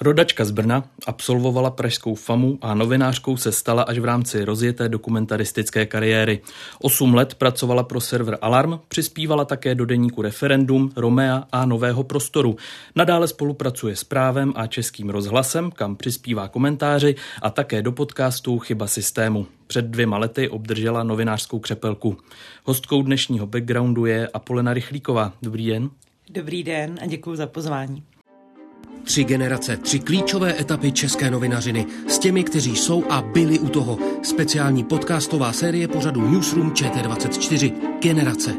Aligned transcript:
Rodačka 0.00 0.44
z 0.44 0.50
Brna 0.50 0.84
absolvovala 1.06 1.70
pražskou 1.70 2.14
FAMu 2.14 2.58
a 2.62 2.74
novinářkou 2.74 3.36
se 3.36 3.52
stala 3.52 3.82
až 3.82 3.98
v 3.98 4.04
rámci 4.04 4.44
rozjeté 4.44 4.88
dokumentaristické 4.88 5.86
kariéry. 5.86 6.40
Osm 6.82 7.14
let 7.14 7.34
pracovala 7.34 7.82
pro 7.82 8.00
server 8.00 8.38
Alarm, 8.40 8.80
přispívala 8.88 9.44
také 9.44 9.74
do 9.74 9.86
deníku 9.86 10.22
Referendum, 10.22 10.90
Romea 10.96 11.44
a 11.52 11.66
Nového 11.66 12.04
prostoru. 12.04 12.56
Nadále 12.96 13.28
spolupracuje 13.28 13.96
s 13.96 14.04
právem 14.04 14.52
a 14.56 14.66
českým 14.66 15.10
rozhlasem, 15.10 15.70
kam 15.70 15.96
přispívá 15.96 16.48
komentáři 16.48 17.14
a 17.42 17.50
také 17.50 17.82
do 17.82 17.92
podcastu 17.92 18.58
Chyba 18.58 18.86
systému. 18.86 19.46
Před 19.66 19.84
dvěma 19.84 20.18
lety 20.18 20.48
obdržela 20.48 21.02
novinářskou 21.02 21.58
křepelku. 21.58 22.16
Hostkou 22.64 23.02
dnešního 23.02 23.46
backgroundu 23.46 24.06
je 24.06 24.28
Apolena 24.28 24.74
Rychlíková. 24.74 25.32
Dobrý 25.42 25.66
den. 25.66 25.90
Dobrý 26.30 26.62
den 26.62 26.98
a 27.02 27.06
děkuji 27.06 27.36
za 27.36 27.46
pozvání. 27.46 28.02
Tři 29.04 29.24
generace, 29.24 29.76
tři 29.76 29.98
klíčové 29.98 30.60
etapy 30.60 30.92
české 30.92 31.30
novinařiny 31.30 31.86
s 32.08 32.18
těmi, 32.18 32.44
kteří 32.44 32.76
jsou 32.76 33.04
a 33.10 33.22
byli 33.22 33.58
u 33.58 33.68
toho. 33.68 33.98
Speciální 34.22 34.84
podcastová 34.84 35.52
série 35.52 35.88
pořadu 35.88 36.30
Newsroom 36.30 36.72
ČT24. 36.72 37.72
Generace. 38.00 38.54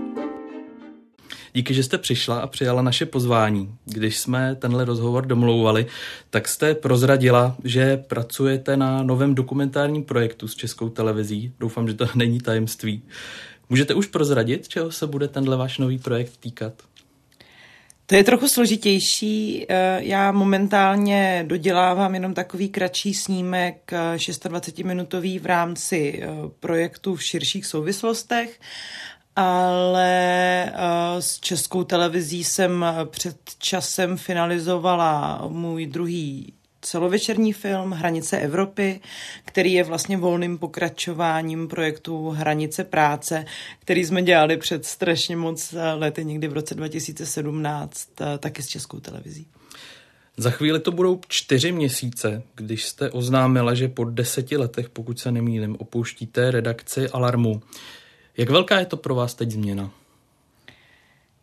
Díky, 1.53 1.73
že 1.73 1.83
jste 1.83 1.97
přišla 1.97 2.39
a 2.39 2.47
přijala 2.47 2.81
naše 2.81 3.05
pozvání. 3.05 3.75
Když 3.85 4.17
jsme 4.19 4.55
tenhle 4.55 4.85
rozhovor 4.85 5.25
domlouvali, 5.25 5.85
tak 6.29 6.47
jste 6.47 6.75
prozradila, 6.75 7.55
že 7.63 7.97
pracujete 7.97 8.77
na 8.77 9.03
novém 9.03 9.35
dokumentárním 9.35 10.03
projektu 10.03 10.47
s 10.47 10.55
českou 10.55 10.89
televizí. 10.89 11.53
Doufám, 11.59 11.87
že 11.87 11.93
to 11.93 12.07
není 12.15 12.39
tajemství. 12.39 13.01
Můžete 13.69 13.93
už 13.93 14.07
prozradit, 14.07 14.67
čeho 14.67 14.91
se 14.91 15.07
bude 15.07 15.27
tenhle 15.27 15.57
váš 15.57 15.77
nový 15.77 15.97
projekt 15.97 16.37
týkat? 16.39 16.73
To 18.09 18.15
je 18.15 18.23
trochu 18.23 18.47
složitější. 18.47 19.65
Eh, 19.69 19.97
já 20.03 20.31
momentálně 20.31 21.43
dodělávám 21.47 22.13
jenom 22.13 22.33
takový 22.33 22.69
kratší 22.69 23.13
snímek 23.13 23.91
26-minutový 24.15 25.37
eh, 25.37 25.39
v 25.39 25.45
rámci 25.45 26.21
eh, 26.23 26.27
projektu 26.59 27.15
v 27.15 27.23
širších 27.23 27.65
souvislostech, 27.65 28.59
ale 29.35 30.71
s 31.19 31.39
českou 31.39 31.83
televizí 31.83 32.43
jsem 32.43 32.85
před 33.05 33.37
časem 33.57 34.17
finalizovala 34.17 35.43
můj 35.47 35.85
druhý 35.85 36.53
celovečerní 36.81 37.53
film 37.53 37.91
Hranice 37.91 38.39
Evropy, 38.39 38.99
který 39.45 39.73
je 39.73 39.83
vlastně 39.83 40.17
volným 40.17 40.57
pokračováním 40.57 41.67
projektu 41.67 42.29
Hranice 42.29 42.83
práce, 42.83 43.45
který 43.79 44.05
jsme 44.05 44.21
dělali 44.21 44.57
před 44.57 44.85
strašně 44.85 45.35
moc 45.35 45.75
lety, 45.95 46.25
někdy 46.25 46.47
v 46.47 46.53
roce 46.53 46.75
2017, 46.75 48.09
eh, 48.21 48.37
taky 48.37 48.63
s 48.63 48.67
Českou 48.67 48.99
televizí. 48.99 49.47
Za 50.37 50.51
chvíli 50.51 50.79
to 50.79 50.91
budou 50.91 51.21
čtyři 51.27 51.71
měsíce, 51.71 52.43
když 52.55 52.85
jste 52.85 53.11
oznámila, 53.11 53.73
že 53.73 53.87
po 53.87 54.05
deseti 54.05 54.57
letech, 54.57 54.89
pokud 54.89 55.19
se 55.19 55.31
nemýlím, 55.31 55.75
opouštíte 55.79 56.51
redakci 56.51 57.09
Alarmu. 57.09 57.61
Jak 58.37 58.49
velká 58.49 58.79
je 58.79 58.85
to 58.85 58.97
pro 58.97 59.15
vás 59.15 59.33
teď 59.33 59.51
změna? 59.51 59.91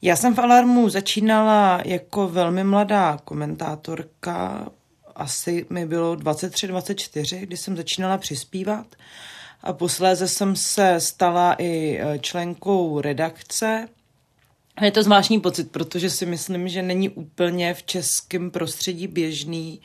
Já 0.02 0.16
jsem 0.16 0.34
v 0.34 0.38
Alarmu 0.38 0.88
začínala 0.88 1.80
jako 1.84 2.28
velmi 2.28 2.64
mladá 2.64 3.19
komentátorka, 3.25 4.69
asi 5.16 5.66
mi 5.71 5.87
bylo 5.87 6.16
23-24, 6.16 7.41
kdy 7.41 7.56
jsem 7.56 7.77
začínala 7.77 8.19
přispívat. 8.19 8.87
A 9.62 9.72
posléze 9.72 10.28
jsem 10.28 10.56
se 10.56 11.00
stala 11.00 11.54
i 11.59 11.99
e, 12.00 12.19
členkou 12.19 13.00
redakce. 13.00 13.88
Je 14.81 14.91
to 14.91 15.03
zvláštní 15.03 15.41
pocit, 15.41 15.70
protože 15.70 16.10
si 16.10 16.26
myslím, 16.26 16.69
že 16.69 16.82
není 16.82 17.09
úplně 17.09 17.75
v 17.75 17.82
českém 17.82 18.50
prostředí 18.50 19.06
běžný, 19.06 19.81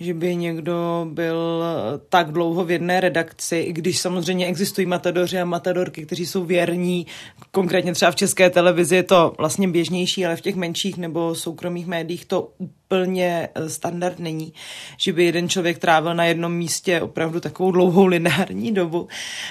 že 0.00 0.14
by 0.14 0.36
někdo 0.36 1.06
byl 1.10 1.64
tak 2.08 2.32
dlouho 2.32 2.64
v 2.64 2.70
jedné 2.70 3.00
redakci, 3.00 3.56
i 3.56 3.72
když 3.72 3.98
samozřejmě 3.98 4.46
existují 4.46 4.86
matadoři 4.86 5.40
a 5.40 5.44
matadorky, 5.44 6.06
kteří 6.06 6.26
jsou 6.26 6.44
věrní, 6.44 7.06
konkrétně 7.50 7.94
třeba 7.94 8.10
v 8.10 8.16
české 8.16 8.50
televizi 8.50 8.96
je 8.96 9.02
to 9.02 9.34
vlastně 9.38 9.68
běžnější, 9.68 10.26
ale 10.26 10.36
v 10.36 10.40
těch 10.40 10.54
menších 10.54 10.96
nebo 10.96 11.34
soukromých 11.34 11.86
médiích 11.86 12.24
to 12.24 12.52
úplně 12.58 13.48
eh, 13.54 13.70
standard 13.70 14.18
není, 14.18 14.52
že 14.96 15.12
by 15.12 15.24
jeden 15.24 15.48
člověk 15.48 15.78
trávil 15.78 16.14
na 16.14 16.24
jednom 16.24 16.52
místě 16.52 17.00
opravdu 17.00 17.40
takovou 17.40 17.72
dlouhou 17.72 18.06
lineární 18.06 18.72
dobu. 18.72 19.08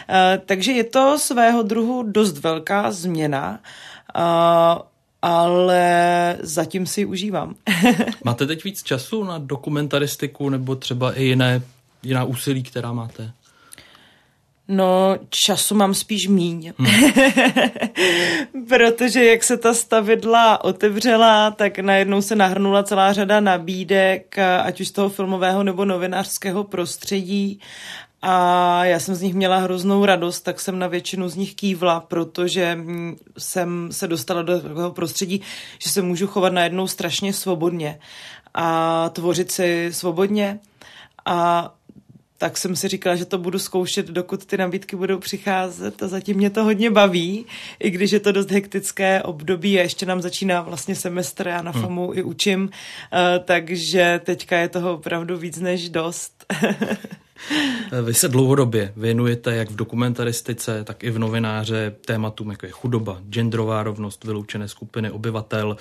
Eh, 0.09 0.41
takže 0.46 0.72
je 0.72 0.84
to 0.84 1.19
svého 1.19 1.63
druhu 1.63 2.03
dost 2.03 2.38
velká 2.38 2.91
změna. 2.91 3.59
Uh, 4.16 4.81
ale 5.22 6.38
zatím 6.42 6.86
si 6.86 7.02
ji 7.02 7.06
užívám. 7.06 7.56
máte 8.24 8.46
teď 8.47 8.64
víc 8.64 8.84
času 8.84 9.24
na 9.24 9.38
dokumentaristiku 9.38 10.50
nebo 10.50 10.75
třeba 10.75 11.14
i 11.14 11.24
jiné, 11.24 11.62
jiná 12.03 12.24
úsilí, 12.24 12.64
která 12.64 12.94
máte? 12.94 13.31
No, 14.72 15.18
času 15.30 15.75
mám 15.75 15.94
spíš 15.94 16.28
míň. 16.28 16.74
Hmm. 16.78 17.12
Protože 18.70 19.25
jak 19.25 19.44
se 19.44 19.58
ta 19.58 19.74
stavidla 19.74 20.64
otevřela, 20.64 21.52
tak 21.52 21.80
najednou 21.80 22.22
se 22.22 22.36
nahrnula 22.36 22.84
celá 22.84 23.14
řada 23.14 23.40
nabídek, 23.40 24.38
ať 24.64 24.81
už 24.81 24.88
z 24.88 24.91
toho 24.91 25.09
filmového 25.09 25.64
nebo 25.64 25.86
novinářského 25.86 26.64
prostředí 26.64 27.59
a 28.22 28.85
já 28.85 29.00
jsem 29.00 29.16
z 29.16 29.22
nich 29.22 29.34
měla 29.34 29.57
hroznou 29.57 30.06
radost, 30.06 30.41
tak 30.41 30.59
jsem 30.59 30.80
na 30.80 30.88
většinu 30.88 31.30
z 31.30 31.35
nich 31.35 31.56
kývla, 31.56 32.00
protože 32.00 32.78
jsem 33.38 33.90
se 33.91 34.07
dostala 34.07 34.41
do 34.41 34.62
takového 34.62 34.91
prostředí, 34.91 35.41
že 35.80 35.90
se 35.90 36.02
můžu 36.02 36.28
chovat 36.28 36.53
najednou 36.53 36.88
strašně 36.88 37.34
svobodně 37.34 38.00
a 38.53 39.09
tvořit 39.09 39.52
si 39.52 39.90
svobodně. 39.94 40.59
A 41.25 41.74
tak 42.39 42.57
jsem 42.57 42.75
si 42.75 42.88
říkala, 42.88 43.16
že 43.16 43.25
to 43.25 43.38
budu 43.38 43.59
zkoušet, 43.59 44.07
dokud 44.07 44.45
ty 44.45 44.57
nabídky 44.57 44.95
budou 44.95 45.19
přicházet 45.19 46.03
a 46.03 46.07
zatím 46.07 46.38
mě 46.38 46.50
to 46.50 46.63
hodně 46.63 46.91
baví, 46.91 47.45
i 47.79 47.89
když 47.89 48.11
je 48.11 48.19
to 48.19 48.31
dost 48.31 48.51
hektické 48.51 49.23
období 49.23 49.79
a 49.79 49.81
ještě 49.81 50.05
nám 50.05 50.22
začíná 50.22 50.61
vlastně 50.61 50.95
semestr, 50.95 51.47
já 51.47 51.61
na 51.61 51.72
hmm. 51.72 51.81
FAMu 51.81 52.11
i 52.13 52.23
učím, 52.23 52.63
uh, 52.63 52.69
takže 53.45 54.22
teďka 54.23 54.57
je 54.57 54.69
toho 54.69 54.94
opravdu 54.94 55.38
víc 55.38 55.59
než 55.59 55.89
dost. 55.89 56.45
Vy 58.03 58.13
se 58.13 58.28
dlouhodobě 58.28 58.94
věnujete 58.97 59.55
jak 59.55 59.69
v 59.69 59.75
dokumentaristice, 59.75 60.83
tak 60.83 61.03
i 61.03 61.11
v 61.11 61.19
novináře 61.19 61.95
tématům, 62.05 62.51
jako 62.51 62.66
je 62.66 62.72
chudoba, 62.72 63.22
genderová 63.29 63.83
rovnost, 63.83 64.23
vyloučené 64.23 64.67
skupiny 64.67 65.11
obyvatel. 65.11 65.78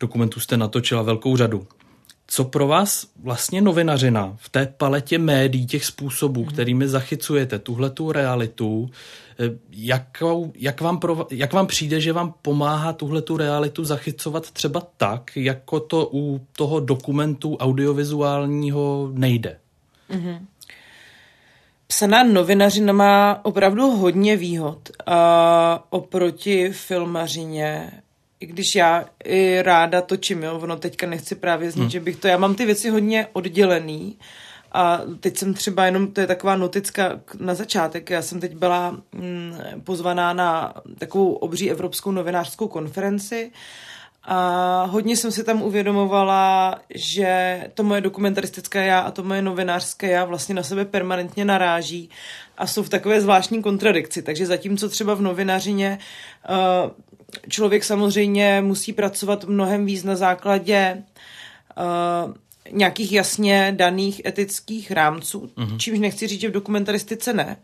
Dokumentů 0.00 0.40
jste 0.40 0.56
natočila 0.56 1.02
velkou 1.02 1.36
řadu. 1.36 1.66
Co 2.26 2.44
pro 2.44 2.66
vás 2.66 3.06
vlastně 3.22 3.60
novinařina 3.60 4.34
v 4.36 4.48
té 4.48 4.66
paletě 4.66 5.18
médií, 5.18 5.66
těch 5.66 5.84
způsobů, 5.84 6.42
hmm. 6.42 6.50
kterými 6.50 6.88
zachycujete 6.88 7.58
tuhle 7.58 7.90
tu 7.90 8.12
realitu, 8.12 8.90
eh, 9.40 9.58
jakou, 9.70 10.52
jak, 10.56 10.80
vám 10.80 10.98
pro, 10.98 11.26
jak 11.30 11.52
vám 11.52 11.66
přijde, 11.66 12.00
že 12.00 12.12
vám 12.12 12.34
pomáhá 12.42 12.92
tuhle 12.92 13.22
tu 13.22 13.36
realitu 13.36 13.84
zachycovat 13.84 14.50
třeba 14.50 14.82
tak, 14.96 15.30
jako 15.36 15.80
to 15.80 16.10
u 16.12 16.40
toho 16.56 16.80
dokumentu 16.80 17.56
audiovizuálního 17.56 19.10
nejde? 19.12 19.58
Mm-hmm. 20.10 20.38
Psaná 21.86 22.22
novinařina 22.22 22.92
má 22.92 23.40
opravdu 23.44 23.90
hodně 23.90 24.36
výhod 24.36 24.78
a 25.06 25.86
oproti 25.90 26.70
filmařině, 26.72 27.92
i 28.44 28.46
když 28.46 28.74
já 28.74 29.04
i 29.24 29.62
ráda 29.62 30.02
točím, 30.02 30.42
jo, 30.42 30.58
ono 30.58 30.76
teďka 30.76 31.06
nechci 31.06 31.34
právě 31.34 31.70
znít, 31.70 31.80
hmm. 31.80 31.90
že 31.90 32.00
bych 32.00 32.16
to, 32.16 32.28
já 32.28 32.38
mám 32.38 32.54
ty 32.54 32.66
věci 32.66 32.90
hodně 32.90 33.26
oddělený 33.32 34.18
a 34.72 35.00
teď 35.20 35.36
jsem 35.36 35.54
třeba 35.54 35.86
jenom, 35.86 36.12
to 36.12 36.20
je 36.20 36.26
taková 36.26 36.56
notická 36.56 37.20
na 37.38 37.54
začátek, 37.54 38.10
já 38.10 38.22
jsem 38.22 38.40
teď 38.40 38.56
byla 38.56 38.90
mm, 39.12 39.54
pozvaná 39.84 40.32
na 40.32 40.74
takovou 40.98 41.32
obří 41.32 41.70
evropskou 41.70 42.10
novinářskou 42.10 42.68
konferenci 42.68 43.52
a 44.26 44.84
hodně 44.84 45.16
jsem 45.16 45.32
si 45.32 45.44
tam 45.44 45.62
uvědomovala, 45.62 46.74
že 46.94 47.64
to 47.74 47.82
moje 47.82 48.00
dokumentaristické 48.00 48.86
já 48.86 49.00
a 49.00 49.10
to 49.10 49.22
moje 49.22 49.42
novinářské 49.42 50.10
já 50.10 50.24
vlastně 50.24 50.54
na 50.54 50.62
sebe 50.62 50.84
permanentně 50.84 51.44
naráží 51.44 52.10
a 52.58 52.66
jsou 52.66 52.82
v 52.82 52.88
takové 52.88 53.20
zvláštní 53.20 53.62
kontradikci. 53.62 54.22
Takže 54.22 54.46
zatímco 54.46 54.88
třeba 54.88 55.14
v 55.14 55.22
novinařině 55.22 55.98
uh, 56.48 56.90
člověk 57.48 57.84
samozřejmě 57.84 58.62
musí 58.64 58.92
pracovat 58.92 59.44
mnohem 59.44 59.86
víc 59.86 60.04
na 60.04 60.16
základě 60.16 61.02
uh, 62.26 62.34
nějakých 62.70 63.12
jasně 63.12 63.72
daných 63.76 64.22
etických 64.26 64.90
rámců, 64.90 65.50
mm-hmm. 65.56 65.76
čímž 65.76 65.98
nechci 65.98 66.26
říct, 66.26 66.40
že 66.40 66.48
v 66.48 66.52
dokumentaristice 66.52 67.32
ne, 67.32 67.56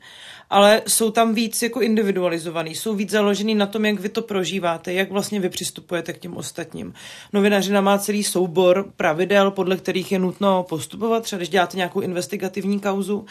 ale 0.50 0.82
jsou 0.86 1.10
tam 1.10 1.34
víc 1.34 1.62
jako 1.62 1.80
individualizovaný, 1.80 2.74
jsou 2.74 2.94
víc 2.94 3.10
založený 3.10 3.54
na 3.54 3.66
tom, 3.66 3.84
jak 3.84 4.00
vy 4.00 4.08
to 4.08 4.22
prožíváte, 4.22 4.92
jak 4.92 5.10
vlastně 5.10 5.40
vy 5.40 5.48
přistupujete 5.48 6.12
k 6.12 6.18
těm 6.18 6.36
ostatním. 6.36 6.94
Novinařina 7.32 7.80
má 7.80 7.98
celý 7.98 8.24
soubor 8.24 8.86
pravidel, 8.96 9.50
podle 9.50 9.76
kterých 9.76 10.12
je 10.12 10.18
nutno 10.18 10.62
postupovat, 10.62 11.22
třeba 11.22 11.38
když 11.38 11.48
děláte 11.48 11.76
nějakou 11.76 12.00
investigativní 12.00 12.80
kauzu, 12.80 13.18
uh, 13.18 13.26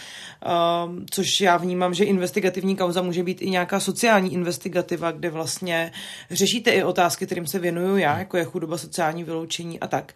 což 1.11 1.41
já 1.41 1.57
vnímám, 1.57 1.93
že 1.93 2.03
investigativní 2.03 2.75
kauza 2.75 3.01
může 3.01 3.23
být 3.23 3.41
i 3.41 3.49
nějaká 3.49 3.79
sociální 3.79 4.33
investigativa, 4.33 5.11
kde 5.11 5.29
vlastně 5.29 5.91
řešíte 6.31 6.71
i 6.71 6.83
otázky, 6.83 7.25
kterým 7.25 7.47
se 7.47 7.59
věnuju 7.59 7.97
já, 7.97 8.19
jako 8.19 8.37
je 8.37 8.43
chudoba, 8.43 8.77
sociální 8.77 9.23
vyloučení 9.23 9.79
a 9.79 9.87
tak. 9.87 10.13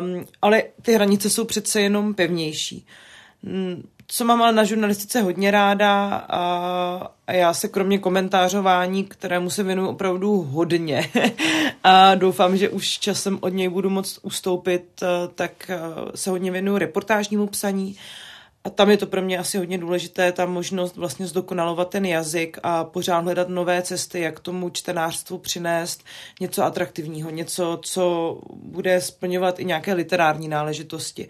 Um, 0.00 0.24
ale 0.42 0.62
ty 0.82 0.92
hranice 0.92 1.30
jsou 1.30 1.44
přece 1.44 1.80
jenom 1.80 2.14
pevnější. 2.14 2.86
Co 4.06 4.24
mám 4.24 4.42
ale 4.42 4.52
na 4.52 4.64
žurnalistice 4.64 5.22
hodně 5.22 5.50
ráda 5.50 6.24
a, 6.28 6.40
a 7.26 7.32
já 7.32 7.54
se 7.54 7.68
kromě 7.68 7.98
komentářování, 7.98 9.04
kterému 9.04 9.50
se 9.50 9.62
věnuju 9.62 9.88
opravdu 9.88 10.42
hodně 10.42 11.10
a 11.84 12.14
doufám, 12.14 12.56
že 12.56 12.68
už 12.68 12.98
časem 12.98 13.38
od 13.40 13.48
něj 13.48 13.68
budu 13.68 13.90
moct 13.90 14.18
ustoupit, 14.22 15.02
tak 15.34 15.70
se 16.14 16.30
hodně 16.30 16.50
věnuju 16.50 16.78
reportážnímu 16.78 17.46
psaní 17.46 17.96
a 18.64 18.70
tam 18.70 18.90
je 18.90 18.96
to 18.96 19.06
pro 19.06 19.22
mě 19.22 19.38
asi 19.38 19.58
hodně 19.58 19.78
důležité, 19.78 20.32
ta 20.32 20.46
možnost 20.46 20.96
vlastně 20.96 21.26
zdokonalovat 21.26 21.90
ten 21.90 22.06
jazyk 22.06 22.58
a 22.62 22.84
pořád 22.84 23.18
hledat 23.18 23.48
nové 23.48 23.82
cesty, 23.82 24.20
jak 24.20 24.40
tomu 24.40 24.70
čtenářstvu 24.70 25.38
přinést 25.38 26.04
něco 26.40 26.62
atraktivního, 26.62 27.30
něco, 27.30 27.78
co 27.82 28.38
bude 28.52 29.00
splňovat 29.00 29.60
i 29.60 29.64
nějaké 29.64 29.94
literární 29.94 30.48
náležitosti. 30.48 31.28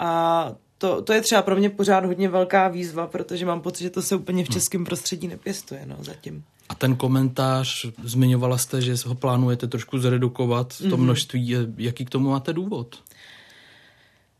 A 0.00 0.52
to, 0.82 1.02
to 1.02 1.12
je 1.12 1.20
třeba 1.20 1.42
pro 1.42 1.56
mě 1.56 1.70
pořád 1.70 2.04
hodně 2.04 2.28
velká 2.28 2.68
výzva, 2.68 3.06
protože 3.06 3.46
mám 3.46 3.60
pocit, 3.60 3.84
že 3.84 3.90
to 3.90 4.02
se 4.02 4.16
úplně 4.16 4.44
v 4.44 4.48
hm. 4.48 4.52
českém 4.52 4.84
prostředí 4.84 5.28
nepěstuje 5.28 5.82
no, 5.86 5.96
zatím. 6.00 6.44
A 6.68 6.74
ten 6.74 6.96
komentář, 6.96 7.86
zmiňovala 8.04 8.58
jste, 8.58 8.80
že 8.80 8.94
ho 9.06 9.14
plánujete 9.14 9.66
trošku 9.66 9.98
zredukovat, 9.98 10.68
to 10.78 10.84
mm-hmm. 10.84 10.96
množství, 10.96 11.56
jaký 11.76 12.04
k 12.04 12.10
tomu 12.10 12.30
máte 12.30 12.52
důvod? 12.52 13.02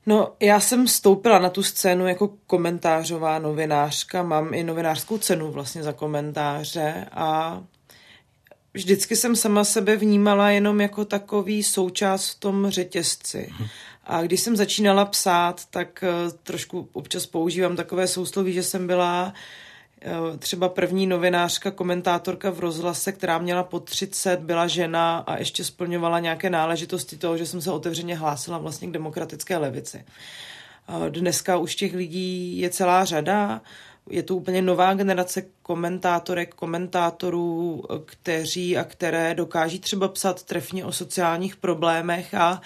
No, 0.06 0.32
já 0.40 0.60
jsem 0.60 0.88
stoupila 0.88 1.38
na 1.38 1.50
tu 1.50 1.62
scénu 1.62 2.06
jako 2.06 2.30
komentářová 2.46 3.38
novinářka, 3.38 4.22
mám 4.22 4.54
i 4.54 4.64
novinářskou 4.64 5.18
cenu 5.18 5.50
vlastně 5.50 5.82
za 5.82 5.92
komentáře 5.92 7.06
a 7.12 7.60
vždycky 8.74 9.16
jsem 9.16 9.36
sama 9.36 9.64
sebe 9.64 9.96
vnímala 9.96 10.50
jenom 10.50 10.80
jako 10.80 11.04
takový 11.04 11.62
součást 11.62 12.30
v 12.30 12.40
tom 12.40 12.70
řetězci. 12.70 13.48
Mhm. 13.50 13.68
A 14.04 14.22
když 14.22 14.40
jsem 14.40 14.56
začínala 14.56 15.04
psát, 15.04 15.64
tak 15.70 16.04
eh, 16.04 16.30
trošku 16.42 16.88
občas 16.92 17.26
používám 17.26 17.76
takové 17.76 18.06
sousloví, 18.06 18.52
že 18.52 18.62
jsem 18.62 18.86
byla 18.86 19.32
eh, 20.02 20.38
třeba 20.38 20.68
první 20.68 21.06
novinářka, 21.06 21.70
komentátorka 21.70 22.50
v 22.50 22.60
rozhlase, 22.60 23.12
která 23.12 23.38
měla 23.38 23.62
po 23.62 23.80
30, 23.80 24.40
byla 24.40 24.66
žena 24.66 25.18
a 25.18 25.38
ještě 25.38 25.64
splňovala 25.64 26.20
nějaké 26.20 26.50
náležitosti 26.50 27.16
toho, 27.16 27.38
že 27.38 27.46
jsem 27.46 27.60
se 27.60 27.70
otevřeně 27.70 28.16
hlásila 28.16 28.58
vlastně 28.58 28.88
k 28.88 28.92
demokratické 28.92 29.56
levici. 29.56 30.04
Dneska 31.08 31.56
už 31.56 31.74
těch 31.74 31.94
lidí 31.94 32.58
je 32.58 32.70
celá 32.70 33.04
řada, 33.04 33.60
je 34.10 34.22
to 34.22 34.36
úplně 34.36 34.62
nová 34.62 34.94
generace 34.94 35.42
komentátorek, 35.62 36.54
komentátorů, 36.54 37.84
kteří 38.04 38.76
a 38.76 38.84
které 38.84 39.34
dokáží 39.34 39.78
třeba 39.78 40.08
psat 40.08 40.42
trefně 40.42 40.84
o 40.84 40.92
sociálních 40.92 41.56
problémech. 41.56 42.34
A 42.34 42.60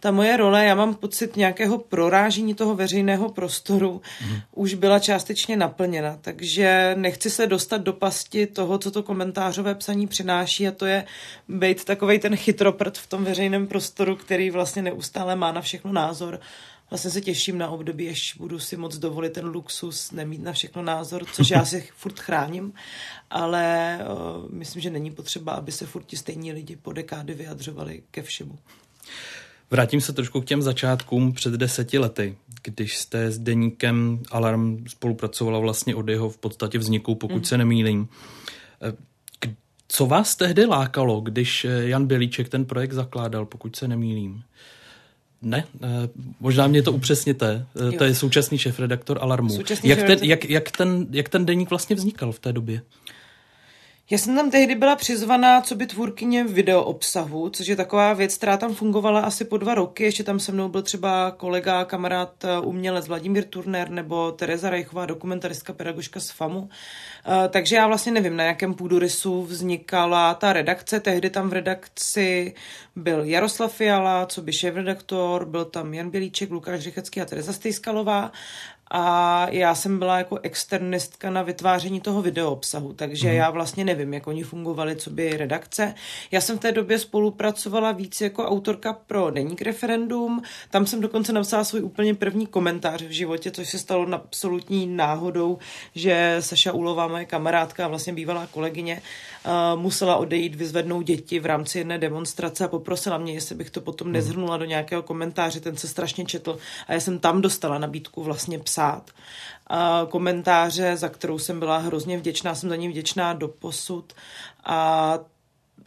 ta 0.00 0.10
moje 0.10 0.36
role, 0.36 0.64
já 0.64 0.74
mám 0.74 0.94
pocit 0.94 1.36
nějakého 1.36 1.78
prorážení 1.78 2.54
toho 2.54 2.74
veřejného 2.74 3.28
prostoru, 3.28 4.02
mm. 4.26 4.36
už 4.54 4.74
byla 4.74 4.98
částečně 4.98 5.56
naplněna, 5.56 6.18
takže 6.20 6.94
nechci 6.98 7.30
se 7.30 7.46
dostat 7.46 7.78
do 7.78 7.92
pasti 7.92 8.46
toho, 8.46 8.78
co 8.78 8.90
to 8.90 9.02
komentářové 9.02 9.74
psaní 9.74 10.06
přináší 10.06 10.68
a 10.68 10.72
to 10.72 10.86
je 10.86 11.04
být 11.48 11.84
takovej 11.84 12.18
ten 12.18 12.36
chytroprt 12.36 12.98
v 12.98 13.06
tom 13.06 13.24
veřejném 13.24 13.66
prostoru, 13.66 14.16
který 14.16 14.50
vlastně 14.50 14.82
neustále 14.82 15.36
má 15.36 15.52
na 15.52 15.60
všechno 15.60 15.92
názor 15.92 16.40
vlastně 16.92 17.10
se 17.10 17.20
těším 17.20 17.58
na 17.58 17.68
období, 17.68 18.08
až 18.08 18.34
budu 18.38 18.58
si 18.58 18.76
moc 18.76 18.98
dovolit 18.98 19.32
ten 19.32 19.46
luxus, 19.46 20.10
nemít 20.10 20.42
na 20.42 20.52
všechno 20.52 20.82
názor, 20.82 21.24
což 21.32 21.50
já 21.50 21.64
si 21.64 21.80
furt 21.96 22.18
chráním, 22.18 22.72
ale 23.30 23.98
uh, 24.00 24.50
myslím, 24.50 24.82
že 24.82 24.90
není 24.90 25.10
potřeba, 25.10 25.52
aby 25.52 25.72
se 25.72 25.86
furt 25.86 26.02
ti 26.02 26.16
stejní 26.16 26.52
lidi 26.52 26.76
po 26.76 26.92
dekády 26.92 27.34
vyjadřovali 27.34 28.02
ke 28.10 28.22
všemu. 28.22 28.58
Vrátím 29.70 30.00
se 30.00 30.12
trošku 30.12 30.40
k 30.40 30.44
těm 30.44 30.62
začátkům 30.62 31.32
před 31.32 31.54
deseti 31.54 31.98
lety, 31.98 32.36
když 32.62 32.98
jste 32.98 33.30
s 33.30 33.38
deníkem 33.38 34.22
Alarm 34.30 34.84
spolupracovala 34.88 35.58
vlastně 35.58 35.94
od 35.94 36.08
jeho 36.08 36.30
v 36.30 36.38
podstatě 36.38 36.78
vzniku, 36.78 37.14
pokud 37.14 37.36
mm. 37.36 37.44
se 37.44 37.58
nemýlím. 37.58 38.08
Eh, 38.82 38.92
co 39.88 40.06
vás 40.06 40.36
tehdy 40.36 40.64
lákalo, 40.64 41.20
když 41.20 41.64
eh, 41.64 41.68
Jan 41.88 42.06
Bělíček 42.06 42.48
ten 42.48 42.64
projekt 42.64 42.92
zakládal, 42.92 43.46
pokud 43.46 43.76
se 43.76 43.88
nemýlím? 43.88 44.44
Ne, 45.42 45.64
eh, 45.82 45.88
možná 46.40 46.66
mě 46.66 46.82
to 46.82 46.92
upřesněte. 46.92 47.66
Jo. 47.84 47.92
To 47.98 48.04
je 48.04 48.14
současný 48.14 48.58
šéf-redaktor 48.58 49.18
Alarmu. 49.20 49.50
Současný 49.50 49.90
jak, 49.90 50.02
ten, 50.02 50.18
jak, 50.22 50.50
jak, 50.50 50.70
ten, 50.70 51.06
jak 51.10 51.28
ten 51.28 51.46
deník 51.46 51.70
vlastně 51.70 51.96
vznikal 51.96 52.32
v 52.32 52.38
té 52.38 52.52
době? 52.52 52.82
Já 54.10 54.18
jsem 54.18 54.36
tam 54.36 54.50
tehdy 54.50 54.74
byla 54.74 54.96
přizvaná 54.96 55.60
co 55.60 55.74
by 55.74 55.86
tvůrkyně 55.86 56.44
video 56.44 56.84
obsahu, 56.84 57.50
což 57.50 57.66
je 57.66 57.76
taková 57.76 58.12
věc, 58.12 58.36
která 58.36 58.56
tam 58.56 58.74
fungovala 58.74 59.20
asi 59.20 59.44
po 59.44 59.56
dva 59.56 59.74
roky. 59.74 60.04
Ještě 60.04 60.24
tam 60.24 60.40
se 60.40 60.52
mnou 60.52 60.68
byl 60.68 60.82
třeba 60.82 61.30
kolega, 61.30 61.84
kamarád, 61.84 62.44
eh, 62.44 62.60
umělec 62.60 63.08
Vladimír 63.08 63.44
Turner 63.44 63.90
nebo 63.90 64.32
Tereza 64.32 64.70
Rejchová, 64.70 65.06
dokumentaristka, 65.06 65.72
pedagožka 65.72 66.20
z 66.20 66.30
FAMu. 66.30 66.68
Eh, 67.26 67.48
takže 67.48 67.76
já 67.76 67.86
vlastně 67.86 68.12
nevím, 68.12 68.36
na 68.36 68.44
jakém 68.44 68.74
půdorysu 68.74 69.42
vznikala 69.42 70.34
ta 70.34 70.52
redakce. 70.52 71.00
Tehdy 71.00 71.30
tam 71.30 71.48
v 71.48 71.52
redakci 71.52 72.54
byl 72.96 73.24
Jaroslav 73.24 73.74
Fiala, 73.74 74.26
co 74.26 74.42
by 74.42 74.52
šéf-redaktor, 74.52 75.44
byl 75.44 75.64
tam 75.64 75.94
Jan 75.94 76.10
Bělíček, 76.10 76.50
Lukáš 76.50 76.80
Řechecký 76.80 77.20
a 77.20 77.24
Tereza 77.24 77.52
Stejskalová 77.52 78.32
a 78.94 79.46
já 79.50 79.74
jsem 79.74 79.98
byla 79.98 80.18
jako 80.18 80.38
externistka 80.42 81.30
na 81.30 81.42
vytváření 81.42 82.00
toho 82.00 82.22
videoobsahu, 82.22 82.92
takže 82.92 83.28
mm. 83.28 83.34
já 83.34 83.50
vlastně 83.50 83.84
nevím, 83.84 84.14
jak 84.14 84.26
oni 84.26 84.42
fungovali, 84.42 84.96
co 84.96 85.10
by 85.10 85.36
redakce. 85.36 85.94
Já 86.30 86.40
jsem 86.40 86.58
v 86.58 86.60
té 86.60 86.72
době 86.72 86.98
spolupracovala 86.98 87.92
víc 87.92 88.20
jako 88.20 88.44
autorka 88.44 88.92
pro 88.92 89.30
Deník 89.30 89.62
referendum, 89.62 90.42
tam 90.70 90.86
jsem 90.86 91.00
dokonce 91.00 91.32
napsala 91.32 91.64
svůj 91.64 91.82
úplně 91.82 92.14
první 92.14 92.46
komentář 92.46 93.02
v 93.02 93.10
životě, 93.10 93.50
což 93.50 93.68
se 93.68 93.78
stalo 93.78 94.06
na 94.06 94.16
absolutní 94.16 94.86
náhodou, 94.86 95.58
že 95.94 96.36
Saša 96.40 96.72
Ulová, 96.72 97.08
moje 97.08 97.24
kamarádka, 97.24 97.88
vlastně 97.88 98.12
bývalá 98.12 98.46
kolegyně, 98.46 99.02
uh, 99.46 99.80
musela 99.80 100.16
odejít 100.16 100.54
vyzvednout 100.54 101.02
děti 101.02 101.40
v 101.40 101.46
rámci 101.46 101.78
jedné 101.78 101.98
demonstrace 101.98 102.64
a 102.64 102.68
poprosila 102.68 103.18
mě, 103.18 103.32
jestli 103.32 103.54
bych 103.54 103.70
to 103.70 103.80
potom 103.80 104.06
mm. 104.06 104.12
nezhrnula 104.12 104.56
do 104.56 104.64
nějakého 104.64 105.02
komentáře, 105.02 105.60
ten 105.60 105.76
se 105.76 105.88
strašně 105.88 106.24
četl 106.24 106.58
a 106.86 106.92
já 106.92 107.00
jsem 107.00 107.18
tam 107.18 107.40
dostala 107.40 107.78
nabídku 107.78 108.22
vlastně 108.22 108.58
psát 108.58 108.81
psát. 108.82 109.10
A 109.66 110.06
komentáře, 110.10 110.96
za 110.96 111.08
kterou 111.08 111.38
jsem 111.38 111.58
byla 111.58 111.78
hrozně 111.78 112.18
vděčná, 112.18 112.54
jsem 112.54 112.68
za 112.68 112.76
ní 112.76 112.88
vděčná 112.88 113.32
do 113.32 113.48
posud 113.48 114.12
a 114.64 115.18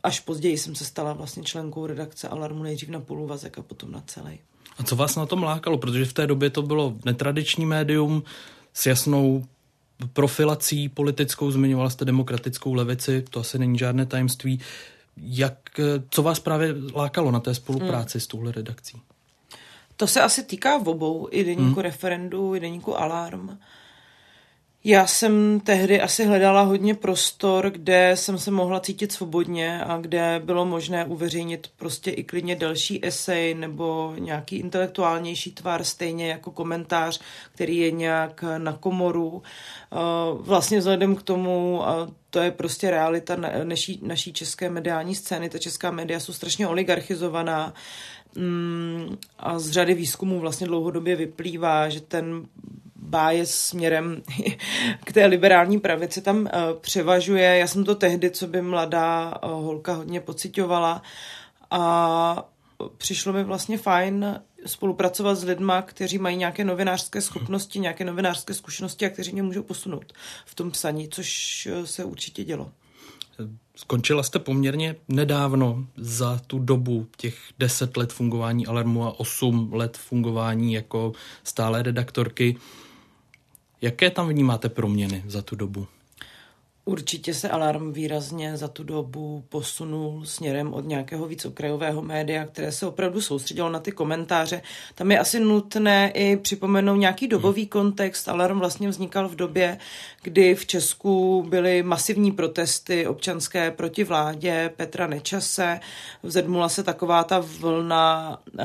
až 0.03 0.19
později 0.19 0.57
jsem 0.57 0.75
se 0.75 0.85
stala 0.85 1.13
vlastně 1.13 1.43
členkou 1.43 1.85
redakce 1.85 2.27
Alarmu 2.27 2.63
nejdřív 2.63 2.89
na 2.89 2.99
poluvazek 2.99 3.59
a 3.59 3.61
potom 3.61 3.91
na 3.91 4.03
celý. 4.07 4.39
A 4.77 4.83
co 4.83 4.95
vás 4.95 5.15
na 5.15 5.25
tom 5.25 5.43
lákalo? 5.43 5.77
Protože 5.77 6.05
v 6.05 6.13
té 6.13 6.27
době 6.27 6.49
to 6.49 6.61
bylo 6.61 6.93
netradiční 7.05 7.65
médium 7.65 8.23
s 8.73 8.85
jasnou 8.85 9.45
profilací 10.13 10.89
politickou, 10.89 11.51
zmiňovala 11.51 11.89
jste 11.89 12.05
demokratickou 12.05 12.73
levici, 12.73 13.25
to 13.29 13.39
asi 13.39 13.59
není 13.59 13.77
žádné 13.77 14.05
tajemství. 14.05 14.59
Jak, 15.17 15.57
co 16.09 16.23
vás 16.23 16.39
právě 16.39 16.75
lákalo 16.95 17.31
na 17.31 17.39
té 17.39 17.53
spolupráci 17.53 18.17
hmm. 18.17 18.21
s 18.21 18.27
touhle 18.27 18.51
redakcí? 18.51 19.01
To 19.97 20.07
se 20.07 20.21
asi 20.21 20.43
týká 20.43 20.77
v 20.77 20.89
obou, 20.89 21.27
i 21.31 21.43
deníku 21.43 21.73
hmm. 21.73 21.83
referendu, 21.83 22.55
i 22.55 22.59
deníku 22.59 22.99
alarm. 22.99 23.59
Já 24.87 25.07
jsem 25.07 25.59
tehdy 25.59 26.01
asi 26.01 26.25
hledala 26.25 26.61
hodně 26.61 26.95
prostor, 26.95 27.69
kde 27.69 28.11
jsem 28.15 28.37
se 28.37 28.51
mohla 28.51 28.79
cítit 28.79 29.11
svobodně 29.11 29.83
a 29.83 29.97
kde 29.97 30.41
bylo 30.45 30.65
možné 30.65 31.05
uveřejnit 31.05 31.67
prostě 31.77 32.11
i 32.11 32.23
klidně 32.23 32.55
delší 32.55 33.05
esej 33.05 33.53
nebo 33.53 34.13
nějaký 34.19 34.55
intelektuálnější 34.55 35.51
tvar, 35.51 35.83
stejně 35.83 36.27
jako 36.27 36.51
komentář, 36.51 37.21
který 37.53 37.77
je 37.77 37.91
nějak 37.91 38.43
na 38.57 38.73
komoru. 38.73 39.43
Eh, 39.43 39.97
vlastně 40.39 40.79
vzhledem 40.79 41.15
k 41.15 41.23
tomu, 41.23 41.81
to 42.29 42.39
je 42.39 42.51
prostě 42.51 42.91
realita 42.91 43.35
naší, 43.63 43.99
naší 44.03 44.33
české 44.33 44.69
mediální 44.69 45.15
scény, 45.15 45.49
ta 45.49 45.57
česká 45.57 45.91
média 45.91 46.19
jsou 46.19 46.33
strašně 46.33 46.67
oligarchizovaná, 46.67 47.73
Mm, 48.37 49.17
a 49.39 49.59
z 49.59 49.71
řady 49.71 49.93
výzkumů 49.93 50.39
vlastně 50.39 50.67
dlouhodobě 50.67 51.15
vyplývá, 51.15 51.89
že 51.89 52.01
ten 52.01 52.45
báje 53.05 53.45
směrem 53.45 54.21
k 55.05 55.13
té 55.13 55.25
liberální 55.25 55.79
pravici 55.79 56.21
tam 56.21 56.49
převažuje. 56.81 57.57
Já 57.57 57.67
jsem 57.67 57.83
to 57.83 57.95
tehdy, 57.95 58.31
co 58.31 58.47
by 58.47 58.61
mladá 58.61 59.33
holka 59.43 59.93
hodně 59.93 60.21
pocitovala 60.21 61.01
a 61.71 62.49
přišlo 62.97 63.33
mi 63.33 63.43
vlastně 63.43 63.77
fajn 63.77 64.39
spolupracovat 64.65 65.35
s 65.35 65.43
lidma, 65.43 65.81
kteří 65.81 66.17
mají 66.17 66.37
nějaké 66.37 66.63
novinářské 66.63 67.21
schopnosti, 67.21 67.79
nějaké 67.79 68.05
novinářské 68.05 68.53
zkušenosti 68.53 69.05
a 69.05 69.09
kteří 69.09 69.31
mě 69.33 69.43
můžou 69.43 69.63
posunout 69.63 70.13
v 70.45 70.55
tom 70.55 70.71
psaní, 70.71 71.09
což 71.09 71.67
se 71.85 72.03
určitě 72.03 72.43
dělo. 72.43 72.71
Skončila 73.75 74.23
jste 74.23 74.39
poměrně 74.39 74.95
nedávno 75.07 75.87
za 75.97 76.41
tu 76.47 76.59
dobu 76.59 77.07
těch 77.17 77.37
deset 77.59 77.97
let 77.97 78.13
fungování 78.13 78.67
Alarmu 78.67 79.03
a 79.03 79.19
osm 79.19 79.73
let 79.73 79.97
fungování 79.97 80.73
jako 80.73 81.13
stále 81.43 81.83
redaktorky. 81.83 82.57
Jaké 83.85 84.09
tam 84.09 84.27
vnímáte 84.27 84.69
proměny 84.69 85.23
za 85.27 85.41
tu 85.41 85.55
dobu? 85.55 85.87
Určitě 86.87 87.33
se 87.33 87.49
Alarm 87.49 87.93
výrazně 87.93 88.57
za 88.57 88.67
tu 88.67 88.83
dobu 88.83 89.43
posunul 89.49 90.25
směrem 90.25 90.73
od 90.73 90.85
nějakého 90.85 91.27
víc 91.27 91.45
okrajového 91.45 92.01
média, 92.01 92.45
které 92.45 92.71
se 92.71 92.85
opravdu 92.85 93.21
soustředilo 93.21 93.69
na 93.69 93.79
ty 93.79 93.91
komentáře. 93.91 94.61
Tam 94.95 95.11
je 95.11 95.19
asi 95.19 95.39
nutné 95.39 96.11
i 96.11 96.37
připomenout 96.37 96.95
nějaký 96.95 97.27
dobový 97.27 97.67
kontext. 97.67 98.29
Alarm 98.29 98.59
vlastně 98.59 98.89
vznikal 98.89 99.29
v 99.29 99.35
době, 99.35 99.77
kdy 100.21 100.55
v 100.55 100.65
Česku 100.65 101.45
byly 101.49 101.83
masivní 101.83 102.31
protesty 102.31 103.07
občanské 103.07 103.71
proti 103.71 104.03
vládě 104.03 104.71
Petra 104.75 105.07
Nečase. 105.07 105.79
Vzedmula 106.23 106.69
se 106.69 106.83
taková 106.83 107.23
ta 107.23 107.43
vlna 107.59 108.39
uh, 108.53 108.63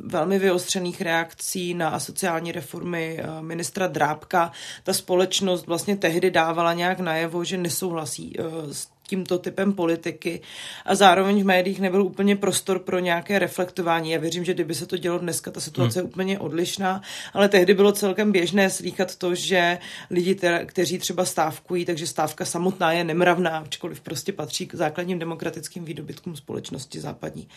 velmi 0.00 0.38
vyostřených 0.38 1.00
reakcí 1.00 1.74
na 1.74 1.88
asociální 1.88 2.52
reformy 2.52 3.20
uh, 3.24 3.42
ministra 3.42 3.86
Drábka. 3.86 4.52
Ta 4.84 4.92
společnost 4.92 5.66
vlastně 5.66 5.96
tehdy 5.96 6.30
dávala 6.30 6.72
nějak 6.72 7.00
najevo, 7.00 7.45
že 7.46 7.56
nesouhlasí 7.56 8.36
uh, 8.38 8.70
s 8.70 8.95
tímto 9.06 9.38
typem 9.38 9.72
politiky 9.72 10.40
a 10.84 10.94
zároveň 10.94 11.42
v 11.42 11.46
médiích 11.46 11.80
nebyl 11.80 12.02
úplně 12.02 12.36
prostor 12.36 12.78
pro 12.78 12.98
nějaké 12.98 13.38
reflektování. 13.38 14.10
Já 14.10 14.18
věřím, 14.18 14.44
že 14.44 14.54
kdyby 14.54 14.74
se 14.74 14.86
to 14.86 14.96
dělo 14.96 15.18
dneska, 15.18 15.50
ta 15.50 15.60
situace 15.60 16.00
hmm. 16.00 16.06
je 16.06 16.10
úplně 16.12 16.38
odlišná, 16.38 17.02
ale 17.34 17.48
tehdy 17.48 17.74
bylo 17.74 17.92
celkem 17.92 18.32
běžné 18.32 18.70
slýchat 18.70 19.16
to, 19.16 19.34
že 19.34 19.78
lidi, 20.10 20.34
teda, 20.34 20.64
kteří 20.64 20.98
třeba 20.98 21.24
stávkují, 21.24 21.84
takže 21.84 22.06
stávka 22.06 22.44
samotná 22.44 22.92
je 22.92 23.04
nemravná, 23.04 23.58
ačkoliv 23.58 24.00
prostě 24.00 24.32
patří 24.32 24.66
k 24.66 24.74
základním 24.74 25.18
demokratickým 25.18 25.84
výdobytkům 25.84 26.36
společnosti 26.36 27.00
západní. 27.00 27.48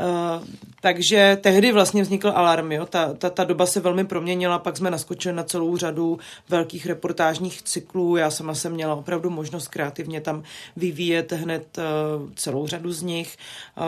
Uh, 0.00 0.46
takže 0.80 1.38
tehdy 1.40 1.72
vlastně 1.72 2.02
vznikl 2.02 2.32
alarm, 2.34 2.72
jo? 2.72 2.86
Ta, 2.86 3.14
ta, 3.14 3.30
ta 3.30 3.44
doba 3.44 3.66
se 3.66 3.80
velmi 3.80 4.04
proměnila, 4.04 4.58
pak 4.58 4.76
jsme 4.76 4.90
naskočili 4.90 5.34
na 5.34 5.42
celou 5.42 5.76
řadu 5.76 6.18
velkých 6.48 6.86
reportážních 6.86 7.62
cyklů, 7.62 8.16
já 8.16 8.30
sama 8.30 8.54
jsem 8.54 8.72
měla 8.72 8.94
opravdu 8.94 9.30
možnost 9.30 9.68
kreativně 9.68 10.20
tam 10.20 10.42
vyvíjet 10.84 11.32
hned 11.32 11.78
eh, 11.78 11.82
celou 12.34 12.66
řadu 12.66 12.92
z 12.92 13.02
nich. 13.02 13.36
Eh, 13.78 13.82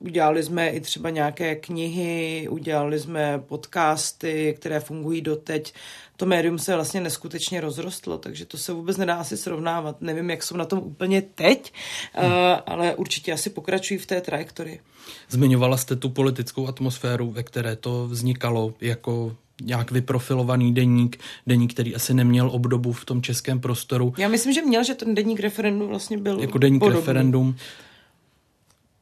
udělali 0.00 0.42
jsme 0.42 0.70
i 0.70 0.80
třeba 0.80 1.10
nějaké 1.10 1.54
knihy, 1.54 2.48
udělali 2.50 3.00
jsme 3.00 3.42
podcasty, 3.46 4.54
které 4.58 4.80
fungují 4.80 5.20
doteď. 5.20 5.74
To 6.16 6.26
médium 6.26 6.58
se 6.58 6.74
vlastně 6.74 7.00
neskutečně 7.00 7.60
rozrostlo, 7.60 8.18
takže 8.18 8.44
to 8.44 8.58
se 8.58 8.72
vůbec 8.72 8.96
nedá 8.96 9.14
asi 9.14 9.36
srovnávat. 9.36 10.02
Nevím, 10.02 10.30
jak 10.30 10.42
jsou 10.42 10.56
na 10.56 10.64
tom 10.64 10.78
úplně 10.78 11.22
teď, 11.22 11.72
hmm. 12.14 12.32
ale 12.66 12.94
určitě 12.94 13.32
asi 13.32 13.50
pokračují 13.50 13.98
v 13.98 14.06
té 14.06 14.20
trajektorii. 14.20 14.80
Zmiňovala 15.28 15.76
jste 15.76 15.96
tu 15.96 16.08
politickou 16.08 16.68
atmosféru, 16.68 17.30
ve 17.30 17.42
které 17.42 17.76
to 17.76 18.08
vznikalo 18.08 18.74
jako 18.80 19.36
nějak 19.62 19.90
vyprofilovaný 19.90 20.74
deník, 20.74 21.16
deník, 21.46 21.74
který 21.74 21.94
asi 21.94 22.14
neměl 22.14 22.50
obdobu 22.50 22.92
v 22.92 23.04
tom 23.04 23.22
českém 23.22 23.60
prostoru. 23.60 24.14
Já 24.18 24.28
myslím, 24.28 24.52
že 24.52 24.62
měl, 24.62 24.84
že 24.84 24.94
ten 24.94 25.14
deník 25.14 25.40
referendum 25.40 25.88
vlastně 25.88 26.18
byl 26.18 26.40
Jako 26.40 26.58
deník 26.58 26.80
podobný. 26.80 27.00
referendum. 27.00 27.56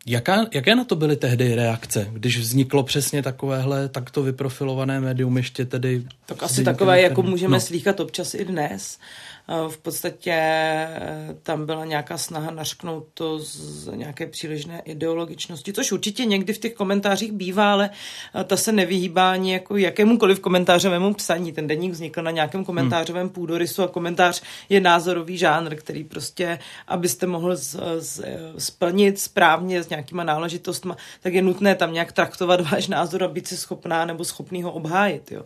Jaká, 0.06 0.46
jaké 0.54 0.74
na 0.74 0.84
to 0.84 0.96
byly 0.96 1.16
tehdy 1.16 1.54
reakce, 1.54 2.08
když 2.12 2.38
vzniklo 2.38 2.82
přesně 2.82 3.22
takovéhle 3.22 3.88
takto 3.88 4.22
vyprofilované 4.22 5.00
médium 5.00 5.36
ještě 5.36 5.64
tedy? 5.64 6.02
Tak 6.26 6.42
asi 6.42 6.64
takové, 6.64 7.00
jako 7.00 7.22
můžeme 7.22 7.56
no. 7.56 7.60
slýchat 7.60 8.00
občas 8.00 8.34
i 8.34 8.44
dnes. 8.44 8.98
Eh, 8.98 9.33
v 9.68 9.78
podstatě 9.78 10.32
eh, 10.32 11.36
tam 11.42 11.66
byla 11.66 11.84
nějaká 11.84 12.18
snaha 12.18 12.50
našknout 12.50 13.06
to 13.14 13.38
z 13.38 13.88
nějaké 13.94 14.26
přílišné 14.26 14.80
ideologičnosti, 14.84 15.72
což 15.72 15.92
určitě 15.92 16.24
někdy 16.24 16.52
v 16.52 16.58
těch 16.58 16.74
komentářích 16.74 17.32
bývá, 17.32 17.72
ale 17.72 17.90
eh, 18.34 18.44
ta 18.44 18.56
se 18.56 18.72
nevyhýbá 18.72 19.32
ani 19.32 19.52
jako 19.52 19.76
jakémukoliv 19.76 20.40
komentářovému 20.40 21.14
psaní. 21.14 21.52
Ten 21.52 21.66
deník 21.66 21.92
vznikl 21.92 22.22
na 22.22 22.30
nějakém 22.30 22.58
hmm. 22.58 22.64
komentářovém 22.64 23.28
půdorysu 23.28 23.82
a 23.82 23.88
komentář 23.88 24.42
je 24.68 24.80
názorový 24.80 25.38
žánr, 25.38 25.74
který 25.74 26.04
prostě, 26.04 26.58
abyste 26.88 27.26
mohl 27.26 27.56
z, 27.56 27.76
z, 27.98 28.24
splnit 28.58 29.18
správně 29.18 29.82
s 29.82 29.88
nějakýma 29.88 30.24
náležitostma, 30.24 30.96
tak 31.20 31.34
je 31.34 31.42
nutné 31.42 31.74
tam 31.74 31.92
nějak 31.92 32.12
traktovat 32.12 32.70
váš 32.70 32.88
názor 32.88 33.24
a 33.24 33.28
být 33.28 33.48
si 33.48 33.56
schopná 33.56 34.04
nebo 34.04 34.24
schopný 34.24 34.62
ho 34.62 34.72
obhájit. 34.72 35.32
Jo. 35.32 35.42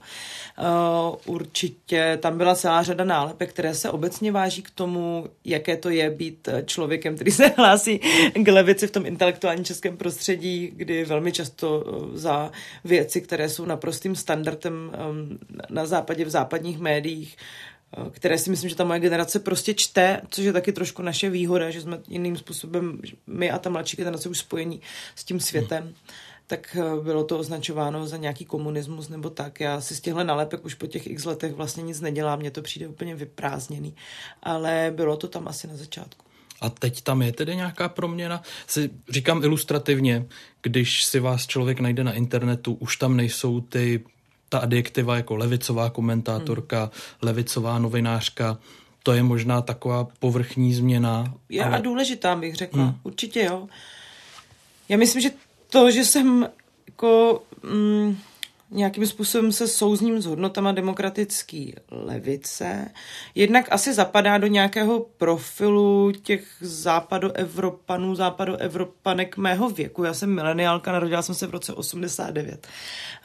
Určitě 1.26 2.18
tam 2.22 2.38
byla 2.38 2.54
celá 2.54 2.82
řada 2.82 3.04
nálepek, 3.04 3.50
které 3.50 3.74
se 3.74 3.87
obecně 3.90 4.32
váží 4.32 4.62
k 4.62 4.70
tomu, 4.70 5.26
jaké 5.44 5.76
to 5.76 5.90
je 5.90 6.10
být 6.10 6.48
člověkem, 6.64 7.14
který 7.14 7.30
se 7.30 7.46
hlásí 7.56 8.00
k 8.34 8.48
levici 8.52 8.86
v 8.86 8.90
tom 8.90 9.06
intelektuálním 9.06 9.64
českém 9.64 9.96
prostředí, 9.96 10.72
kdy 10.76 11.04
velmi 11.04 11.32
často 11.32 11.84
eh, 11.86 12.18
za 12.18 12.52
věci, 12.84 13.20
které 13.20 13.48
jsou 13.48 13.64
naprostým 13.64 14.16
standardem 14.16 14.90
ehm, 14.94 15.38
na 15.70 15.86
západě, 15.86 16.24
v 16.24 16.30
západních 16.30 16.78
médiích, 16.78 17.36
eh, 17.96 18.10
které 18.10 18.38
si 18.38 18.50
myslím, 18.50 18.70
že 18.70 18.76
ta 18.76 18.84
moje 18.84 19.00
generace 19.00 19.38
prostě 19.38 19.74
čte, 19.74 20.20
což 20.30 20.44
je 20.44 20.52
taky 20.52 20.72
trošku 20.72 21.02
naše 21.02 21.30
výhoda, 21.30 21.70
že 21.70 21.80
jsme 21.80 21.98
jiným 22.08 22.36
způsobem, 22.36 23.00
my 23.26 23.50
a 23.50 23.58
ta 23.58 23.70
mladší 23.70 23.96
generace 23.96 24.28
už 24.28 24.38
spojení 24.38 24.80
s 25.14 25.24
tím 25.24 25.40
světem. 25.40 25.82
Hmm 25.82 25.94
tak 26.48 26.76
eh, 26.80 27.02
bylo 27.02 27.24
to 27.24 27.38
označováno 27.38 28.06
za 28.06 28.16
nějaký 28.16 28.44
komunismus 28.44 29.08
nebo 29.08 29.30
tak. 29.30 29.60
Já 29.60 29.80
si 29.80 29.94
z 29.96 30.00
těchto 30.00 30.24
nalepek 30.24 30.64
už 30.64 30.74
po 30.74 30.86
těch 30.86 31.06
x 31.06 31.24
letech 31.24 31.54
vlastně 31.54 31.82
nic 31.82 32.00
nedělám, 32.00 32.38
mně 32.38 32.50
to 32.50 32.62
přijde 32.62 32.88
úplně 32.88 33.14
vyprázdněný, 33.14 33.94
ale 34.42 34.92
bylo 34.96 35.16
to 35.16 35.28
tam 35.28 35.48
asi 35.48 35.66
na 35.66 35.76
začátku. 35.76 36.24
A 36.60 36.70
teď 36.70 37.02
tam 37.02 37.22
je 37.22 37.32
tedy 37.32 37.56
nějaká 37.56 37.88
proměna? 37.88 38.42
Si 38.66 38.90
říkám 39.08 39.44
ilustrativně, 39.44 40.26
když 40.62 41.04
si 41.04 41.20
vás 41.20 41.46
člověk 41.46 41.80
najde 41.80 42.04
na 42.04 42.12
internetu, 42.12 42.74
už 42.74 42.96
tam 42.96 43.16
nejsou 43.16 43.60
ty 43.60 44.04
ta 44.48 44.58
adjektiva 44.58 45.16
jako 45.16 45.36
levicová 45.36 45.90
komentátorka, 45.90 46.80
hmm. 46.80 46.90
levicová 47.22 47.78
novinářka, 47.78 48.58
to 49.02 49.12
je 49.12 49.22
možná 49.22 49.62
taková 49.62 50.08
povrchní 50.18 50.74
změna. 50.74 51.34
Je 51.48 51.64
ale... 51.64 51.76
a 51.76 51.80
důležitá, 51.80 52.36
bych 52.36 52.54
řekla. 52.54 52.84
Hmm. 52.84 52.94
Určitě 53.02 53.44
jo. 53.44 53.68
Já 54.88 54.96
myslím, 54.96 55.22
že 55.22 55.30
to, 55.70 55.90
že 55.90 56.04
jsem 56.04 56.48
jako 56.86 57.42
mm, 57.62 58.16
nějakým 58.70 59.06
způsobem 59.06 59.52
se 59.52 59.68
souzním 59.68 60.22
s 60.22 60.26
hodnotama 60.26 60.72
demokratické 60.72 61.66
levice, 61.90 62.88
jednak 63.34 63.66
asi 63.70 63.94
zapadá 63.94 64.38
do 64.38 64.46
nějakého 64.46 65.06
profilu 65.16 66.12
těch 66.22 66.44
západoevropanů, 66.60 68.14
západoevropanek 68.14 69.36
mého 69.36 69.70
věku. 69.70 70.04
Já 70.04 70.14
jsem 70.14 70.34
mileniálka, 70.34 70.92
narodila 70.92 71.22
jsem 71.22 71.34
se 71.34 71.46
v 71.46 71.50
roce 71.50 71.72
89. 71.72 72.68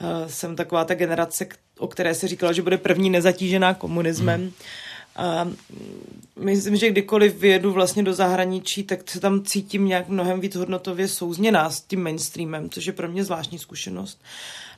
Uh, 0.01 0.07
jsem 0.27 0.55
taková 0.55 0.85
ta 0.85 0.95
generace, 0.95 1.47
o 1.77 1.87
které 1.87 2.15
se 2.15 2.27
říkala, 2.27 2.51
že 2.51 2.61
bude 2.61 2.77
první 2.77 3.09
nezatížená 3.09 3.73
komunismem. 3.73 4.41
Hmm. 4.41 4.51
A 5.15 5.47
myslím, 6.39 6.75
že 6.75 6.89
kdykoliv 6.89 7.35
vyjedu 7.35 7.73
vlastně 7.73 8.03
do 8.03 8.13
zahraničí, 8.13 8.83
tak 8.83 9.09
se 9.09 9.19
tam 9.19 9.43
cítím 9.43 9.87
nějak 9.87 10.07
mnohem 10.07 10.39
víc 10.39 10.55
hodnotově 10.55 11.07
souzněná 11.07 11.69
s 11.69 11.81
tím 11.81 12.03
mainstreamem, 12.03 12.69
což 12.69 12.85
je 12.85 12.93
pro 12.93 13.07
mě 13.07 13.23
zvláštní 13.23 13.59
zkušenost. 13.59 14.21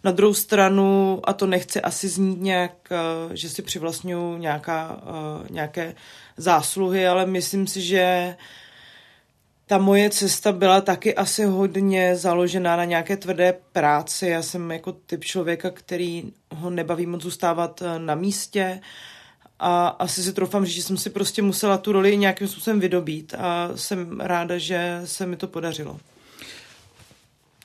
Na 0.03 0.11
druhou 0.11 0.33
stranu, 0.33 1.19
a 1.23 1.33
to 1.33 1.47
nechci 1.47 1.81
asi 1.81 2.07
znít 2.07 2.41
nějak, 2.41 2.71
eh, 2.91 3.35
že 3.35 3.49
si 3.49 3.61
přivlastňuji 3.61 4.37
nějaká, 4.37 5.03
eh, 5.03 5.47
nějaké 5.49 5.95
zásluhy, 6.37 7.07
ale 7.07 7.25
myslím 7.25 7.67
si, 7.67 7.81
že 7.81 8.35
ta 9.67 9.77
moje 9.77 10.09
cesta 10.09 10.51
byla 10.51 10.81
taky 10.81 11.15
asi 11.15 11.45
hodně 11.45 12.15
založená 12.15 12.75
na 12.75 12.85
nějaké 12.85 13.17
tvrdé 13.17 13.53
práci. 13.71 14.27
Já 14.27 14.41
jsem 14.41 14.71
jako 14.71 14.91
typ 14.91 15.23
člověka, 15.23 15.69
který 15.71 16.23
ho 16.51 16.69
nebaví 16.69 17.05
moc 17.05 17.21
zůstávat 17.21 17.81
eh, 17.81 17.99
na 17.99 18.15
místě. 18.15 18.79
Uh, 18.81 19.14
a 19.59 19.87
asi 19.87 20.23
si 20.23 20.33
troufám 20.33 20.65
říct, 20.65 20.75
že 20.75 20.83
jsem 20.83 20.97
si 20.97 21.09
prostě 21.09 21.41
musela 21.41 21.77
tu 21.77 21.91
roli 21.91 22.17
nějakým 22.17 22.47
způsobem 22.47 22.79
vydobít 22.79 23.33
a 23.37 23.69
jsem 23.75 24.19
ráda, 24.19 24.57
že 24.57 25.01
se 25.05 25.25
mi 25.25 25.35
to 25.35 25.47
podařilo. 25.47 25.99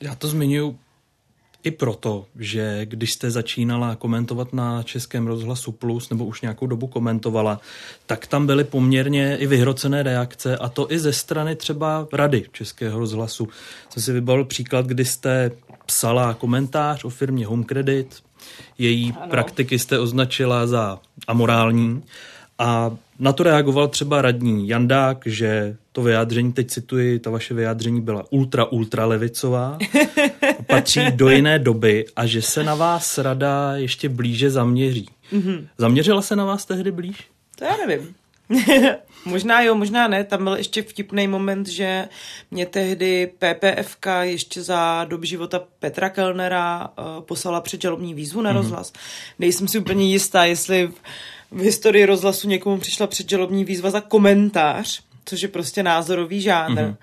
Já 0.02 0.14
to 0.14 0.28
zmiňuji 0.28 0.78
i 1.62 1.70
proto, 1.70 2.26
že 2.38 2.80
když 2.86 3.12
jste 3.12 3.30
začínala 3.30 3.96
komentovat 3.96 4.52
na 4.52 4.82
Českém 4.82 5.26
rozhlasu 5.26 5.72
Plus, 5.72 6.10
nebo 6.10 6.24
už 6.24 6.40
nějakou 6.40 6.66
dobu 6.66 6.86
komentovala, 6.86 7.60
tak 8.06 8.26
tam 8.26 8.46
byly 8.46 8.64
poměrně 8.64 9.36
i 9.36 9.46
vyhrocené 9.46 10.02
reakce, 10.02 10.56
a 10.56 10.68
to 10.68 10.92
i 10.92 10.98
ze 10.98 11.12
strany 11.12 11.56
třeba 11.56 12.08
rady 12.12 12.44
Českého 12.52 12.98
rozhlasu. 12.98 13.48
Jsem 13.88 14.02
si 14.02 14.12
vybavil 14.12 14.44
příklad, 14.44 14.86
kdy 14.86 15.04
jste 15.04 15.50
psala 15.86 16.34
komentář 16.34 17.04
o 17.04 17.10
firmě 17.10 17.46
Home 17.46 17.64
Credit. 17.64 18.22
Její 18.78 19.14
ano. 19.16 19.30
praktiky 19.30 19.78
jste 19.78 19.98
označila 19.98 20.66
za 20.66 20.98
amorální. 21.26 22.02
A 22.58 22.96
na 23.18 23.32
to 23.32 23.42
reagoval 23.42 23.88
třeba 23.88 24.22
radní 24.22 24.68
Jandák, 24.68 25.22
že 25.26 25.76
to 25.92 26.02
vyjádření, 26.02 26.52
teď 26.52 26.68
cituji, 26.68 27.18
ta 27.18 27.30
vaše 27.30 27.54
vyjádření 27.54 28.00
byla 28.00 28.24
ultra, 28.30 28.64
ultra 28.64 29.06
levicová, 29.06 29.78
patří 30.66 31.00
do 31.10 31.28
jiné 31.28 31.58
doby 31.58 32.04
a 32.16 32.26
že 32.26 32.42
se 32.42 32.64
na 32.64 32.74
vás 32.74 33.18
rada 33.18 33.76
ještě 33.76 34.08
blíže 34.08 34.50
zaměří. 34.50 35.08
Mm-hmm. 35.32 35.66
Zaměřila 35.78 36.22
se 36.22 36.36
na 36.36 36.44
vás 36.44 36.64
tehdy 36.64 36.92
blíž? 36.92 37.16
To 37.58 37.64
já 37.64 37.76
nevím. 37.86 38.14
možná 39.24 39.62
jo, 39.62 39.74
možná 39.74 40.08
ne. 40.08 40.24
Tam 40.24 40.44
byl 40.44 40.54
ještě 40.54 40.82
vtipný 40.82 41.28
moment, 41.28 41.68
že 41.68 42.08
mě 42.50 42.66
tehdy 42.66 43.32
PPFK 43.38 44.06
ještě 44.22 44.62
za 44.62 45.04
dob 45.04 45.24
života 45.24 45.62
Petra 45.78 46.08
Kellnera 46.08 46.88
uh, 46.88 47.24
poslala 47.24 47.60
předžalobní 47.60 48.14
výzvu 48.14 48.40
na 48.40 48.50
mm-hmm. 48.50 48.54
rozhlas. 48.56 48.92
Nejsem 49.38 49.68
si 49.68 49.78
úplně 49.78 50.04
jistá, 50.04 50.44
jestli 50.44 50.86
v, 50.86 50.94
v 51.50 51.60
historii 51.60 52.06
rozhlasu 52.06 52.48
někomu 52.48 52.78
přišla 52.78 53.06
předžalobní 53.06 53.64
výzva 53.64 53.90
za 53.90 54.00
komentář, 54.00 55.02
což 55.24 55.42
je 55.42 55.48
prostě 55.48 55.82
názorový 55.82 56.40
žánr. 56.40 56.78
Mm-hmm. 56.78 56.96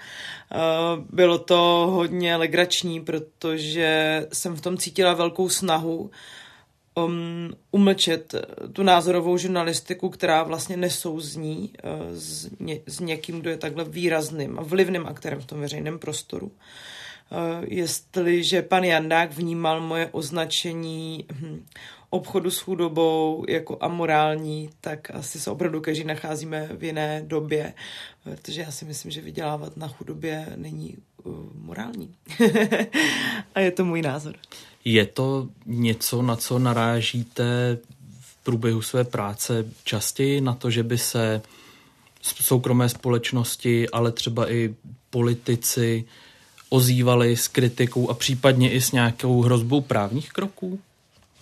Uh, 0.55 1.03
bylo 1.09 1.37
to 1.37 1.87
hodně 1.91 2.35
legrační, 2.35 3.01
protože 3.01 4.25
jsem 4.33 4.55
v 4.55 4.61
tom 4.61 4.77
cítila 4.77 5.13
velkou 5.13 5.49
snahu 5.49 6.11
um, 7.05 7.53
umlčet 7.71 8.35
tu 8.73 8.83
názorovou 8.83 9.37
žurnalistiku, 9.37 10.09
která 10.09 10.43
vlastně 10.43 10.77
nesouzní 10.77 11.73
uh, 11.83 12.15
s, 12.15 12.49
ně, 12.59 12.79
s 12.87 12.99
někým, 12.99 13.39
kdo 13.39 13.49
je 13.49 13.57
takhle 13.57 13.83
výrazným 13.83 14.59
a 14.59 14.63
vlivným 14.63 15.07
aktérem 15.07 15.41
v 15.41 15.45
tom 15.45 15.59
veřejném 15.59 15.99
prostoru. 15.99 16.47
Uh, 16.47 17.65
jestliže 17.67 18.61
pan 18.61 18.83
Jandák 18.83 19.31
vnímal 19.31 19.81
moje 19.81 20.09
označení 20.11 21.25
hm, 21.31 21.65
obchodu 22.09 22.51
s 22.51 22.59
chudobou 22.59 23.45
jako 23.49 23.77
amorální, 23.81 24.69
tak 24.81 25.11
asi 25.11 25.39
se 25.39 25.51
opravdu 25.51 25.81
každý 25.81 26.03
nacházíme 26.03 26.69
v 26.71 26.83
jiné 26.83 27.23
době, 27.25 27.73
protože 28.23 28.61
já 28.61 28.71
si 28.71 28.85
myslím, 28.85 29.11
že 29.11 29.21
vydělávat 29.21 29.77
na 29.77 29.87
chudobě 29.87 30.45
není 30.55 30.97
uh, 31.23 31.35
morální. 31.53 32.15
a 33.55 33.59
je 33.59 33.71
to 33.71 33.85
můj 33.85 34.01
názor. 34.01 34.35
Je 34.85 35.05
to 35.05 35.47
něco, 35.65 36.21
na 36.21 36.35
co 36.35 36.59
narážíte 36.59 37.77
v 38.19 38.35
průběhu 38.43 38.81
své 38.81 39.03
práce 39.03 39.65
častěji, 39.83 40.41
na 40.41 40.53
to, 40.53 40.69
že 40.69 40.83
by 40.83 40.97
se 40.97 41.41
soukromé 42.21 42.89
společnosti, 42.89 43.89
ale 43.89 44.11
třeba 44.11 44.51
i 44.51 44.75
politici 45.09 46.05
ozývali 46.69 47.37
s 47.37 47.47
kritikou 47.47 48.09
a 48.09 48.13
případně 48.13 48.71
i 48.71 48.81
s 48.81 48.91
nějakou 48.91 49.41
hrozbou 49.41 49.81
právních 49.81 50.29
kroků? 50.29 50.79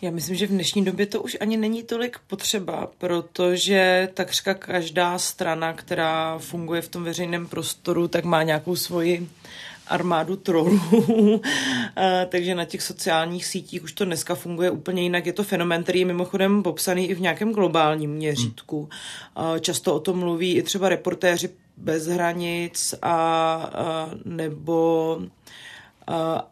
Já 0.02 0.12
myslím, 0.12 0.36
že 0.36 0.48
v 0.48 0.50
dnešní 0.50 0.86
době 0.86 1.06
to 1.06 1.22
už 1.22 1.38
ani 1.40 1.58
není 1.58 1.84
tolik 1.84 2.20
potřeba, 2.28 2.90
protože 2.98 4.10
takřka 4.14 4.54
každá 4.54 5.18
strana, 5.18 5.74
která 5.74 6.38
funguje 6.38 6.82
v 6.82 6.90
tom 6.90 7.04
veřejném 7.04 7.48
prostoru, 7.48 8.08
tak 8.08 8.26
má 8.26 8.44
nějakou 8.44 8.76
svoji 8.76 9.30
armádu 9.88 10.36
trolů, 10.36 10.80
takže 12.30 12.56
na 12.56 12.66
těch 12.66 12.82
sociálních 12.82 13.46
sítích 13.46 13.84
už 13.84 13.94
to 13.94 14.06
dneska 14.06 14.36
funguje 14.36 14.72
úplně 14.72 15.04
jinak. 15.04 15.26
Je 15.26 15.34
to 15.34 15.44
fenomén, 15.44 15.84
který 15.84 16.00
je 16.00 16.06
mimochodem 16.06 16.64
popsaný 16.64 17.10
i 17.10 17.16
v 17.16 17.22
nějakém 17.22 17.54
globálním 17.54 18.12
měřítku. 18.12 18.90
Často 19.60 19.96
o 19.96 20.00
tom 20.00 20.20
mluví 20.20 20.56
i 20.56 20.62
třeba 20.62 20.90
reportéři 20.90 21.50
bez 21.78 22.08
hranic 22.08 22.96
a, 23.02 23.12
a 23.12 24.10
nebo 24.26 25.20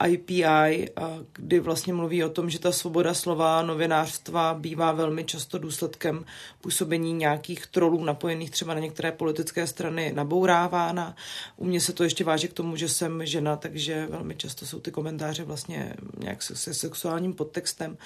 IPI, 0.07 0.89
kdy 1.33 1.59
vlastně 1.59 1.93
mluví 1.93 2.23
o 2.23 2.29
tom, 2.29 2.49
že 2.49 2.59
ta 2.59 2.71
svoboda 2.71 3.13
slova 3.13 3.61
novinářstva 3.61 4.53
bývá 4.53 4.91
velmi 4.91 5.23
často 5.23 5.57
důsledkem 5.57 6.25
působení 6.61 7.13
nějakých 7.13 7.67
trolů 7.67 8.03
napojených 8.03 8.51
třeba 8.51 8.73
na 8.73 8.79
některé 8.79 9.11
politické 9.11 9.67
strany 9.67 10.11
nabourávána. 10.15 11.15
U 11.57 11.65
mě 11.65 11.81
se 11.81 11.93
to 11.93 12.03
ještě 12.03 12.23
váže 12.23 12.47
k 12.47 12.53
tomu, 12.53 12.75
že 12.75 12.89
jsem 12.89 13.25
žena, 13.25 13.55
takže 13.55 14.07
velmi 14.09 14.35
často 14.35 14.65
jsou 14.65 14.79
ty 14.79 14.91
komentáře 14.91 15.43
vlastně 15.43 15.93
nějak 16.19 16.43
se 16.43 16.73
sexuálním 16.73 17.33
podtextem. 17.33 17.97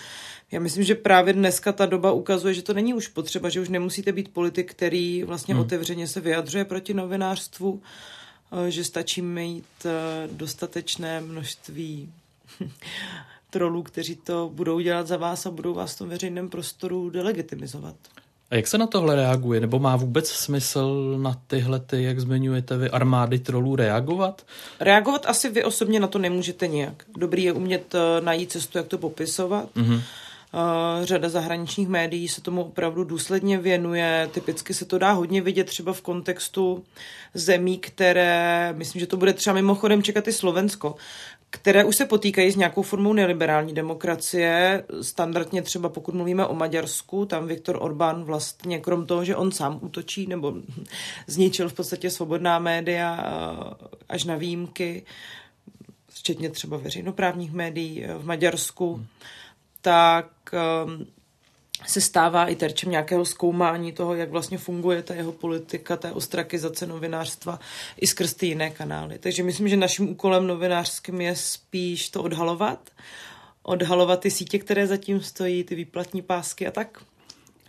Já 0.52 0.60
myslím, 0.60 0.84
že 0.84 0.96
právě 0.96 1.34
dneska 1.34 1.72
ta 1.72 1.86
doba 1.86 2.12
ukazuje, 2.12 2.54
že 2.54 2.62
to 2.62 2.74
není 2.74 2.94
už 2.94 3.08
potřeba, 3.08 3.50
že 3.50 3.62
už 3.62 3.70
nemusíte 3.70 4.12
být 4.12 4.34
politik, 4.34 4.72
který 4.72 5.24
vlastně 5.24 5.54
hmm. 5.54 5.64
otevřeně 5.64 6.08
se 6.08 6.22
vyjadřuje 6.22 6.66
proti 6.66 6.94
novinářstvu, 6.94 7.82
že 8.70 8.84
stačí 8.84 9.22
mít 9.22 9.66
eh, 9.86 10.28
dostatečné 10.32 11.22
množství 11.22 12.10
trolů, 13.50 13.84
kteří 13.84 14.16
to 14.16 14.52
budou 14.54 14.80
dělat 14.80 15.08
za 15.08 15.18
vás 15.18 15.46
a 15.46 15.52
budou 15.52 15.74
vás 15.74 15.96
v 15.96 15.98
tom 15.98 16.10
veřejném 16.10 16.50
prostoru 16.50 17.10
delegitimizovat. 17.10 17.96
A 18.52 18.56
jak 18.56 18.68
se 18.68 18.78
na 18.78 18.88
tohle 18.88 19.16
reaguje? 19.16 19.60
Nebo 19.60 19.80
má 19.80 19.96
vůbec 19.96 20.30
smysl 20.30 21.18
na 21.22 21.42
tyhle, 21.48 21.80
ty, 21.80 22.04
jak 22.04 22.20
zmiňujete 22.20 22.78
vy, 22.78 22.90
armády 22.90 23.40
trolů 23.40 23.76
reagovat? 23.76 24.46
Reagovat 24.80 25.26
asi 25.26 25.50
vy 25.50 25.64
osobně 25.64 26.00
na 26.00 26.08
to 26.08 26.20
nemůžete 26.20 26.68
nějak. 26.68 27.04
Dobrý 27.18 27.44
je 27.44 27.54
umět 27.54 27.96
eh, 27.96 28.22
najít 28.22 28.52
cestu, 28.52 28.78
jak 28.78 28.88
to 28.88 28.98
popisovat. 28.98 29.70
Mm-hmm. 29.76 30.02
Uh, 30.54 31.06
řada 31.06 31.30
zahraničních 31.30 31.88
médií 31.88 32.28
se 32.28 32.42
tomu 32.42 32.64
opravdu 32.64 33.04
důsledně 33.04 33.58
věnuje. 33.58 34.30
Typicky 34.34 34.74
se 34.74 34.86
to 34.86 34.98
dá 34.98 35.12
hodně 35.12 35.42
vidět 35.42 35.64
třeba 35.64 35.94
v 35.94 36.02
kontextu 36.02 36.84
zemí, 37.34 37.78
které, 37.78 38.74
myslím, 38.78 39.00
že 39.00 39.08
to 39.08 39.18
bude 39.18 39.34
třeba 39.34 39.54
mimochodem 39.54 40.04
čekat 40.04 40.28
i 40.28 40.34
Slovensko, 40.34 40.96
které 41.50 41.84
už 41.84 41.96
se 41.96 42.06
potýkají 42.06 42.52
s 42.52 42.56
nějakou 42.56 42.82
formou 42.82 43.14
neliberální 43.14 43.74
demokracie. 43.74 44.84
Standardně 45.02 45.62
třeba 45.62 45.90
pokud 45.90 46.16
mluvíme 46.16 46.46
o 46.46 46.56
Maďarsku, 46.56 47.26
tam 47.26 47.48
Viktor 47.48 47.78
Orbán 47.82 48.24
vlastně 48.24 48.80
krom 48.80 49.06
toho, 49.06 49.26
že 49.26 49.36
on 49.36 49.52
sám 49.52 49.80
útočí 49.82 50.28
nebo 50.28 50.54
zničil 51.28 51.70
v 51.70 51.74
podstatě 51.74 52.10
svobodná 52.10 52.60
média 52.60 53.34
až 54.10 54.24
na 54.24 54.36
výjimky, 54.36 55.06
včetně 56.10 56.50
třeba 56.50 56.78
veřejnoprávních 56.78 57.54
médií 57.54 58.06
v 58.18 58.26
Maďarsku, 58.26 58.94
hmm 58.94 59.06
tak 59.82 60.30
um, 60.86 61.08
se 61.86 62.02
stává 62.02 62.46
i 62.46 62.56
terčem 62.56 62.92
nějakého 62.92 63.26
zkoumání 63.26 63.92
toho, 63.92 64.16
jak 64.16 64.32
vlastně 64.32 64.58
funguje 64.58 65.02
ta 65.02 65.14
jeho 65.14 65.32
politika, 65.32 65.98
ta 65.98 66.14
ostrakizace 66.14 66.88
novinářstva 66.88 67.60
i 68.02 68.08
skrz 68.08 68.34
ty 68.34 68.46
jiné 68.48 68.70
kanály. 68.70 69.20
Takže 69.20 69.44
myslím, 69.44 69.68
že 69.68 69.78
naším 69.78 70.10
úkolem 70.10 70.48
novinářským 70.48 71.22
je 71.22 71.36
spíš 71.36 72.10
to 72.10 72.24
odhalovat, 72.24 72.90
odhalovat 73.64 74.20
ty 74.20 74.32
sítě, 74.32 74.60
které 74.60 74.88
zatím 74.88 75.22
stojí, 75.22 75.64
ty 75.64 75.76
výplatní 75.76 76.22
pásky 76.22 76.68
a 76.68 76.72
tak. 76.72 77.04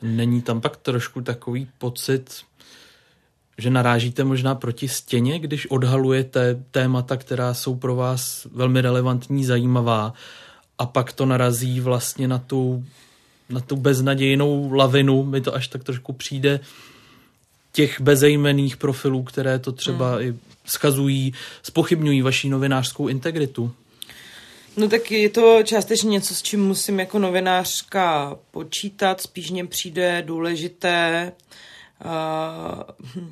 Není 0.03 0.43
tam 0.43 0.61
pak 0.61 0.77
trošku 0.77 1.21
takový 1.21 1.69
pocit, 1.79 2.43
že 3.59 3.71
narážíte 3.71 4.25
možná 4.25 4.55
proti 4.55 4.89
stěně, 4.89 5.39
když 5.39 5.67
odhalujete 5.67 6.65
témata, 6.71 7.17
která 7.17 7.55
jsou 7.55 7.75
pro 7.75 7.97
vás 7.97 8.47
velmi 8.53 8.81
relevantní, 8.81 9.45
zajímavá 9.45 10.15
a 10.79 10.87
pak 10.87 11.13
to 11.13 11.27
narazí 11.27 11.81
vlastně 11.81 12.29
na 12.29 12.39
tu, 12.39 12.85
na 13.51 13.61
tu 13.61 13.77
beznadějnou 13.77 14.73
lavinu, 14.73 15.25
mi 15.25 15.41
to 15.41 15.55
až 15.55 15.69
tak 15.69 15.85
trošku 15.85 16.13
přijde, 16.13 16.61
těch 17.73 18.01
bezejmených 18.01 18.77
profilů, 18.77 19.23
které 19.23 19.59
to 19.59 19.73
třeba 19.73 20.15
hmm. 20.15 20.23
i 20.23 20.35
schazují, 20.65 21.35
spochybňují 21.63 22.23
vaší 22.23 22.49
novinářskou 22.49 23.09
integritu. 23.09 23.73
No 24.77 24.89
tak 24.89 25.11
je 25.11 25.29
to 25.29 25.63
částečně 25.65 26.11
něco, 26.11 26.35
s 26.35 26.43
čím 26.43 26.67
musím 26.67 27.01
jako 27.01 27.19
novinářka 27.19 28.37
počítat, 28.51 29.21
spíš 29.21 29.51
mě 29.51 29.67
přijde 29.67 30.23
důležité 30.27 31.33
uh, 32.05 33.23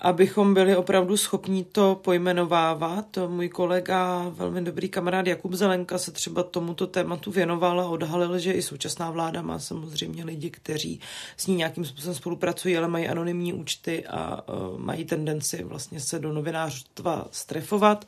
abychom 0.00 0.54
byli 0.54 0.76
opravdu 0.76 1.16
schopni 1.16 1.64
to 1.64 2.00
pojmenovávat. 2.04 3.18
Můj 3.28 3.48
kolega, 3.48 4.28
velmi 4.28 4.62
dobrý 4.62 4.88
kamarád 4.88 5.26
Jakub 5.26 5.52
Zelenka 5.52 5.98
se 5.98 6.12
třeba 6.12 6.42
tomuto 6.42 6.86
tématu 6.86 7.30
věnoval 7.30 7.80
a 7.80 7.88
odhalil, 7.88 8.38
že 8.38 8.52
i 8.52 8.62
současná 8.62 9.10
vláda 9.10 9.42
má 9.42 9.58
samozřejmě 9.58 10.24
lidi, 10.24 10.50
kteří 10.50 11.00
s 11.36 11.46
ní 11.46 11.56
nějakým 11.56 11.84
způsobem 11.84 12.14
spolupracují, 12.14 12.76
ale 12.76 12.88
mají 12.88 13.08
anonymní 13.08 13.52
účty 13.52 14.06
a 14.06 14.48
uh, 14.48 14.78
mají 14.78 15.04
tendenci 15.04 15.64
vlastně 15.64 16.00
se 16.00 16.18
do 16.18 16.32
novinářstva 16.32 17.28
strefovat. 17.30 18.04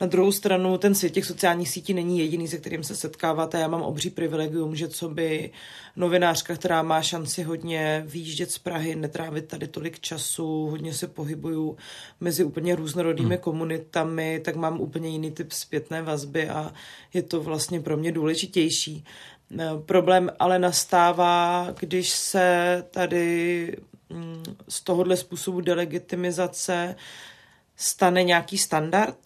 Na 0.00 0.06
druhou 0.06 0.32
stranu 0.32 0.78
ten 0.78 0.94
svět 0.94 1.10
těch 1.10 1.24
sociálních 1.24 1.68
sítí 1.68 1.94
není 1.94 2.18
jediný, 2.18 2.48
se 2.48 2.58
kterým 2.58 2.84
se 2.84 2.96
setkáváte. 2.96 3.60
Já 3.60 3.68
mám 3.68 3.82
obří 3.82 4.10
privilegium, 4.10 4.76
že 4.76 4.88
co 4.88 5.08
by 5.08 5.50
novinářka, 5.96 6.54
která 6.54 6.82
má 6.82 7.02
šanci 7.02 7.42
hodně 7.42 8.04
výjíždět 8.06 8.50
z 8.50 8.58
Prahy, 8.58 8.96
netrávit 8.96 9.46
tady 9.46 9.68
tolik 9.68 10.00
času, 10.00 10.66
hodně 10.70 10.94
se 10.94 11.08
pohybuju 11.24 11.76
mezi 12.20 12.44
úplně 12.44 12.76
různorodými 12.76 13.34
hmm. 13.34 13.42
komunitami, 13.42 14.40
tak 14.44 14.56
mám 14.56 14.80
úplně 14.80 15.08
jiný 15.08 15.30
typ 15.30 15.52
zpětné 15.52 16.02
vazby 16.02 16.48
a 16.48 16.72
je 17.14 17.22
to 17.22 17.40
vlastně 17.40 17.80
pro 17.80 17.96
mě 17.96 18.12
důležitější. 18.12 19.04
Eh, 19.58 19.70
problém 19.86 20.30
ale 20.38 20.58
nastává, 20.58 21.66
když 21.80 22.10
se 22.10 22.84
tady 22.90 23.76
mm, 24.10 24.44
z 24.68 24.80
tohohle 24.80 25.16
způsobu 25.16 25.60
delegitimizace 25.60 26.96
stane 27.76 28.22
nějaký 28.22 28.58
standard 28.58 29.16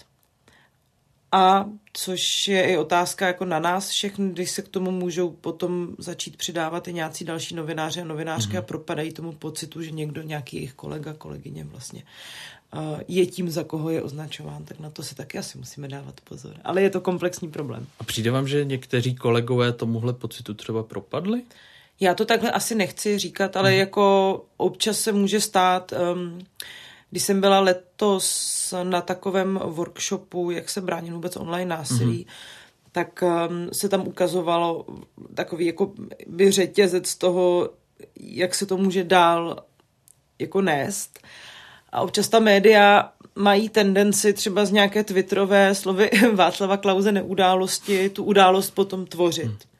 A 1.32 1.66
což 1.92 2.48
je 2.48 2.62
i 2.62 2.76
otázka 2.76 3.26
jako 3.26 3.44
na 3.44 3.58
nás 3.58 3.88
všechny, 3.88 4.30
když 4.30 4.50
se 4.50 4.62
k 4.62 4.68
tomu 4.68 4.90
můžou 4.90 5.30
potom 5.30 5.88
začít 5.98 6.36
přidávat 6.36 6.88
i 6.88 6.92
nějací 6.92 7.24
další 7.24 7.54
novináři 7.54 8.00
a 8.00 8.04
novinářky 8.04 8.52
mm-hmm. 8.52 8.58
a 8.58 8.62
propadají 8.62 9.12
tomu 9.12 9.32
pocitu, 9.32 9.82
že 9.82 9.90
někdo, 9.90 10.22
nějaký 10.22 10.56
jejich 10.56 10.72
kolega, 10.72 11.12
kolegyně 11.12 11.64
vlastně 11.64 12.02
je 13.08 13.26
tím, 13.26 13.50
za 13.50 13.64
koho 13.64 13.90
je 13.90 14.02
označován, 14.02 14.64
tak 14.64 14.78
na 14.78 14.90
to 14.90 15.02
si 15.02 15.14
taky 15.14 15.38
asi 15.38 15.58
musíme 15.58 15.88
dávat 15.88 16.20
pozor. 16.20 16.54
Ale 16.64 16.82
je 16.82 16.90
to 16.90 17.00
komplexní 17.00 17.50
problém. 17.50 17.86
A 18.00 18.04
přijde 18.04 18.30
vám, 18.30 18.48
že 18.48 18.64
někteří 18.64 19.14
kolegové 19.14 19.72
tomuhle 19.72 20.12
pocitu 20.12 20.54
třeba 20.54 20.82
propadli? 20.82 21.42
Já 22.00 22.14
to 22.14 22.24
takhle 22.24 22.50
asi 22.50 22.74
nechci 22.74 23.18
říkat, 23.18 23.56
ale 23.56 23.70
hmm. 23.70 23.78
jako 23.78 24.44
občas 24.56 25.00
se 25.00 25.12
může 25.12 25.40
stát, 25.40 25.92
um, 26.14 26.38
když 27.10 27.22
jsem 27.22 27.40
byla 27.40 27.60
letos 27.60 28.74
na 28.82 29.00
takovém 29.00 29.60
workshopu, 29.64 30.50
jak 30.50 30.70
se 30.70 30.80
bránit 30.80 31.10
vůbec 31.10 31.36
online 31.36 31.76
násilí, 31.76 32.16
hmm. 32.16 32.24
tak 32.92 33.22
um, 33.22 33.68
se 33.72 33.88
tam 33.88 34.08
ukazovalo 34.08 34.86
takový 35.34 35.66
jako 35.66 35.92
by 36.26 36.50
řetězec 36.50 37.16
toho, 37.16 37.70
jak 38.20 38.54
se 38.54 38.66
to 38.66 38.76
může 38.76 39.04
dál 39.04 39.64
jako 40.38 40.60
nést. 40.60 41.18
A 41.92 42.00
občas 42.00 42.28
ta 42.28 42.38
média 42.38 43.12
mají 43.34 43.68
tendenci 43.68 44.32
třeba 44.32 44.64
z 44.64 44.70
nějaké 44.70 45.04
twitterové 45.04 45.74
slovy 45.74 46.10
Václava 46.34 46.76
Klauze 46.76 47.12
neudálosti 47.12 48.08
tu 48.08 48.24
událost 48.24 48.70
potom 48.70 49.06
tvořit. 49.06 49.44
Hmm. 49.44 49.77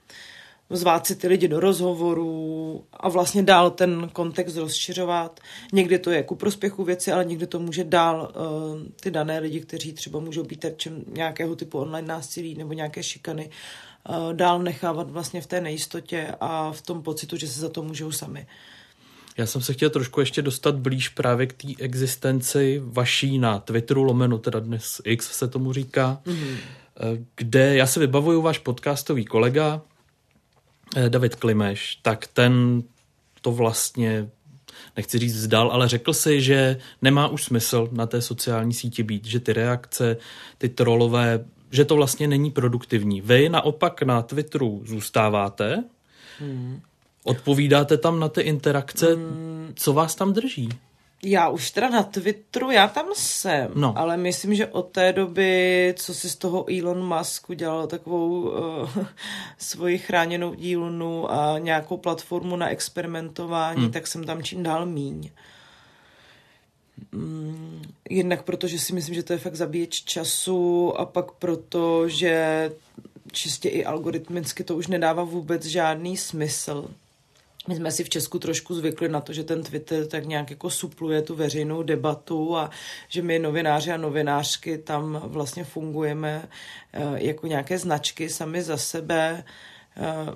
Zvát 0.70 1.07
si 1.07 1.16
ty 1.16 1.28
lidi 1.28 1.48
do 1.48 1.61
rozhovorů 1.61 2.85
a 2.92 3.09
vlastně 3.09 3.42
dál 3.42 3.70
ten 3.70 4.11
kontext 4.12 4.57
rozšiřovat. 4.57 5.40
Někdy 5.72 5.98
to 5.98 6.11
je 6.11 6.22
ku 6.22 6.35
prospěchu 6.35 6.85
věci, 6.85 7.12
ale 7.12 7.24
někdy 7.24 7.46
to 7.46 7.59
může 7.59 7.85
dál 7.85 8.33
uh, 8.35 8.83
ty 9.00 9.11
dané 9.11 9.38
lidi, 9.38 9.61
kteří 9.61 9.92
třeba 9.92 10.20
můžou 10.20 10.44
být 10.44 10.61
terčem 10.61 11.04
nějakého 11.07 11.57
typu 11.57 11.78
online 11.78 12.09
násilí 12.09 12.54
nebo 12.54 12.72
nějaké 12.72 13.02
šikany, 13.02 13.50
uh, 14.09 14.33
dál 14.33 14.62
nechávat 14.62 15.11
vlastně 15.11 15.40
v 15.40 15.46
té 15.46 15.61
nejistotě 15.61 16.35
a 16.40 16.72
v 16.72 16.83
tom 16.83 17.02
pocitu, 17.02 17.37
že 17.37 17.48
se 17.48 17.61
za 17.61 17.68
to 17.68 17.83
můžou 17.83 18.12
sami. 18.12 18.46
Já 19.37 19.46
jsem 19.46 19.62
se 19.62 19.72
chtěl 19.72 19.90
trošku 19.90 20.20
ještě 20.20 20.42
dostat 20.42 20.74
blíž 20.74 21.09
právě 21.09 21.46
k 21.46 21.52
té 21.52 21.68
existenci 21.78 22.83
vaší 22.85 23.38
na 23.38 23.59
Twitteru, 23.59 24.02
lomeno 24.02 24.38
teda 24.38 24.61
dnes 24.61 25.00
X 25.04 25.38
se 25.38 25.48
tomu 25.48 25.72
říká, 25.72 26.20
mm-hmm. 26.24 26.57
kde 27.37 27.76
já 27.76 27.87
se 27.87 28.00
vybavuju 28.00 28.42
váš 28.42 28.59
podcastový 28.59 29.24
kolega 29.24 29.83
David 31.09 31.35
Klimeš, 31.35 31.98
tak 32.03 32.27
ten 32.27 32.83
to 33.40 33.53
vlastně 33.53 34.29
nechci 34.96 35.18
říct 35.18 35.37
vzdal, 35.37 35.70
ale 35.70 35.88
řekl 35.88 36.12
si, 36.12 36.40
že 36.42 36.77
nemá 37.03 37.29
už 37.29 37.44
smysl 37.44 37.88
na 37.92 38.07
té 38.07 38.22
sociální 38.22 38.74
síti 38.74 39.03
být, 39.03 39.24
že 39.24 39.40
ty 39.40 39.53
reakce, 39.53 40.16
ty 40.59 40.68
trolové, 40.68 41.44
že 41.70 41.85
to 41.85 41.96
vlastně 41.96 42.29
není 42.29 42.51
produktivní. 42.51 43.20
Vy 43.20 43.48
naopak 43.48 44.03
na 44.03 44.22
Twitteru 44.22 44.83
zůstáváte, 44.87 45.85
hmm. 46.38 46.81
Odpovídáte 47.29 47.98
tam 47.98 48.20
na 48.20 48.29
ty 48.29 48.40
interakce, 48.40 49.16
mm. 49.16 49.72
co 49.77 49.92
vás 49.92 50.14
tam 50.14 50.33
drží? 50.33 50.68
Já 51.22 51.48
už 51.48 51.70
teda 51.70 51.88
na 51.88 52.02
Twitteru, 52.02 52.70
já 52.70 52.88
tam 52.88 53.07
jsem, 53.14 53.70
no. 53.74 53.98
ale 53.98 54.16
myslím, 54.16 54.54
že 54.54 54.66
od 54.66 54.83
té 54.83 55.12
doby, 55.12 55.94
co 55.98 56.14
si 56.14 56.31
z 56.31 56.37
toho 56.37 56.66
Elon 56.78 57.18
Musk 57.18 57.50
udělal 57.50 57.87
takovou 57.87 58.40
uh, 58.40 58.54
svoji 59.59 59.98
chráněnou 59.98 60.54
dílnu 60.54 61.33
a 61.33 61.59
nějakou 61.59 61.96
platformu 61.96 62.57
na 62.57 62.68
experimentování, 62.68 63.83
hmm. 63.83 63.92
tak 63.92 64.07
jsem 64.07 64.24
tam 64.24 64.42
čím 64.42 64.62
dál 64.62 64.87
míň. 64.87 65.31
Mm, 67.12 67.83
jednak 68.11 68.42
proto, 68.42 68.66
že 68.66 68.78
si 68.78 68.92
myslím, 68.92 69.14
že 69.14 69.22
to 69.22 69.33
je 69.33 69.38
fakt 69.38 69.57
zabíječ 69.57 70.02
času 70.04 70.92
a 71.00 71.04
pak 71.04 71.33
proto, 71.33 72.09
že 72.09 72.70
čistě 73.33 73.68
i 73.68 73.85
algoritmicky 73.85 74.64
to 74.64 74.76
už 74.76 74.87
nedává 74.87 75.24
vůbec 75.24 75.64
žádný 75.64 76.16
smysl 76.16 76.88
my 77.68 77.76
jsme 77.76 77.92
si 77.92 78.04
v 78.04 78.09
Česku 78.09 78.38
trošku 78.38 78.74
zvykli 78.74 79.09
na 79.09 79.20
to, 79.20 79.33
že 79.33 79.44
ten 79.44 79.62
Twitter 79.62 80.07
tak 80.07 80.26
nějak 80.26 80.50
jako 80.50 80.70
supluje 80.70 81.22
tu 81.22 81.35
veřejnou 81.35 81.83
debatu 81.83 82.57
a 82.57 82.70
že 83.09 83.22
my 83.22 83.38
novináři 83.38 83.92
a 83.92 83.96
novinářky 83.96 84.78
tam 84.78 85.22
vlastně 85.24 85.64
fungujeme 85.64 86.48
eh, 86.92 87.00
jako 87.14 87.46
nějaké 87.46 87.78
značky 87.78 88.28
sami 88.28 88.62
za 88.62 88.76
sebe. 88.76 89.44
Eh, 89.96 90.35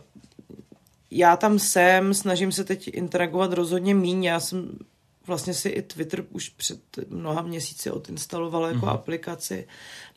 já 1.10 1.36
tam 1.36 1.58
jsem, 1.58 2.14
snažím 2.14 2.52
se 2.52 2.64
teď 2.64 2.90
interagovat 2.92 3.52
rozhodně 3.52 3.94
míň. 3.94 4.24
Já 4.24 4.40
jsem 4.40 4.78
vlastně 5.26 5.54
si 5.54 5.68
i 5.68 5.82
Twitter 5.82 6.24
už 6.30 6.48
před 6.48 6.80
mnoha 7.08 7.42
měsíci 7.42 7.90
odinstalovala 7.90 8.68
jako 8.68 8.86
mm-hmm. 8.86 8.94
aplikaci, 8.94 9.68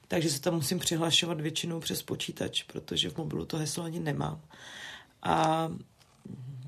takže 0.07 0.29
se 0.29 0.41
tam 0.41 0.55
musím 0.55 0.79
přihlašovat 0.79 1.41
většinou 1.41 1.79
přes 1.79 2.03
počítač, 2.03 2.63
protože 2.63 3.09
v 3.09 3.17
mobilu 3.17 3.45
to 3.45 3.57
heslo 3.57 3.83
ani 3.83 3.99
nemám. 3.99 4.41
A 5.23 5.69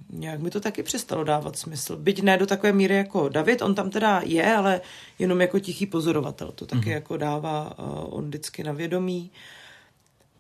nějak 0.10 0.40
mi 0.40 0.50
to 0.50 0.60
taky 0.60 0.84
přestalo 0.84 1.24
dávat 1.24 1.58
smysl. 1.58 1.98
Byť 1.98 2.22
ne 2.22 2.38
do 2.38 2.46
takové 2.46 2.74
míry 2.74 2.96
jako 2.96 3.30
David, 3.30 3.62
on 3.62 3.76
tam 3.76 3.90
teda 3.90 4.22
je, 4.26 4.56
ale 4.56 4.82
jenom 5.20 5.42
jako 5.42 5.60
tichý 5.60 5.86
pozorovatel. 5.86 6.52
To 6.56 6.66
taky 6.66 6.82
mm-hmm. 6.82 6.92
jako 6.92 7.18
dává 7.18 7.80
uh, 7.80 8.18
on 8.18 8.26
vždycky 8.26 8.64
na 8.64 8.72
vědomí. 8.72 9.32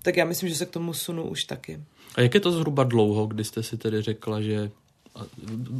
Tak 0.01 0.17
já 0.17 0.25
myslím, 0.25 0.49
že 0.49 0.56
se 0.56 0.65
k 0.65 0.69
tomu 0.69 0.93
sunu 0.93 1.23
už 1.23 1.43
taky. 1.43 1.82
A 2.15 2.21
jak 2.21 2.34
je 2.34 2.39
to 2.39 2.51
zhruba 2.51 2.84
dlouho, 2.84 3.25
kdy 3.25 3.43
jste 3.43 3.63
si 3.63 3.77
tedy 3.77 4.01
řekla, 4.01 4.41
že 4.41 4.71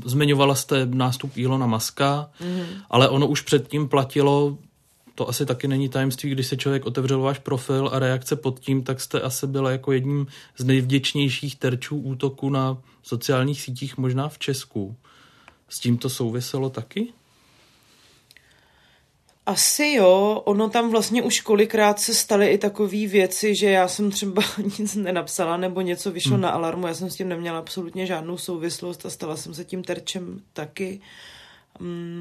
zmiňovala 0.06 0.56
jste 0.56 0.86
nástup 0.86 1.38
Ilona 1.38 1.66
Maska, 1.66 2.30
mm-hmm. 2.42 2.66
ale 2.90 3.10
ono 3.10 3.28
už 3.28 3.42
předtím 3.42 3.88
platilo 3.88 4.58
to 5.18 5.30
asi 5.30 5.46
taky 5.46 5.68
není 5.68 5.90
tajemství, 5.90 6.30
když 6.30 6.48
se 6.48 6.58
člověk 6.58 6.86
otevřel 6.86 7.22
váš 7.22 7.40
profil 7.40 7.90
a 7.94 8.00
reakce 8.00 8.36
pod 8.36 8.60
tím, 8.60 8.84
tak 8.84 9.02
jste 9.02 9.22
asi 9.22 9.48
byla 9.48 9.72
jako 9.72 9.92
jedním 9.92 10.28
z 10.58 10.64
nejvděčnějších 10.64 11.56
terčů 11.56 11.98
útoku 11.98 12.50
na 12.50 12.78
sociálních 13.04 13.62
sítích, 13.62 13.98
možná 13.98 14.30
v 14.30 14.40
Česku. 14.40 14.96
S 15.70 15.80
tím 15.80 15.98
to 15.98 16.10
souviselo 16.10 16.70
taky? 16.70 17.14
Asi 19.46 19.94
jo, 19.98 20.42
ono 20.46 20.70
tam 20.70 20.92
vlastně 20.92 21.24
už 21.24 21.42
kolikrát 21.42 22.00
se 22.00 22.14
staly 22.14 22.48
i 22.48 22.58
takové 22.58 23.08
věci, 23.08 23.56
že 23.56 23.70
já 23.70 23.88
jsem 23.88 24.12
třeba 24.12 24.44
nic 24.80 24.96
nenapsala 24.96 25.58
nebo 25.58 25.82
něco 25.82 26.12
vyšlo 26.12 26.34
hmm. 26.34 26.42
na 26.42 26.50
alarmu, 26.50 26.88
já 26.88 26.94
jsem 26.94 27.10
s 27.10 27.16
tím 27.16 27.30
neměla 27.30 27.60
absolutně 27.60 28.06
žádnou 28.06 28.38
souvislost 28.38 29.06
a 29.06 29.10
stala 29.10 29.38
jsem 29.38 29.54
se 29.54 29.66
tím 29.66 29.84
terčem 29.84 30.42
taky. 30.54 31.00
Uh, 31.02 31.37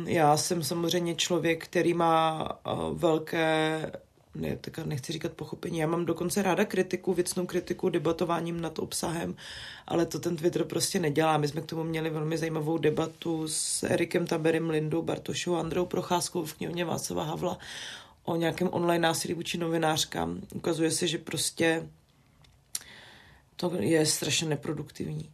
já 0.07 0.37
jsem 0.37 0.63
samozřejmě 0.63 1.15
člověk, 1.15 1.65
který 1.65 1.95
má 1.95 2.49
velké 2.93 3.93
ne, 4.35 4.57
tak 4.61 4.79
nechci 4.79 5.13
říkat 5.13 5.33
pochopení. 5.33 5.79
Já 5.79 5.87
mám 5.87 6.05
dokonce 6.05 6.43
ráda 6.43 6.65
kritiku, 6.65 7.15
věcnou 7.15 7.47
kritiku, 7.47 7.89
debatováním 7.89 8.61
nad 8.61 8.79
obsahem, 8.79 9.37
ale 9.87 10.07
to 10.07 10.19
ten 10.19 10.37
Twitter 10.37 10.65
prostě 10.65 11.01
nedělá. 11.01 11.37
My 11.37 11.49
jsme 11.49 11.61
k 11.61 11.67
tomu 11.67 11.85
měli 11.85 12.11
velmi 12.11 12.39
zajímavou 12.39 12.79
debatu 12.79 13.49
s 13.49 13.83
Erikem 13.83 14.27
Taberem, 14.27 14.71
Lindou 14.71 15.03
Bartošou 15.03 15.57
Androu 15.57 15.87
Procházkou 15.87 16.45
v 16.45 16.55
knihovně 16.55 16.85
Václava 16.85 17.25
Havla 17.25 17.59
o 18.25 18.37
nějakém 18.37 18.69
online 18.73 19.09
násilí 19.09 19.35
vůči 19.35 19.59
novinářkám. 19.59 20.41
Ukazuje 20.55 20.91
se, 20.91 21.07
že 21.07 21.19
prostě 21.19 21.89
to 23.57 23.73
je 23.81 24.07
strašně 24.07 24.49
neproduktivní. 24.49 25.31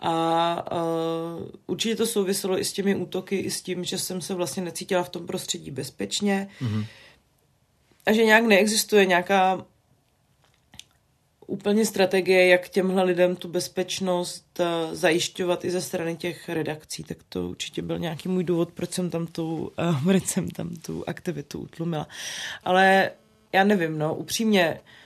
A 0.00 0.72
uh, 0.72 1.48
určitě 1.66 1.96
to 1.96 2.06
souviselo 2.06 2.60
i 2.60 2.64
s 2.64 2.72
těmi 2.72 2.94
útoky, 2.94 3.36
i 3.36 3.50
s 3.50 3.62
tím, 3.62 3.84
že 3.84 3.98
jsem 3.98 4.20
se 4.20 4.34
vlastně 4.34 4.62
necítila 4.62 5.02
v 5.02 5.08
tom 5.08 5.26
prostředí 5.26 5.70
bezpečně. 5.70 6.48
Mm-hmm. 6.60 6.86
A 8.06 8.12
že 8.12 8.24
nějak 8.24 8.44
neexistuje 8.44 9.06
nějaká 9.06 9.66
úplně 11.46 11.86
strategie, 11.86 12.46
jak 12.46 12.68
těmhle 12.68 13.02
lidem 13.02 13.36
tu 13.36 13.48
bezpečnost 13.48 14.60
uh, 14.60 14.94
zajišťovat 14.94 15.64
i 15.64 15.70
ze 15.70 15.80
strany 15.80 16.16
těch 16.16 16.48
redakcí. 16.48 17.04
Tak 17.04 17.18
to 17.28 17.48
určitě 17.48 17.82
byl 17.82 17.98
nějaký 17.98 18.28
můj 18.28 18.44
důvod, 18.44 18.72
proč 18.72 18.92
jsem 18.92 19.10
tam 19.10 19.26
tu, 19.26 19.72
uh, 19.78 20.04
proč 20.04 20.26
jsem 20.26 20.50
tam 20.50 20.76
tu 20.76 21.04
aktivitu 21.06 21.58
utlumila. 21.58 22.08
Ale 22.64 23.10
já 23.52 23.64
nevím, 23.64 23.98
no, 23.98 24.14
upřímně, 24.14 24.80
uh, 24.82 24.99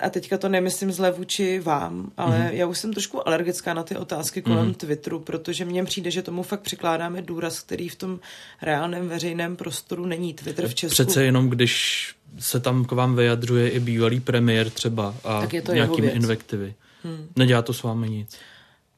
a 0.00 0.10
teďka 0.10 0.38
to 0.38 0.48
nemyslím 0.48 0.92
zle 0.92 1.10
vůči 1.10 1.58
vám, 1.58 2.10
ale 2.16 2.38
mm-hmm. 2.38 2.52
já 2.52 2.66
už 2.66 2.78
jsem 2.78 2.92
trošku 2.92 3.28
alergická 3.28 3.74
na 3.74 3.82
ty 3.82 3.96
otázky 3.96 4.42
kolem 4.42 4.70
mm-hmm. 4.70 4.74
Twitteru, 4.74 5.20
protože 5.20 5.64
mně 5.64 5.84
přijde, 5.84 6.10
že 6.10 6.22
tomu 6.22 6.42
fakt 6.42 6.60
přikládáme 6.60 7.22
důraz, 7.22 7.60
který 7.60 7.88
v 7.88 7.94
tom 7.94 8.20
reálném 8.62 9.08
veřejném 9.08 9.56
prostoru 9.56 10.06
není. 10.06 10.34
Twitter 10.34 10.68
v 10.68 10.74
Česku. 10.74 10.94
Přece 10.94 11.24
jenom, 11.24 11.50
když 11.50 12.14
se 12.38 12.60
tam 12.60 12.84
k 12.84 12.92
vám 12.92 13.16
vyjadřuje 13.16 13.68
i 13.68 13.80
bývalý 13.80 14.20
premiér 14.20 14.70
třeba 14.70 15.14
a 15.24 15.40
tak 15.40 15.52
je 15.52 15.62
to 15.62 15.72
nějakými 15.72 16.08
invektivy. 16.08 16.74
Hmm. 17.02 17.28
Nedělá 17.36 17.62
to 17.62 17.72
s 17.72 17.82
vámi 17.82 18.10
nic. 18.10 18.38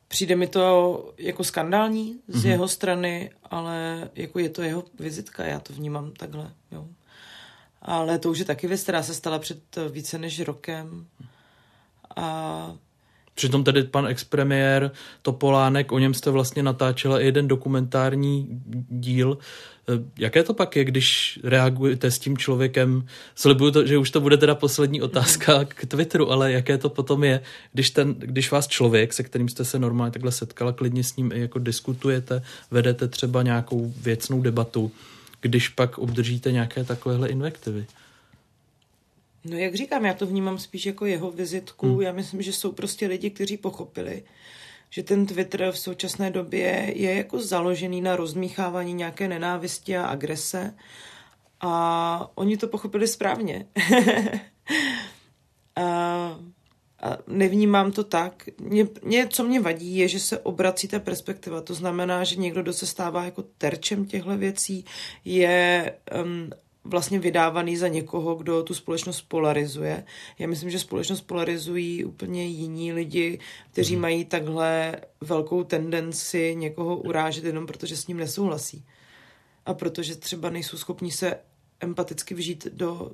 Přijde 0.08 0.36
mi 0.36 0.46
to 0.46 1.12
jako 1.18 1.44
skandální 1.44 2.16
z 2.28 2.44
mm-hmm. 2.44 2.48
jeho 2.48 2.68
strany, 2.68 3.30
ale 3.50 4.08
jako 4.14 4.38
je 4.38 4.48
to 4.48 4.62
jeho 4.62 4.84
vizitka, 5.00 5.44
já 5.44 5.60
to 5.60 5.72
vnímám 5.72 6.12
takhle. 6.16 6.50
Jo. 6.72 6.86
Ale 7.82 8.18
to 8.18 8.30
už 8.30 8.38
je 8.38 8.44
taky 8.44 8.66
věc, 8.66 8.82
která 8.82 9.02
se 9.02 9.14
stala 9.14 9.38
před 9.38 9.58
více 9.92 10.18
než 10.18 10.40
rokem. 10.40 11.06
A 12.16 12.74
Přitom 13.36 13.64
tedy 13.64 13.82
pan 13.82 14.06
expremiér 14.06 14.90
Topolánek, 15.22 15.92
o 15.92 15.98
něm 15.98 16.14
jste 16.14 16.30
vlastně 16.30 16.62
natáčela 16.62 17.20
i 17.20 17.24
jeden 17.24 17.48
dokumentární 17.48 18.62
díl. 18.90 19.38
Eh, 19.88 19.92
jaké 20.18 20.42
to 20.42 20.54
pak 20.54 20.76
je, 20.76 20.84
když 20.84 21.40
reagujete 21.44 22.10
s 22.10 22.18
tím 22.18 22.38
člověkem? 22.38 23.06
Slibuju 23.34 23.70
to, 23.70 23.86
že 23.86 23.98
už 23.98 24.10
to 24.10 24.20
bude 24.20 24.36
teda 24.36 24.54
poslední 24.54 25.02
otázka 25.02 25.64
k 25.64 25.86
Twitteru, 25.86 26.32
ale 26.32 26.52
jaké 26.52 26.78
to 26.78 26.88
potom 26.88 27.24
je, 27.24 27.40
když, 27.72 27.90
ten, 27.90 28.14
když 28.18 28.50
vás 28.50 28.68
člověk, 28.68 29.12
se 29.12 29.22
kterým 29.22 29.48
jste 29.48 29.64
se 29.64 29.78
normálně 29.78 30.12
takhle 30.12 30.32
setkala, 30.32 30.72
klidně 30.72 31.04
s 31.04 31.16
ním 31.16 31.32
i 31.32 31.40
jako 31.40 31.58
diskutujete, 31.58 32.42
vedete 32.70 33.08
třeba 33.08 33.42
nějakou 33.42 33.92
věcnou 33.96 34.42
debatu, 34.42 34.92
když 35.48 35.68
pak 35.68 35.98
obdržíte 35.98 36.52
nějaké 36.52 36.84
takovéhle 36.84 37.28
invektivy? 37.28 37.86
No 39.44 39.56
jak 39.56 39.74
říkám, 39.74 40.04
já 40.04 40.14
to 40.14 40.26
vnímám 40.26 40.58
spíš 40.58 40.86
jako 40.86 41.06
jeho 41.06 41.30
vizitku. 41.30 41.92
Hmm. 41.92 42.00
Já 42.00 42.12
myslím, 42.12 42.42
že 42.42 42.52
jsou 42.52 42.72
prostě 42.72 43.06
lidi, 43.06 43.30
kteří 43.30 43.56
pochopili, 43.56 44.22
že 44.90 45.02
ten 45.02 45.26
Twitter 45.26 45.72
v 45.72 45.78
současné 45.78 46.30
době 46.30 46.92
je 46.94 47.14
jako 47.14 47.40
založený 47.40 48.00
na 48.00 48.16
rozmíchávání 48.16 48.94
nějaké 48.94 49.28
nenávisti 49.28 49.96
a 49.96 50.06
agrese 50.06 50.74
a 51.60 52.30
oni 52.34 52.56
to 52.56 52.68
pochopili 52.68 53.08
správně. 53.08 53.66
a, 55.76 56.38
a 57.06 57.18
nevnímám 57.26 57.92
to 57.92 58.04
tak. 58.04 58.48
Mě, 58.60 58.88
mě, 59.02 59.28
co 59.28 59.44
mě 59.44 59.60
vadí, 59.60 59.96
je, 59.96 60.08
že 60.08 60.20
se 60.20 60.38
obrací 60.38 60.88
ta 60.88 60.98
perspektiva. 60.98 61.60
To 61.60 61.74
znamená, 61.74 62.24
že 62.24 62.36
někdo, 62.36 62.62
kdo 62.62 62.72
se 62.72 62.86
stává 62.86 63.24
jako 63.24 63.44
terčem 63.58 64.04
těchto 64.04 64.36
věcí, 64.36 64.84
je 65.24 65.92
um, 66.24 66.50
vlastně 66.84 67.18
vydávaný 67.18 67.76
za 67.76 67.88
někoho, 67.88 68.34
kdo 68.34 68.62
tu 68.62 68.74
společnost 68.74 69.22
polarizuje. 69.22 70.04
Já 70.38 70.48
myslím, 70.48 70.70
že 70.70 70.78
společnost 70.78 71.20
polarizují 71.20 72.04
úplně 72.04 72.46
jiní 72.46 72.92
lidi, 72.92 73.38
kteří 73.72 73.94
hmm. 73.94 74.02
mají 74.02 74.24
takhle 74.24 74.96
velkou 75.20 75.64
tendenci 75.64 76.54
někoho 76.54 76.96
urážet 76.96 77.44
jenom 77.44 77.66
protože 77.66 77.96
s 77.96 78.06
ním 78.06 78.16
nesouhlasí. 78.16 78.84
A 79.66 79.74
protože 79.74 80.16
třeba 80.16 80.50
nejsou 80.50 80.76
schopni 80.76 81.10
se 81.10 81.38
empaticky 81.80 82.34
vžít 82.34 82.66
do 82.72 83.12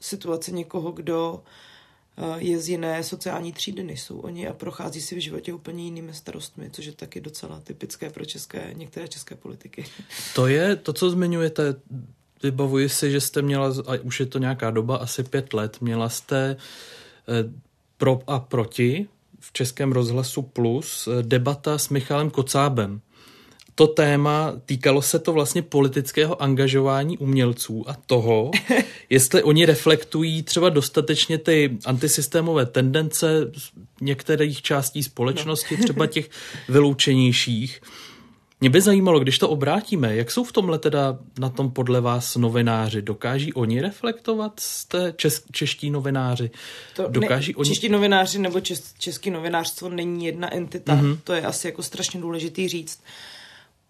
situace 0.00 0.52
někoho, 0.52 0.92
kdo 0.92 1.42
je 2.36 2.58
z 2.58 2.68
jiné 2.68 3.04
sociální 3.04 3.52
třídy, 3.52 3.82
než 3.82 4.00
jsou 4.00 4.18
oni 4.18 4.48
a 4.48 4.52
prochází 4.52 5.00
si 5.00 5.14
v 5.14 5.18
životě 5.18 5.52
úplně 5.52 5.84
jinými 5.84 6.14
starostmi, 6.14 6.70
což 6.70 6.84
je 6.84 6.92
taky 6.92 7.20
docela 7.20 7.60
typické 7.60 8.10
pro 8.10 8.24
české, 8.24 8.70
některé 8.76 9.08
české 9.08 9.34
politiky. 9.34 9.84
To 10.34 10.46
je 10.46 10.76
to, 10.76 10.92
co 10.92 11.10
zmiňujete, 11.10 11.74
vybavuji 12.42 12.88
si, 12.88 13.10
že 13.10 13.20
jste 13.20 13.42
měla, 13.42 13.74
a 13.86 13.94
už 14.02 14.20
je 14.20 14.26
to 14.26 14.38
nějaká 14.38 14.70
doba, 14.70 14.96
asi 14.96 15.22
pět 15.22 15.52
let, 15.52 15.80
měla 15.80 16.08
jste 16.08 16.56
eh, 16.56 17.52
pro 17.96 18.20
a 18.26 18.40
proti 18.40 19.08
v 19.40 19.52
Českém 19.52 19.92
rozhlasu 19.92 20.42
Plus 20.42 21.08
eh, 21.08 21.22
debata 21.22 21.78
s 21.78 21.88
Michalem 21.88 22.30
Kocábem. 22.30 23.00
To 23.80 23.86
téma 23.86 24.52
týkalo 24.66 25.02
se 25.02 25.18
to 25.18 25.32
vlastně 25.32 25.62
politického 25.62 26.42
angažování 26.42 27.18
umělců 27.18 27.84
a 27.90 27.96
toho, 28.06 28.50
jestli 29.10 29.42
oni 29.42 29.66
reflektují 29.66 30.42
třeba 30.42 30.68
dostatečně 30.68 31.38
ty 31.38 31.78
antisystémové 31.84 32.66
tendence 32.66 33.50
některých 34.00 34.62
částí 34.62 35.02
společnosti, 35.02 35.76
no. 35.76 35.82
třeba 35.82 36.06
těch 36.06 36.30
vyloučenějších. 36.68 37.80
Mě 38.60 38.70
by 38.70 38.80
zajímalo, 38.80 39.20
když 39.20 39.38
to 39.38 39.48
obrátíme, 39.48 40.16
jak 40.16 40.30
jsou 40.30 40.44
v 40.44 40.52
tomhle 40.52 40.78
teda 40.78 41.18
na 41.38 41.48
tom 41.48 41.70
podle 41.70 42.00
vás 42.00 42.36
novináři? 42.36 43.02
Dokáží 43.02 43.52
oni 43.52 43.80
reflektovat 43.80 44.60
jste 44.60 45.14
čes, 45.16 45.42
čeští 45.52 45.90
novináři? 45.90 46.50
To 46.96 47.08
Dokáží 47.08 47.52
ne, 47.52 47.56
oni... 47.56 47.68
Čeští 47.68 47.88
novináři 47.88 48.38
nebo 48.38 48.60
čes, 48.60 48.94
český 48.98 49.30
novinářstvo 49.30 49.88
není 49.88 50.26
jedna 50.26 50.54
entita. 50.54 50.96
Mm-hmm. 50.96 51.18
To 51.24 51.32
je 51.32 51.42
asi 51.42 51.66
jako 51.66 51.82
strašně 51.82 52.20
důležitý 52.20 52.68
říct. 52.68 53.02
Uh, 53.02 53.39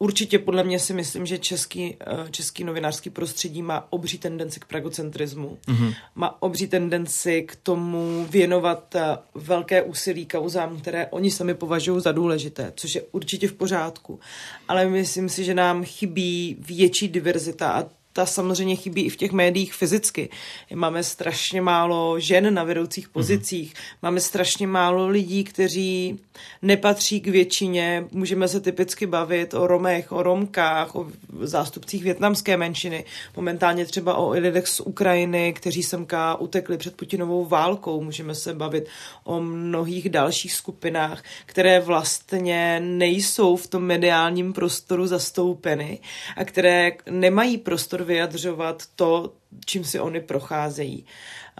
Určitě 0.03 0.39
podle 0.39 0.65
mě 0.65 0.79
si 0.79 0.93
myslím, 0.93 1.27
že 1.27 1.39
český, 1.39 1.97
eh, 2.01 2.31
český 2.31 2.65
novinářský 2.65 3.11
prostředí 3.11 3.63
má 3.63 3.87
obří 3.91 4.19
tendenci 4.19 4.61
k 4.61 4.65
pragocentrismu. 4.65 5.59
Mm-hmm. 5.69 5.95
Má 6.15 6.43
obří 6.43 6.67
tendenci 6.67 7.43
k 7.43 7.57
tomu 7.57 8.27
věnovat 8.31 8.95
eh, 8.95 9.19
velké 9.35 9.83
úsilí 9.83 10.27
kauzám, 10.27 10.81
které 10.81 11.07
oni 11.07 11.31
sami 11.31 11.55
považují 11.55 12.03
za 12.03 12.13
důležité, 12.13 12.73
což 12.77 12.95
je 12.95 13.03
určitě 13.13 13.49
v 13.49 13.53
pořádku. 13.53 14.21
Ale 14.69 14.87
myslím 14.87 15.29
si, 15.29 15.45
že 15.45 15.55
nám 15.55 15.85
chybí 15.85 16.57
větší 16.61 17.09
diverzita 17.09 17.71
a 17.71 18.00
ta 18.13 18.27
samozřejmě 18.27 18.77
chybí 18.77 19.03
i 19.03 19.09
v 19.09 19.17
těch 19.17 19.33
médiích 19.33 19.75
fyzicky. 19.75 20.29
Máme 20.75 21.05
strašně 21.05 21.63
málo 21.63 22.21
žen 22.21 22.55
na 22.55 22.65
vedoucích 22.65 23.07
mhm. 23.07 23.13
pozicích, 23.13 23.75
mm-hmm. 23.75 23.99
máme 24.03 24.21
strašně 24.21 24.67
málo 24.67 25.09
lidí, 25.09 25.45
kteří 25.45 26.21
nepatří 26.63 27.21
k 27.21 27.27
většině. 27.27 28.05
Můžeme 28.13 28.49
se 28.49 28.61
typicky 28.61 29.07
bavit 29.07 29.55
o 29.55 29.67
Romech, 29.67 30.13
o 30.13 30.23
Romkách, 30.23 30.97
o 30.97 31.07
zástupcích 31.41 32.03
větnamské 32.03 32.57
menšiny, 32.57 33.05
momentálně 33.37 33.87
třeba 33.87 34.15
o 34.15 34.31
lidech 34.31 34.69
z 34.69 34.81
Ukrajiny, 34.81 35.53
kteří 35.53 35.83
semka 35.83 36.35
utekli 36.35 36.79
před 36.79 36.97
Putinovou 36.97 37.45
válkou. 37.45 38.03
Můžeme 38.03 38.35
se 38.35 38.55
bavit 38.55 38.89
o 39.25 39.41
mnohých 39.41 40.09
dalších 40.09 40.53
skupinách, 40.53 41.23
které 41.47 41.81
vlastně 41.81 42.81
nejsou 42.81 43.57
v 43.57 43.67
tom 43.67 43.83
mediálním 43.83 44.53
prostoru 44.53 45.07
zastoupeny 45.07 45.99
a 46.37 46.45
které 46.45 46.93
nemají 47.11 47.59
prostor 47.59 48.00
vyjadřovat 48.05 48.83
to, 48.97 49.33
čím 49.67 49.85
si 49.85 50.01
oni 50.01 50.21
procházejí. 50.21 51.05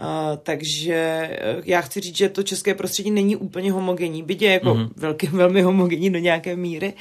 Uh, 0.01 0.07
takže 0.43 0.95
eh, 1.31 1.61
já 1.65 1.81
chci 1.81 1.99
říct, 1.99 2.17
že 2.17 2.29
to 2.29 2.43
české 2.43 2.73
prostředí 2.73 3.11
není 3.11 3.35
úplně 3.35 3.71
homogenní, 3.71 4.23
byť 4.23 4.41
je 4.41 4.51
jako 4.51 4.75
mm-hmm. 4.75 4.89
velký, 4.95 5.27
velmi 5.31 5.61
homogenní 5.61 6.09
do 6.09 6.19
nějaké 6.19 6.55
míry. 6.55 6.93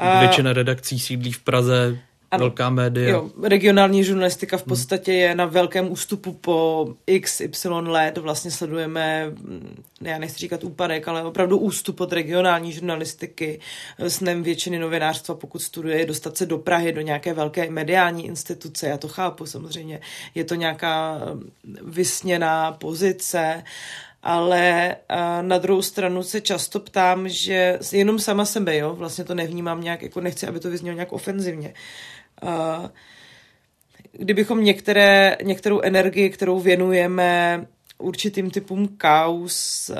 Uh, 0.00 0.20
Většina 0.20 0.52
redakcí 0.52 0.98
sídlí 0.98 1.32
v 1.32 1.40
Praze, 1.40 1.98
ano, 2.30 2.40
velká 2.40 2.70
média. 2.70 3.10
Jo, 3.10 3.30
regionální 3.42 4.04
žurnalistika 4.04 4.56
v 4.56 4.60
hmm. 4.60 4.68
podstatě 4.68 5.12
je 5.12 5.34
na 5.34 5.46
velkém 5.46 5.92
ústupu 5.92 6.32
po 6.32 6.88
x, 7.06 7.40
y 7.40 7.88
let. 7.88 8.18
Vlastně 8.18 8.50
sledujeme, 8.50 9.26
mm, 9.30 9.82
já 10.00 10.18
nechci 10.18 10.38
říkat 10.38 10.64
úpadek, 10.64 11.08
ale 11.08 11.24
opravdu 11.24 11.58
ústup 11.58 12.00
od 12.00 12.12
regionální 12.12 12.72
žurnalistiky. 12.72 13.60
Snem 14.08 14.42
většiny 14.42 14.78
novinářstva, 14.78 15.34
pokud 15.34 15.62
studuje, 15.62 15.98
je 15.98 16.06
dostat 16.06 16.36
se 16.36 16.46
do 16.46 16.58
Prahy, 16.58 16.92
do 16.92 17.00
nějaké 17.00 17.34
velké 17.34 17.70
mediální 17.70 18.26
instituce. 18.26 18.88
Já 18.88 18.96
to 18.96 19.08
chápu 19.08 19.46
samozřejmě. 19.46 20.00
Je 20.34 20.44
to 20.44 20.54
nějaká 20.54 21.20
mm, 21.34 21.50
vysněná 21.82 22.72
pozice, 22.72 23.64
ale 24.22 24.96
na 25.40 25.58
druhou 25.58 25.82
stranu 25.82 26.22
se 26.22 26.40
často 26.40 26.80
ptám, 26.80 27.28
že 27.28 27.78
jenom 27.92 28.18
sama 28.18 28.44
sebe, 28.44 28.76
jo, 28.76 28.94
vlastně 28.94 29.24
to 29.24 29.34
nevnímám 29.34 29.80
nějak, 29.80 30.02
jako 30.02 30.20
nechci, 30.20 30.46
aby 30.46 30.60
to 30.60 30.70
vyznělo 30.70 30.94
nějak 30.94 31.12
ofenzivně, 31.12 31.74
kdybychom 34.12 34.64
některé, 34.64 35.36
některou 35.42 35.80
energii, 35.80 36.30
kterou 36.30 36.60
věnujeme 36.60 37.66
určitým 37.98 38.50
typům 38.50 38.88
kaus, 38.88 39.90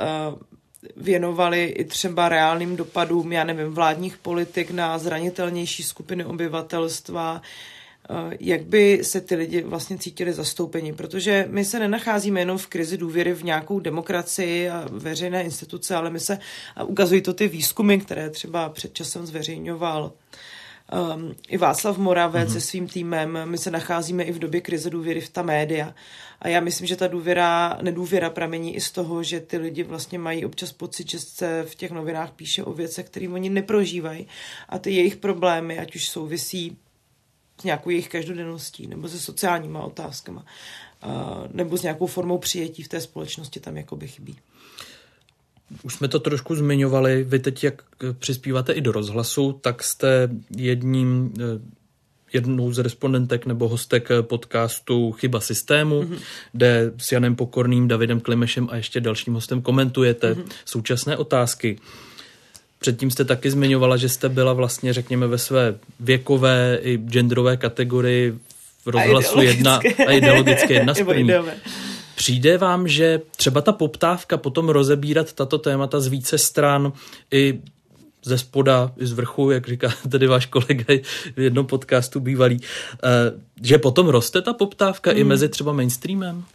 věnovali 0.97 1.65
i 1.65 1.85
třeba 1.85 2.29
reálným 2.29 2.75
dopadům, 2.75 3.31
já 3.31 3.43
nevím, 3.43 3.67
vládních 3.67 4.17
politik 4.17 4.71
na 4.71 4.97
zranitelnější 4.97 5.83
skupiny 5.83 6.25
obyvatelstva, 6.25 7.41
jak 8.39 8.63
by 8.63 8.99
se 9.01 9.21
ty 9.21 9.35
lidi 9.35 9.61
vlastně 9.61 9.97
cítili 9.97 10.33
zastoupeni, 10.33 10.93
protože 10.93 11.45
my 11.49 11.65
se 11.65 11.79
nenacházíme 11.79 12.39
jenom 12.39 12.57
v 12.57 12.67
krizi 12.67 12.97
důvěry 12.97 13.33
v 13.33 13.43
nějakou 13.43 13.79
demokracii 13.79 14.69
a 14.69 14.87
veřejné 14.91 15.43
instituce, 15.43 15.95
ale 15.95 16.09
my 16.09 16.19
se, 16.19 16.39
a 16.75 16.83
ukazují 16.83 17.21
to 17.21 17.33
ty 17.33 17.47
výzkumy, 17.47 17.97
které 17.97 18.29
třeba 18.29 18.69
před 18.69 18.93
časem 18.93 19.25
zveřejňoval 19.25 20.11
um, 20.91 21.35
i 21.47 21.57
Václav 21.57 21.97
Moravec 21.97 22.49
mm-hmm. 22.49 22.53
se 22.53 22.61
svým 22.61 22.87
týmem. 22.87 23.39
My 23.45 23.57
se 23.57 23.71
nacházíme 23.71 24.23
i 24.23 24.31
v 24.31 24.39
době 24.39 24.61
krize 24.61 24.89
důvěry 24.89 25.21
v 25.21 25.29
ta 25.29 25.41
média. 25.41 25.93
A 26.41 26.47
já 26.47 26.59
myslím, 26.59 26.87
že 26.87 26.95
ta 26.95 27.07
důvěra, 27.07 27.77
nedůvěra 27.81 28.29
pramení 28.29 28.75
i 28.75 28.81
z 28.81 28.91
toho, 28.91 29.23
že 29.23 29.39
ty 29.39 29.57
lidi 29.57 29.83
vlastně 29.83 30.19
mají 30.19 30.45
občas 30.45 30.71
pocit, 30.71 31.09
že 31.09 31.19
se 31.19 31.65
v 31.67 31.75
těch 31.75 31.91
novinách 31.91 32.31
píše 32.31 32.63
o 32.63 32.73
věcech, 32.73 33.05
které 33.05 33.29
oni 33.29 33.49
neprožívají. 33.49 34.27
A 34.69 34.79
ty 34.79 34.91
jejich 34.91 35.15
problémy, 35.15 35.79
ať 35.79 35.95
už 35.95 36.09
souvisí 36.09 36.77
s 37.61 37.63
nějakou 37.63 37.89
jejich 37.89 38.09
každodenností 38.09 38.87
nebo 38.87 39.09
se 39.09 39.19
sociálníma 39.19 39.83
otázkama, 39.83 40.45
uh, 41.05 41.11
nebo 41.53 41.77
s 41.77 41.81
nějakou 41.81 42.05
formou 42.05 42.37
přijetí 42.37 42.83
v 42.83 42.87
té 42.87 43.01
společnosti 43.01 43.59
tam 43.59 43.77
jakoby 43.77 44.07
chybí. 44.07 44.37
Už 45.83 45.93
jsme 45.93 46.07
to 46.07 46.19
trošku 46.19 46.55
zmiňovali. 46.55 47.23
Vy 47.23 47.39
teď, 47.39 47.63
jak 47.63 47.81
přispíváte 48.19 48.73
i 48.73 48.81
do 48.81 48.91
rozhlasu, 48.91 49.59
tak 49.61 49.83
jste 49.83 50.29
jedním 50.57 51.33
eh, 51.39 51.79
jednou 52.33 52.71
z 52.71 52.79
respondentek 52.79 53.45
nebo 53.45 53.67
hostek 53.67 54.09
podcastu 54.21 55.11
Chyba 55.11 55.39
systému, 55.39 56.01
mm-hmm. 56.01 56.17
kde 56.51 56.91
s 56.97 57.11
Janem 57.11 57.35
Pokorným, 57.35 57.87
Davidem 57.87 58.19
Klimešem 58.19 58.67
a 58.71 58.75
ještě 58.75 59.01
dalším 59.01 59.33
hostem 59.33 59.61
komentujete 59.61 60.33
mm-hmm. 60.33 60.51
současné 60.65 61.17
otázky. 61.17 61.79
Předtím 62.79 63.11
jste 63.11 63.25
taky 63.25 63.51
zmiňovala, 63.51 63.97
že 63.97 64.09
jste 64.09 64.29
byla 64.29 64.53
vlastně, 64.53 64.93
řekněme, 64.93 65.27
ve 65.27 65.37
své 65.37 65.75
věkové 65.99 66.79
i 66.81 66.97
genderové 66.97 67.57
kategorii 67.57 68.39
v 68.85 68.87
rozhlasu 68.87 69.37
a 69.37 69.43
jedna 69.43 69.79
a 70.07 70.11
ideologické 70.11 70.73
jedna 70.73 70.93
z 70.93 71.01
Přijde 72.19 72.57
vám, 72.57 72.87
že 72.87 73.21
třeba 73.35 73.61
ta 73.61 73.71
poptávka 73.71 74.37
potom 74.37 74.69
rozebírat 74.69 75.33
tato 75.33 75.57
témata 75.57 75.99
z 75.99 76.07
více 76.07 76.37
stran 76.37 76.93
i 77.31 77.61
ze 78.23 78.37
spoda, 78.37 78.91
i 78.97 79.05
z 79.05 79.11
vrchu, 79.11 79.51
jak 79.51 79.67
říká 79.67 79.93
tady 80.11 80.27
váš 80.27 80.45
kolega 80.45 80.85
v 81.35 81.39
jednom 81.39 81.65
podcastu 81.65 82.19
bývalý, 82.19 82.61
eh, 83.03 83.07
že 83.61 83.77
potom 83.77 84.07
roste 84.07 84.41
ta 84.41 84.53
poptávka 84.53 85.11
hmm. 85.11 85.19
i 85.19 85.23
mezi 85.23 85.49
třeba 85.49 85.73
mainstreamem? 85.73 86.45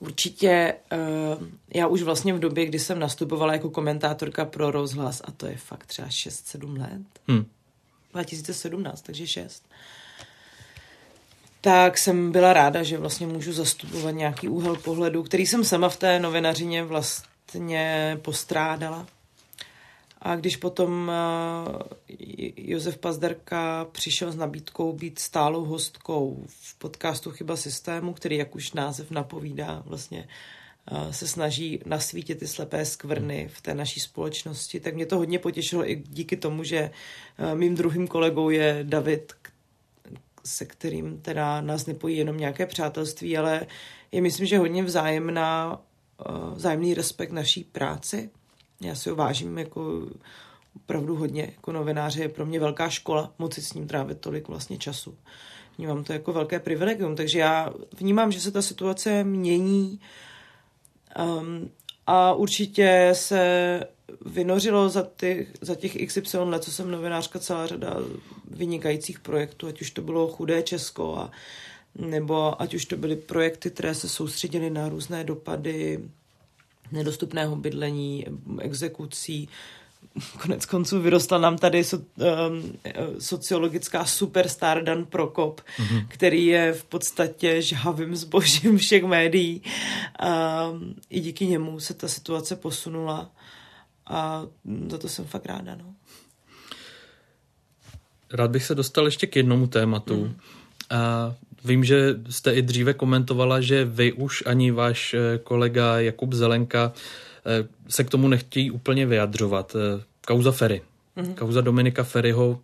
Určitě, 0.00 0.74
eh, 0.92 0.98
já 1.74 1.86
už 1.86 2.02
vlastně 2.02 2.34
v 2.34 2.38
době, 2.38 2.66
kdy 2.66 2.78
jsem 2.78 2.98
nastupovala 2.98 3.52
jako 3.52 3.70
komentátorka 3.70 4.44
pro 4.44 4.70
rozhlas, 4.70 5.22
a 5.24 5.30
to 5.30 5.46
je 5.46 5.56
fakt 5.56 5.86
třeba 5.86 6.08
6-7 6.08 6.76
let, 6.78 7.02
hmm. 7.28 7.44
2017, 8.12 9.02
takže 9.02 9.26
6, 9.26 9.64
tak 11.68 11.98
jsem 11.98 12.32
byla 12.32 12.52
ráda, 12.52 12.82
že 12.82 12.98
vlastně 12.98 13.26
můžu 13.26 13.52
zastupovat 13.52 14.10
nějaký 14.10 14.48
úhel 14.48 14.76
pohledu, 14.76 15.22
který 15.22 15.46
jsem 15.46 15.64
sama 15.64 15.88
v 15.88 15.96
té 15.96 16.18
novinařině 16.18 16.84
vlastně 16.84 18.18
postrádala. 18.22 19.06
A 20.22 20.36
když 20.36 20.56
potom 20.56 21.12
eh, 21.12 22.14
Josef 22.56 22.98
Pazderka 22.98 23.86
přišel 23.92 24.32
s 24.32 24.36
nabídkou 24.36 24.92
být 24.92 25.18
stálou 25.18 25.64
hostkou 25.64 26.44
v 26.46 26.78
podcastu 26.78 27.30
Chyba 27.30 27.56
systému, 27.56 28.12
který, 28.12 28.36
jak 28.36 28.54
už 28.54 28.72
název 28.72 29.10
napovídá, 29.10 29.82
vlastně 29.86 30.28
eh, 30.92 31.12
se 31.12 31.28
snaží 31.28 31.80
nasvítit 31.86 32.38
ty 32.38 32.46
slepé 32.46 32.84
skvrny 32.84 33.48
v 33.52 33.60
té 33.60 33.74
naší 33.74 34.00
společnosti, 34.00 34.80
tak 34.80 34.94
mě 34.94 35.06
to 35.06 35.16
hodně 35.16 35.38
potěšilo 35.38 35.90
i 35.90 35.96
díky 35.96 36.36
tomu, 36.36 36.64
že 36.64 36.78
eh, 37.38 37.54
mým 37.54 37.74
druhým 37.74 38.08
kolegou 38.08 38.50
je 38.50 38.80
David, 38.82 39.32
se 40.44 40.64
kterým 40.64 41.20
teda 41.20 41.60
nás 41.60 41.86
nepojí 41.86 42.16
jenom 42.16 42.36
nějaké 42.36 42.66
přátelství, 42.66 43.38
ale 43.38 43.66
je 44.12 44.20
myslím, 44.20 44.46
že 44.46 44.58
hodně 44.58 44.82
vzájemná, 44.82 45.80
vzájemný 46.54 46.94
respekt 46.94 47.32
naší 47.32 47.64
práci 47.64 48.30
já 48.80 48.94
si 48.94 49.10
ho 49.10 49.16
vážím 49.16 49.58
jako 49.58 50.08
opravdu 50.76 51.16
hodně. 51.16 51.42
Jako 51.42 51.72
novináře 51.72 52.22
je 52.22 52.28
pro 52.28 52.46
mě 52.46 52.60
velká 52.60 52.88
škola 52.88 53.32
moci 53.38 53.62
s 53.62 53.74
ním 53.74 53.86
trávit 53.86 54.20
tolik 54.20 54.48
vlastně 54.48 54.78
času. 54.78 55.16
Vnímám 55.78 56.04
to 56.04 56.12
jako 56.12 56.32
velké 56.32 56.60
privilegium, 56.60 57.16
takže 57.16 57.38
já 57.38 57.72
vnímám, 57.96 58.32
že 58.32 58.40
se 58.40 58.50
ta 58.50 58.62
situace 58.62 59.24
mění 59.24 60.00
um, 61.18 61.70
a 62.06 62.32
určitě 62.32 63.10
se 63.12 63.80
vynořilo 64.26 64.88
za 64.88 65.06
těch, 65.16 65.48
za 65.60 65.74
těch 65.74 66.06
XY 66.06 66.36
let, 66.38 66.64
co 66.64 66.72
jsem 66.72 66.90
novinářka, 66.90 67.38
celá 67.38 67.66
řada 67.66 67.96
vynikajících 68.50 69.20
projektů, 69.20 69.66
ať 69.66 69.80
už 69.80 69.90
to 69.90 70.02
bylo 70.02 70.28
Chudé 70.28 70.62
Česko 70.62 71.16
a 71.16 71.30
nebo 71.94 72.62
ať 72.62 72.74
už 72.74 72.84
to 72.84 72.96
byly 72.96 73.16
projekty, 73.16 73.70
které 73.70 73.94
se 73.94 74.08
soustředily 74.08 74.70
na 74.70 74.88
různé 74.88 75.24
dopady 75.24 76.00
nedostupného 76.92 77.56
bydlení, 77.56 78.26
exekucí. 78.60 79.48
Konec 80.42 80.66
konců 80.66 81.00
vyrostla 81.00 81.38
nám 81.38 81.58
tady 81.58 81.84
so, 81.84 82.06
um, 82.48 82.72
sociologická 83.18 84.04
superstar 84.04 84.84
Dan 84.84 85.04
Prokop, 85.04 85.60
mm-hmm. 85.60 86.06
který 86.08 86.46
je 86.46 86.72
v 86.72 86.84
podstatě 86.84 87.62
žhavým 87.62 88.16
zbožím 88.16 88.78
všech 88.78 89.04
médií. 89.04 89.62
Um, 90.72 90.94
I 91.10 91.20
díky 91.20 91.46
němu 91.46 91.80
se 91.80 91.94
ta 91.94 92.08
situace 92.08 92.56
posunula 92.56 93.30
a 94.08 94.46
za 94.90 94.98
to 94.98 95.08
jsem 95.08 95.24
fakt 95.24 95.46
ráda. 95.46 95.74
No. 95.74 95.94
Rád 98.32 98.50
bych 98.50 98.64
se 98.64 98.74
dostal 98.74 99.04
ještě 99.04 99.26
k 99.26 99.36
jednomu 99.36 99.66
tématu. 99.66 100.24
Mm. 100.24 100.36
A 100.90 101.34
Vím, 101.64 101.84
že 101.84 102.16
jste 102.30 102.54
i 102.54 102.62
dříve 102.62 102.94
komentovala, 102.94 103.60
že 103.60 103.84
vy 103.84 104.12
už 104.12 104.42
ani 104.46 104.70
váš 104.70 105.14
eh, 105.14 105.38
kolega 105.38 106.00
Jakub 106.00 106.32
Zelenka 106.32 106.92
eh, 107.46 107.68
se 107.88 108.04
k 108.04 108.10
tomu 108.10 108.28
nechtějí 108.28 108.70
úplně 108.70 109.06
vyjadřovat. 109.06 109.76
Eh, 109.76 110.02
kauza 110.26 110.52
Ferry. 110.52 110.82
Mm-hmm. 111.16 111.34
Kauza 111.34 111.60
Dominika 111.60 112.04
Ferryho. 112.04 112.58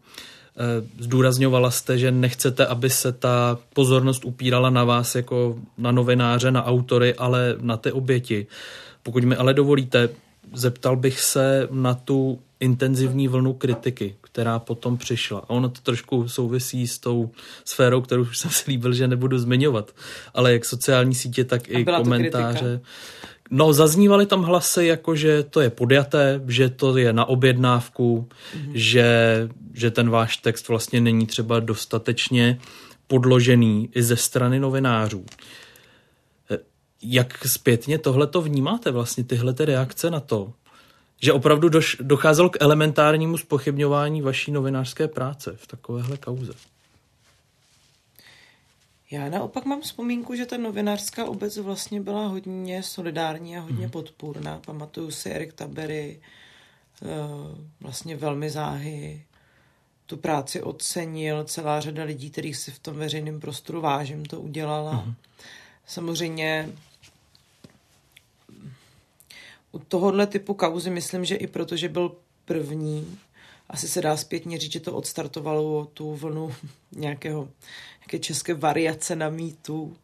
Zdůrazňovala 0.98 1.70
jste, 1.70 1.98
že 1.98 2.10
nechcete, 2.10 2.66
aby 2.66 2.90
se 2.90 3.12
ta 3.12 3.58
pozornost 3.72 4.24
upírala 4.24 4.70
na 4.70 4.84
vás 4.84 5.14
jako 5.14 5.58
na 5.78 5.92
novináře, 5.92 6.50
na 6.50 6.64
autory, 6.64 7.14
ale 7.14 7.56
na 7.60 7.76
ty 7.76 7.92
oběti. 7.92 8.46
Pokud 9.02 9.24
mi 9.24 9.36
ale 9.36 9.54
dovolíte, 9.54 10.08
zeptal 10.52 10.96
bych 10.96 11.20
se 11.20 11.68
na 11.70 11.94
tu 11.94 12.38
intenzivní 12.60 13.28
vlnu 13.28 13.52
kritiky, 13.52 14.16
která 14.20 14.58
potom 14.58 14.96
přišla. 14.96 15.38
A 15.38 15.50
ono 15.50 15.68
to 15.68 15.80
trošku 15.80 16.28
souvisí 16.28 16.88
s 16.88 16.98
tou 16.98 17.30
sférou, 17.64 18.00
kterou 18.00 18.22
už 18.22 18.38
jsem 18.38 18.50
si 18.50 18.70
líbil, 18.70 18.92
že 18.92 19.08
nebudu 19.08 19.38
zmiňovat. 19.38 19.90
Ale 20.34 20.52
jak 20.52 20.64
sociální 20.64 21.14
sítě, 21.14 21.44
tak 21.44 21.68
i 21.68 21.84
komentáře. 21.84 22.80
No, 23.50 23.72
zaznívaly 23.72 24.26
tam 24.26 24.42
hlasy, 24.42 24.86
jako 24.86 25.16
že 25.16 25.42
to 25.42 25.60
je 25.60 25.70
podjaté, 25.70 26.40
že 26.46 26.68
to 26.68 26.96
je 26.96 27.12
na 27.12 27.24
objednávku, 27.24 28.28
mm-hmm. 28.28 28.70
že, 28.74 29.48
že 29.74 29.90
ten 29.90 30.10
váš 30.10 30.36
text 30.36 30.68
vlastně 30.68 31.00
není 31.00 31.26
třeba 31.26 31.60
dostatečně 31.60 32.58
podložený 33.06 33.88
i 33.94 34.02
ze 34.02 34.16
strany 34.16 34.60
novinářů. 34.60 35.24
Jak 37.06 37.46
zpětně 37.46 37.98
tohle 37.98 38.26
to 38.26 38.42
vnímáte, 38.42 38.90
vlastně 38.90 39.24
tyhle 39.24 39.54
ty 39.54 39.64
reakce 39.64 40.10
na 40.10 40.20
to? 40.20 40.52
že 41.24 41.32
opravdu 41.32 41.68
doš, 41.68 41.96
docházelo 42.00 42.50
k 42.50 42.56
elementárnímu 42.60 43.38
spochybňování 43.38 44.22
vaší 44.22 44.50
novinářské 44.50 45.08
práce 45.08 45.56
v 45.56 45.66
takovéhle 45.66 46.16
kauze. 46.16 46.52
Já 49.10 49.28
naopak 49.28 49.64
mám 49.64 49.80
vzpomínku, 49.80 50.34
že 50.34 50.46
ta 50.46 50.56
novinářská 50.56 51.24
obec 51.24 51.56
vlastně 51.56 52.00
byla 52.00 52.26
hodně 52.26 52.82
solidární 52.82 53.56
a 53.56 53.60
hodně 53.60 53.84
hmm. 53.84 53.90
podpůrná. 53.90 54.60
Pamatuju 54.66 55.10
si 55.10 55.30
Erik 55.30 55.52
Tabery, 55.52 56.20
eh, 57.02 57.06
vlastně 57.80 58.16
velmi 58.16 58.50
záhy 58.50 59.24
tu 60.06 60.16
práci 60.16 60.62
ocenil. 60.62 61.44
Celá 61.44 61.80
řada 61.80 62.04
lidí, 62.04 62.30
kterých 62.30 62.56
si 62.56 62.70
v 62.70 62.78
tom 62.78 62.94
veřejném 62.94 63.40
prostoru 63.40 63.80
vážím, 63.80 64.24
to 64.24 64.40
udělala. 64.40 64.92
Hmm. 64.92 65.14
Samozřejmě 65.86 66.68
u 69.74 69.78
tohohle 69.78 70.26
typu 70.26 70.54
kauzy 70.54 70.90
myslím, 70.90 71.24
že 71.24 71.36
i 71.36 71.46
protože 71.46 71.88
byl 71.88 72.16
první, 72.44 73.18
asi 73.68 73.88
se 73.88 74.00
dá 74.00 74.16
zpětně 74.16 74.58
říct, 74.58 74.72
že 74.72 74.80
to 74.80 74.92
odstartovalo 74.92 75.84
tu 75.84 76.14
vlnu 76.14 76.54
nějakého, 76.92 77.48
nějaké 78.00 78.18
české 78.18 78.54
variace 78.54 79.16
na 79.16 79.28
mýtu 79.28 79.96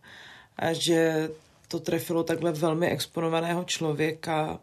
a 0.57 0.73
že 0.73 1.31
to 1.69 1.81
trefilo 1.81 2.23
takhle 2.23 2.53
velmi 2.53 2.89
exponovaného 2.89 3.65
člověka 3.65 4.61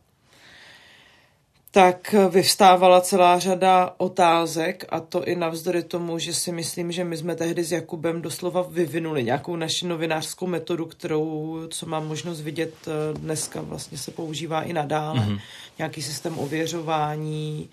tak 1.72 2.16
vyvstávala 2.30 3.02
celá 3.02 3.40
řada 3.40 3.94
otázek 3.98 4.86
a 4.90 5.00
to 5.00 5.26
i 5.26 5.36
navzdory 5.36 5.84
tomu, 5.84 6.20
že 6.20 6.34
si 6.34 6.52
myslím, 6.52 6.92
že 6.92 7.04
my 7.04 7.18
jsme 7.18 7.36
tehdy 7.36 7.64
s 7.64 7.72
Jakubem 7.72 8.22
doslova 8.22 8.62
vyvinuli 8.62 9.24
nějakou 9.24 9.56
naši 9.56 9.88
novinářskou 9.88 10.48
metodu, 10.48 10.86
kterou, 10.86 11.60
co 11.70 11.86
mám 11.86 12.08
možnost 12.08 12.42
vidět 12.42 12.74
eh, 12.88 13.20
dneska, 13.20 13.62
vlastně 13.62 13.98
se 13.98 14.12
používá 14.12 14.62
i 14.62 14.74
nadále. 14.74 15.20
Mm-hmm. 15.20 15.40
Nějaký 15.78 16.02
systém 16.02 16.40
ověřování, 16.40 17.70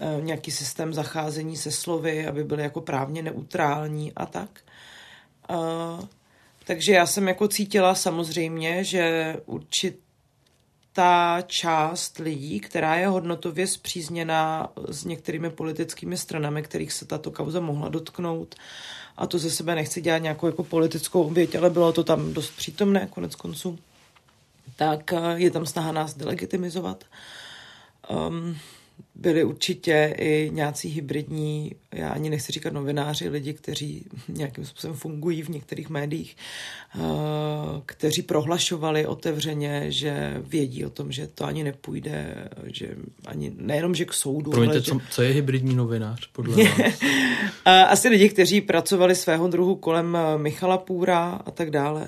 eh, 0.00 0.20
nějaký 0.20 0.50
systém 0.50 0.94
zacházení 0.94 1.56
se 1.56 1.70
slovy, 1.70 2.26
aby 2.26 2.44
byly 2.44 2.62
jako 2.62 2.80
právně 2.80 3.22
neutrální 3.22 4.12
a 4.16 4.26
tak. 4.26 4.50
Uh, 5.50 6.04
takže 6.64 6.92
já 6.92 7.06
jsem 7.06 7.28
jako 7.28 7.48
cítila 7.48 7.94
samozřejmě, 7.94 8.84
že 8.84 9.36
určit 9.46 9.98
ta 10.96 11.42
část 11.46 12.18
lidí, 12.18 12.60
která 12.60 12.94
je 12.94 13.06
hodnotově 13.06 13.66
zpřízněná 13.66 14.68
s 14.88 15.04
některými 15.04 15.50
politickými 15.50 16.16
stranami, 16.16 16.62
kterých 16.62 16.92
se 16.92 17.04
tato 17.04 17.30
kauza 17.30 17.60
mohla 17.60 17.88
dotknout. 17.88 18.54
A 19.16 19.26
to 19.26 19.38
ze 19.38 19.50
sebe 19.50 19.74
nechci 19.74 20.00
dělat 20.00 20.18
nějakou 20.18 20.46
jako 20.46 20.64
politickou 20.64 21.22
oběť, 21.22 21.54
ale 21.54 21.70
bylo 21.70 21.92
to 21.92 22.04
tam 22.04 22.32
dost 22.32 22.56
přítomné 22.56 23.06
konec 23.10 23.34
konců. 23.34 23.78
Tak 24.76 25.12
eh, 25.12 25.18
je 25.34 25.50
tam 25.50 25.66
snaha 25.66 25.92
nás 25.92 26.14
delegitimizovat. 26.14 27.04
Um, 28.28 28.58
byli 29.16 29.44
určitě 29.44 30.14
i 30.18 30.50
nějací 30.52 30.88
hybridní, 30.88 31.72
já 31.92 32.08
ani 32.08 32.30
nechci 32.30 32.52
říkat 32.52 32.72
novináři, 32.72 33.28
lidi, 33.28 33.52
kteří 33.52 34.04
nějakým 34.28 34.64
způsobem 34.64 34.96
fungují 34.96 35.42
v 35.42 35.48
některých 35.48 35.90
médiích, 35.90 36.36
eh, 36.94 37.00
kteří 37.86 38.22
prohlašovali 38.22 39.06
otevřeně, 39.06 39.84
že 39.88 40.42
vědí 40.46 40.84
o 40.84 40.90
tom, 40.90 41.12
že 41.12 41.26
to 41.26 41.44
ani 41.44 41.64
nepůjde, 41.64 42.48
že 42.66 42.96
ani 43.26 43.52
nejenom, 43.56 43.94
že 43.94 44.04
k 44.04 44.12
soudu. 44.12 44.50
Promiňte, 44.50 44.74
ale, 44.74 44.82
co, 44.82 44.94
že... 44.94 45.00
co 45.10 45.22
je 45.22 45.32
hybridní 45.32 45.74
novinář 45.74 46.30
podle 46.32 46.56
vás? 46.64 47.00
Asi 47.64 48.08
lidi, 48.08 48.28
kteří 48.28 48.60
pracovali 48.60 49.14
svého 49.14 49.48
druhu 49.48 49.74
kolem 49.74 50.16
eh, 50.16 50.38
Michala 50.38 50.78
Půra 50.78 51.40
a 51.46 51.50
tak 51.50 51.70
dále. 51.70 52.06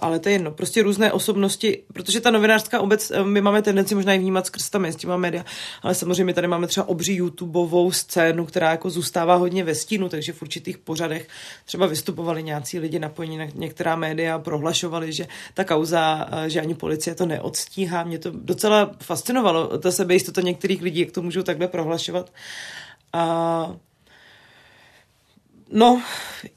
Ale 0.00 0.18
to 0.18 0.28
je 0.28 0.34
jedno. 0.34 0.50
Prostě 0.50 0.82
různé 0.82 1.12
osobnosti, 1.12 1.82
protože 1.92 2.20
ta 2.20 2.30
novinářská 2.30 2.80
obec, 2.80 3.10
eh, 3.10 3.24
my 3.24 3.40
máme 3.40 3.62
tendenci 3.62 3.94
možná 3.94 4.14
i 4.14 4.18
vnímat 4.18 4.46
skrz 4.46 4.70
ta 4.70 4.78
s 4.84 4.96
těma 4.96 5.16
média, 5.16 5.44
ale 5.82 5.94
samozřejmě 5.94 6.34
ta 6.34 6.41
tady 6.42 6.50
máme 6.50 6.66
třeba 6.66 6.88
obří 6.88 7.14
YouTubeovou 7.14 7.92
scénu, 7.92 8.46
která 8.46 8.70
jako 8.70 8.90
zůstává 8.90 9.34
hodně 9.34 9.64
ve 9.64 9.74
stínu, 9.74 10.08
takže 10.08 10.32
v 10.32 10.42
určitých 10.42 10.78
pořadech 10.78 11.28
třeba 11.64 11.86
vystupovali 11.86 12.42
nějací 12.42 12.78
lidi 12.78 12.98
napojení 12.98 13.38
na 13.38 13.44
některá 13.54 13.96
média 13.96 14.34
a 14.34 14.38
prohlašovali, 14.38 15.12
že 15.12 15.26
ta 15.54 15.64
kauza, 15.64 16.28
eh, 16.32 16.50
že 16.50 16.60
ani 16.60 16.74
policie 16.74 17.14
to 17.14 17.26
neodstíhá. 17.26 18.04
Mě 18.04 18.18
to 18.18 18.30
docela 18.30 18.90
fascinovalo, 19.02 19.78
ta 19.78 19.92
sebejistota 19.92 20.40
některých 20.40 20.82
lidí, 20.82 21.00
jak 21.00 21.10
to 21.10 21.22
můžou 21.22 21.42
takhle 21.42 21.68
prohlašovat. 21.68 22.32
A 23.12 23.76
No, 25.74 26.02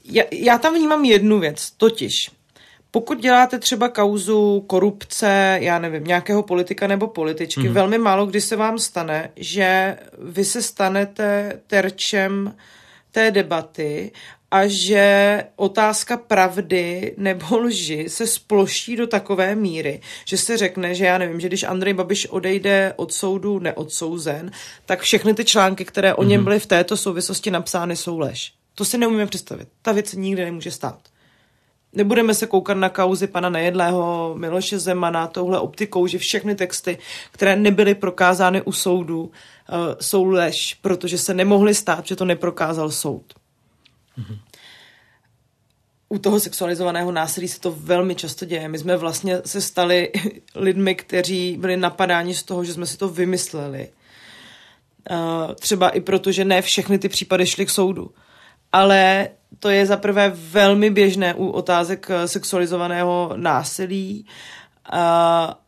já, 0.04 0.24
já 0.32 0.58
tam 0.58 0.74
vnímám 0.74 1.04
jednu 1.04 1.40
věc, 1.40 1.70
totiž 1.70 2.30
pokud 2.96 3.20
děláte 3.20 3.58
třeba 3.58 3.88
kauzu 3.88 4.64
korupce, 4.66 5.58
já 5.62 5.78
nevím, 5.78 6.04
nějakého 6.04 6.42
politika 6.42 6.86
nebo 6.86 7.06
političky, 7.06 7.68
mm. 7.68 7.74
velmi 7.74 7.98
málo 7.98 8.26
kdy 8.26 8.40
se 8.40 8.56
vám 8.56 8.78
stane, 8.78 9.30
že 9.36 9.98
vy 10.18 10.44
se 10.44 10.62
stanete 10.62 11.60
terčem 11.66 12.54
té 13.10 13.30
debaty 13.30 14.12
a 14.50 14.66
že 14.66 15.44
otázka 15.56 16.16
pravdy 16.16 17.14
nebo 17.16 17.58
lži 17.58 18.04
se 18.08 18.26
sploší 18.26 18.96
do 18.96 19.06
takové 19.06 19.54
míry, 19.54 20.00
že 20.24 20.38
se 20.38 20.56
řekne, 20.56 20.94
že 20.94 21.04
já 21.04 21.18
nevím, 21.18 21.40
že 21.40 21.48
když 21.48 21.62
Andrej 21.62 21.94
Babiš 21.94 22.26
odejde 22.26 22.92
od 22.96 23.12
soudu 23.12 23.58
neodsouzen, 23.58 24.50
tak 24.86 25.00
všechny 25.00 25.34
ty 25.34 25.44
články, 25.44 25.84
které 25.84 26.14
o 26.14 26.22
něm 26.22 26.40
mhm. 26.40 26.44
byly 26.44 26.60
v 26.60 26.66
této 26.66 26.96
souvislosti 26.96 27.50
napsány, 27.50 27.96
jsou 27.96 28.18
lež. 28.18 28.52
To 28.74 28.84
si 28.84 28.98
neumíme 28.98 29.26
představit. 29.26 29.68
Ta 29.82 29.92
věc 29.92 30.12
nikdy 30.12 30.44
nemůže 30.44 30.70
stát. 30.70 30.98
Nebudeme 31.96 32.34
se 32.34 32.46
koukat 32.46 32.76
na 32.76 32.88
kauzy 32.88 33.26
pana 33.26 33.48
Nejedlého, 33.48 34.34
Miloše 34.38 34.78
Zemana, 34.78 35.26
touhle 35.26 35.58
optikou, 35.60 36.06
že 36.06 36.18
všechny 36.18 36.54
texty, 36.54 36.98
které 37.32 37.56
nebyly 37.56 37.94
prokázány 37.94 38.62
u 38.62 38.72
soudu, 38.72 39.20
uh, 39.22 39.30
jsou 40.00 40.24
lež, 40.24 40.74
protože 40.82 41.18
se 41.18 41.34
nemohly 41.34 41.74
stát, 41.74 42.06
že 42.06 42.16
to 42.16 42.24
neprokázal 42.24 42.90
soud. 42.90 43.34
Mm-hmm. 44.18 44.38
U 46.08 46.18
toho 46.18 46.40
sexualizovaného 46.40 47.12
násilí 47.12 47.48
se 47.48 47.60
to 47.60 47.72
velmi 47.72 48.14
často 48.14 48.44
děje. 48.44 48.68
My 48.68 48.78
jsme 48.78 48.96
vlastně 48.96 49.40
se 49.44 49.60
stali 49.60 50.12
lidmi, 50.54 50.94
kteří 50.94 51.56
byli 51.56 51.76
napadáni 51.76 52.34
z 52.34 52.42
toho, 52.42 52.64
že 52.64 52.72
jsme 52.72 52.86
si 52.86 52.96
to 52.96 53.08
vymysleli. 53.08 53.88
Uh, 55.10 55.54
třeba 55.54 55.88
i 55.88 56.00
proto, 56.00 56.32
že 56.32 56.44
ne 56.44 56.62
všechny 56.62 56.98
ty 56.98 57.08
případy 57.08 57.46
šly 57.46 57.66
k 57.66 57.70
soudu 57.70 58.10
ale 58.76 59.28
to 59.58 59.68
je 59.68 59.86
zaprvé 59.86 60.32
velmi 60.34 60.90
běžné 60.90 61.34
u 61.34 61.48
otázek 61.48 62.06
eh, 62.10 62.28
sexualizovaného 62.28 63.32
násilí. 63.36 64.26
A 64.92 65.58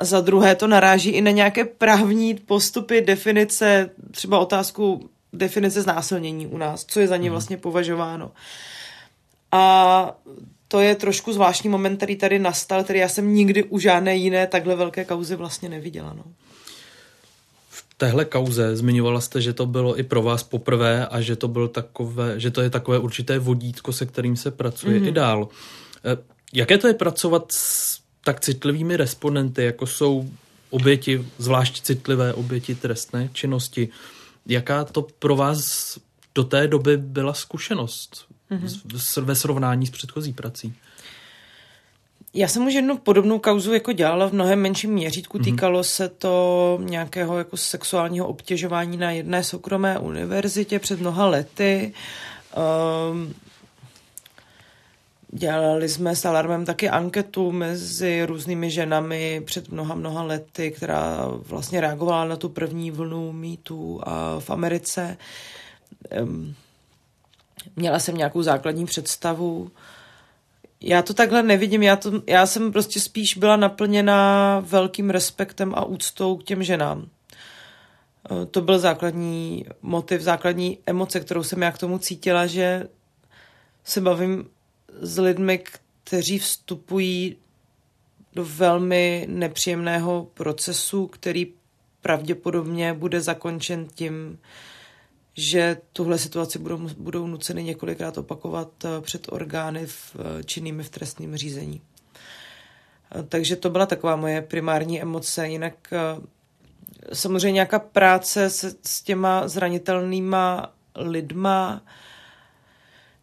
za 0.00 0.20
druhé 0.20 0.54
to 0.54 0.66
naráží 0.66 1.10
i 1.10 1.20
na 1.20 1.30
nějaké 1.30 1.64
právní 1.64 2.34
postupy, 2.34 3.00
definice, 3.00 3.90
třeba 4.10 4.38
otázku 4.38 5.10
definice 5.32 5.82
znásilnění 5.82 6.46
u 6.46 6.58
nás, 6.58 6.84
co 6.84 7.00
je 7.00 7.06
za 7.06 7.16
ně 7.16 7.28
mhm. 7.28 7.30
vlastně 7.30 7.56
považováno. 7.56 8.32
A 9.52 10.16
to 10.68 10.80
je 10.80 10.94
trošku 10.94 11.32
zvláštní 11.32 11.70
moment, 11.70 11.96
který 11.96 12.16
tady 12.16 12.38
nastal, 12.38 12.84
který 12.84 12.98
já 12.98 13.08
jsem 13.08 13.34
nikdy 13.34 13.64
u 13.64 13.78
žádné 13.78 14.16
jiné 14.16 14.46
takhle 14.46 14.76
velké 14.76 15.04
kauzy 15.04 15.36
vlastně 15.36 15.68
neviděla. 15.68 16.12
No 16.12 16.24
téhle 17.96 18.24
kauze 18.24 18.76
zmiňovala 18.76 19.20
jste, 19.20 19.40
že 19.40 19.52
to 19.52 19.66
bylo 19.66 19.98
i 19.98 20.02
pro 20.02 20.22
vás 20.22 20.42
poprvé 20.42 21.06
a 21.06 21.20
že 21.20 21.36
to, 21.36 21.48
bylo 21.48 21.68
takové, 21.68 22.40
že 22.40 22.50
to 22.50 22.60
je 22.60 22.70
takové 22.70 22.98
určité 22.98 23.38
vodítko, 23.38 23.92
se 23.92 24.06
kterým 24.06 24.36
se 24.36 24.50
pracuje 24.50 25.00
mm-hmm. 25.00 25.08
i 25.08 25.12
dál. 25.12 25.48
E, 26.04 26.16
jaké 26.52 26.78
to 26.78 26.88
je 26.88 26.94
pracovat 26.94 27.52
s 27.52 28.00
tak 28.24 28.40
citlivými 28.40 28.96
respondenty, 28.96 29.64
jako 29.64 29.86
jsou 29.86 30.30
oběti, 30.70 31.26
zvlášť 31.38 31.82
citlivé 31.82 32.34
oběti 32.34 32.74
trestné 32.74 33.28
činnosti? 33.32 33.88
Jaká 34.46 34.84
to 34.84 35.06
pro 35.18 35.36
vás 35.36 35.98
do 36.34 36.44
té 36.44 36.68
doby 36.68 36.96
byla 36.96 37.34
zkušenost 37.34 38.26
mm-hmm. 38.50 39.24
ve 39.24 39.34
srovnání 39.34 39.86
s 39.86 39.90
předchozí 39.90 40.32
prací? 40.32 40.74
Já 42.36 42.48
jsem 42.48 42.66
už 42.66 42.74
jednu 42.74 42.98
podobnou 42.98 43.38
kauzu 43.38 43.72
jako 43.72 43.92
dělala 43.92 44.28
v 44.28 44.32
mnohem 44.32 44.60
menším 44.60 44.90
měřítku. 44.90 45.38
Mm-hmm. 45.38 45.44
Týkalo 45.44 45.84
se 45.84 46.08
to 46.08 46.78
nějakého 46.82 47.38
jako 47.38 47.56
sexuálního 47.56 48.26
obtěžování 48.26 48.96
na 48.96 49.10
jedné 49.10 49.44
soukromé 49.44 49.98
univerzitě 49.98 50.78
před 50.78 51.00
mnoha 51.00 51.26
lety. 51.26 51.92
Um, 53.10 53.34
Dělali 55.36 55.88
jsme 55.88 56.16
s 56.16 56.24
Alarmem 56.24 56.64
taky 56.64 56.88
anketu 56.88 57.52
mezi 57.52 58.24
různými 58.26 58.70
ženami 58.70 59.42
před 59.44 59.68
mnoha, 59.68 59.94
mnoha 59.94 60.22
lety, 60.22 60.70
která 60.70 61.28
vlastně 61.28 61.80
reagovala 61.80 62.24
na 62.24 62.36
tu 62.36 62.48
první 62.48 62.90
vlnu 62.90 63.32
mýtů 63.32 64.00
a 64.02 64.40
v 64.40 64.50
Americe. 64.50 65.16
Um, 66.22 66.54
měla 67.76 67.98
jsem 67.98 68.16
nějakou 68.16 68.42
základní 68.42 68.86
představu 68.86 69.70
já 70.86 71.02
to 71.02 71.14
takhle 71.14 71.42
nevidím, 71.42 71.82
já, 71.82 71.96
to, 71.96 72.22
já 72.26 72.46
jsem 72.46 72.72
prostě 72.72 73.00
spíš 73.00 73.36
byla 73.36 73.56
naplněna 73.56 74.60
velkým 74.60 75.10
respektem 75.10 75.74
a 75.74 75.84
úctou 75.84 76.36
k 76.36 76.44
těm 76.44 76.62
ženám. 76.62 77.08
Eh, 78.30 78.46
to 78.46 78.60
byl 78.60 78.78
základní 78.78 79.66
motiv, 79.82 80.20
základní 80.20 80.78
emoce, 80.86 81.20
kterou 81.20 81.42
jsem 81.42 81.62
já 81.62 81.72
k 81.72 81.78
tomu 81.78 81.98
cítila, 81.98 82.46
že 82.46 82.88
se 83.84 84.00
bavím 84.00 84.46
s 85.00 85.18
lidmi, 85.18 85.64
kteří 86.04 86.38
vstupují 86.38 87.36
do 88.32 88.44
velmi 88.44 89.26
nepříjemného 89.28 90.28
procesu, 90.34 91.06
který 91.06 91.52
pravděpodobně 92.00 92.94
bude 92.94 93.20
zakončen 93.20 93.86
tím, 93.94 94.38
že 95.36 95.76
tuhle 95.92 96.18
situaci 96.18 96.58
budou, 96.58 96.78
budou 96.98 97.26
nuceny 97.26 97.64
několikrát 97.64 98.18
opakovat 98.18 98.68
eh, 98.84 99.00
před 99.00 99.32
orgány 99.32 99.86
v, 99.86 100.16
eh, 100.16 100.44
činnými 100.44 100.82
v 100.82 100.90
trestním 100.90 101.36
řízení. 101.36 101.80
Eh, 103.14 103.22
takže 103.22 103.56
to 103.56 103.70
byla 103.70 103.86
taková 103.86 104.16
moje 104.16 104.42
primární 104.42 105.02
emoce. 105.02 105.48
Jinak 105.48 105.74
samozřejmě 107.12 107.52
nějaká 107.52 107.78
práce 107.78 108.50
s, 108.50 108.76
s 108.82 109.02
těma 109.02 109.48
zranitelnýma 109.48 110.72
lidma 110.96 111.82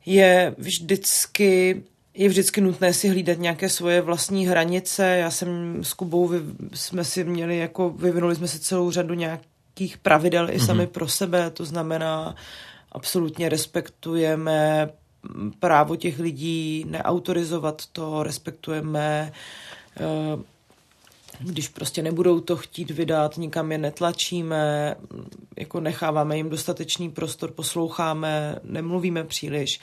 je 0.05 0.55
vždycky 0.57 1.83
je 2.13 2.29
vždycky 2.29 2.61
nutné 2.61 2.93
si 2.93 3.09
hlídat 3.09 3.37
nějaké 3.39 3.69
svoje 3.69 4.01
vlastní 4.01 4.47
hranice. 4.47 5.07
Já 5.07 5.31
jsem 5.31 5.79
s 5.83 5.93
Kubou, 5.93 6.27
vy, 6.27 6.39
jsme 6.73 7.03
si 7.03 7.23
měli 7.23 7.57
jako, 7.57 7.89
vyvinuli 7.89 8.35
jsme 8.35 8.47
si 8.47 8.59
celou 8.59 8.91
řadu 8.91 9.13
nějak, 9.13 9.41
nějakých 9.79 9.97
pravidel 9.97 10.49
i 10.49 10.59
sami 10.59 10.83
mm-hmm. 10.83 10.91
pro 10.91 11.07
sebe, 11.07 11.51
to 11.51 11.65
znamená, 11.65 12.35
absolutně 12.91 13.49
respektujeme 13.49 14.89
právo 15.59 15.95
těch 15.95 16.19
lidí 16.19 16.85
neautorizovat 16.87 17.85
to, 17.91 18.23
respektujeme, 18.23 19.31
eh, 19.97 20.43
když 21.39 21.67
prostě 21.67 22.01
nebudou 22.01 22.39
to 22.39 22.57
chtít 22.57 22.91
vydat, 22.91 23.37
nikam 23.37 23.71
je 23.71 23.77
netlačíme, 23.77 24.95
jako 25.57 25.79
necháváme 25.79 26.37
jim 26.37 26.49
dostatečný 26.49 27.09
prostor, 27.09 27.51
posloucháme, 27.51 28.55
nemluvíme 28.63 29.23
příliš. 29.23 29.79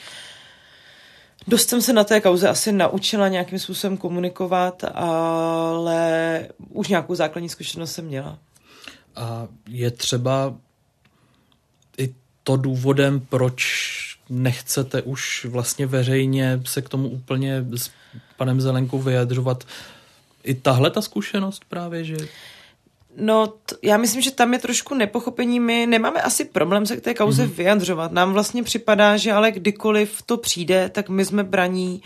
Dost 1.47 1.69
jsem 1.69 1.83
se 1.83 1.93
na 1.93 2.05
té 2.05 2.21
kauze 2.21 2.49
asi 2.49 2.73
naučila 2.73 3.29
nějakým 3.29 3.59
způsobem 3.59 3.97
komunikovat, 3.97 4.85
ale 4.95 6.49
už 6.69 6.89
nějakou 6.89 7.15
základní 7.15 7.49
zkušenost 7.49 7.93
jsem 7.93 8.05
měla. 8.05 8.39
A 9.19 9.49
je 9.69 9.91
třeba 9.91 10.55
i 11.99 12.15
to 12.45 12.57
důvodem, 12.57 13.21
proč 13.21 13.65
nechcete 14.31 15.03
už 15.03 15.45
vlastně 15.45 15.87
veřejně 15.87 16.61
se 16.65 16.83
k 16.83 16.89
tomu 16.89 17.09
úplně 17.09 17.65
s 17.77 17.91
panem 18.37 18.61
Zelenkou 18.61 18.99
vyjadřovat. 18.99 19.65
I 20.45 20.55
tahle 20.55 20.91
ta 20.91 21.03
zkušenost 21.03 21.63
právě, 21.69 22.05
že... 22.05 22.17
No, 23.17 23.47
t- 23.47 23.77
já 23.83 23.97
myslím, 23.97 24.23
že 24.23 24.31
tam 24.31 24.53
je 24.53 24.59
trošku 24.59 24.95
nepochopení. 24.95 25.61
My 25.61 25.87
nemáme 25.87 26.23
asi 26.23 26.45
problém 26.45 26.87
se 26.87 26.97
k 26.97 27.01
té 27.01 27.15
kauze 27.15 27.47
mm-hmm. 27.47 27.55
vyjadřovat. 27.55 28.13
Nám 28.13 28.33
vlastně 28.33 28.63
připadá, 28.63 29.17
že 29.17 29.33
ale 29.33 29.51
kdykoliv 29.53 30.23
to 30.23 30.37
přijde, 30.37 30.89
tak 30.89 31.09
my 31.09 31.25
jsme 31.25 31.45
braní 31.45 32.03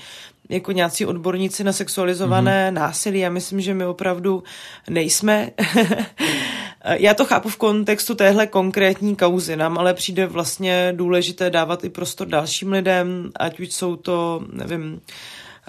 jako 0.48 0.72
nějací 0.72 1.06
odborníci 1.06 1.64
na 1.64 1.72
sexualizované 1.72 2.70
mm-hmm. 2.70 2.74
násilí. 2.74 3.18
Já 3.18 3.30
myslím, 3.30 3.60
že 3.60 3.74
my 3.74 3.86
opravdu 3.86 4.42
nejsme. 4.90 5.50
Já 6.84 7.14
to 7.14 7.24
chápu 7.24 7.48
v 7.48 7.56
kontextu 7.56 8.14
téhle 8.14 8.46
konkrétní 8.46 9.16
kauzy. 9.16 9.56
Nám 9.56 9.78
ale 9.78 9.94
přijde 9.94 10.26
vlastně 10.26 10.92
důležité 10.96 11.50
dávat 11.50 11.84
i 11.84 11.88
prostor 11.88 12.28
dalším 12.28 12.72
lidem, 12.72 13.30
ať 13.36 13.60
už 13.60 13.72
jsou 13.72 13.96
to, 13.96 14.44
nevím, 14.52 15.00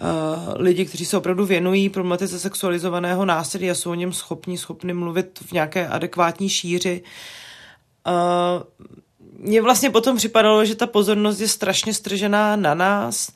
Uh, 0.02 0.54
lidi, 0.56 0.86
kteří 0.86 1.06
se 1.06 1.18
opravdu 1.18 1.46
věnují 1.46 1.90
problematice 1.90 2.40
sexualizovaného 2.40 3.26
násilí 3.26 3.72
a 3.72 3.76
jsou 3.76 3.92
o 3.92 3.94
něm 3.94 4.14
schopní, 4.14 4.58
schopni 4.58 4.94
mluvit 4.94 5.40
v 5.40 5.52
nějaké 5.52 5.88
adekvátní 5.88 6.50
šíři. 6.50 7.04
Uh, 8.08 8.64
mně 9.38 9.62
vlastně 9.62 9.90
potom 9.90 10.18
připadalo, 10.18 10.66
že 10.66 10.76
ta 10.76 10.88
pozornost 10.88 11.40
je 11.40 11.48
strašně 11.48 11.94
stržená 11.94 12.56
na 12.56 12.74
nás. 12.74 13.32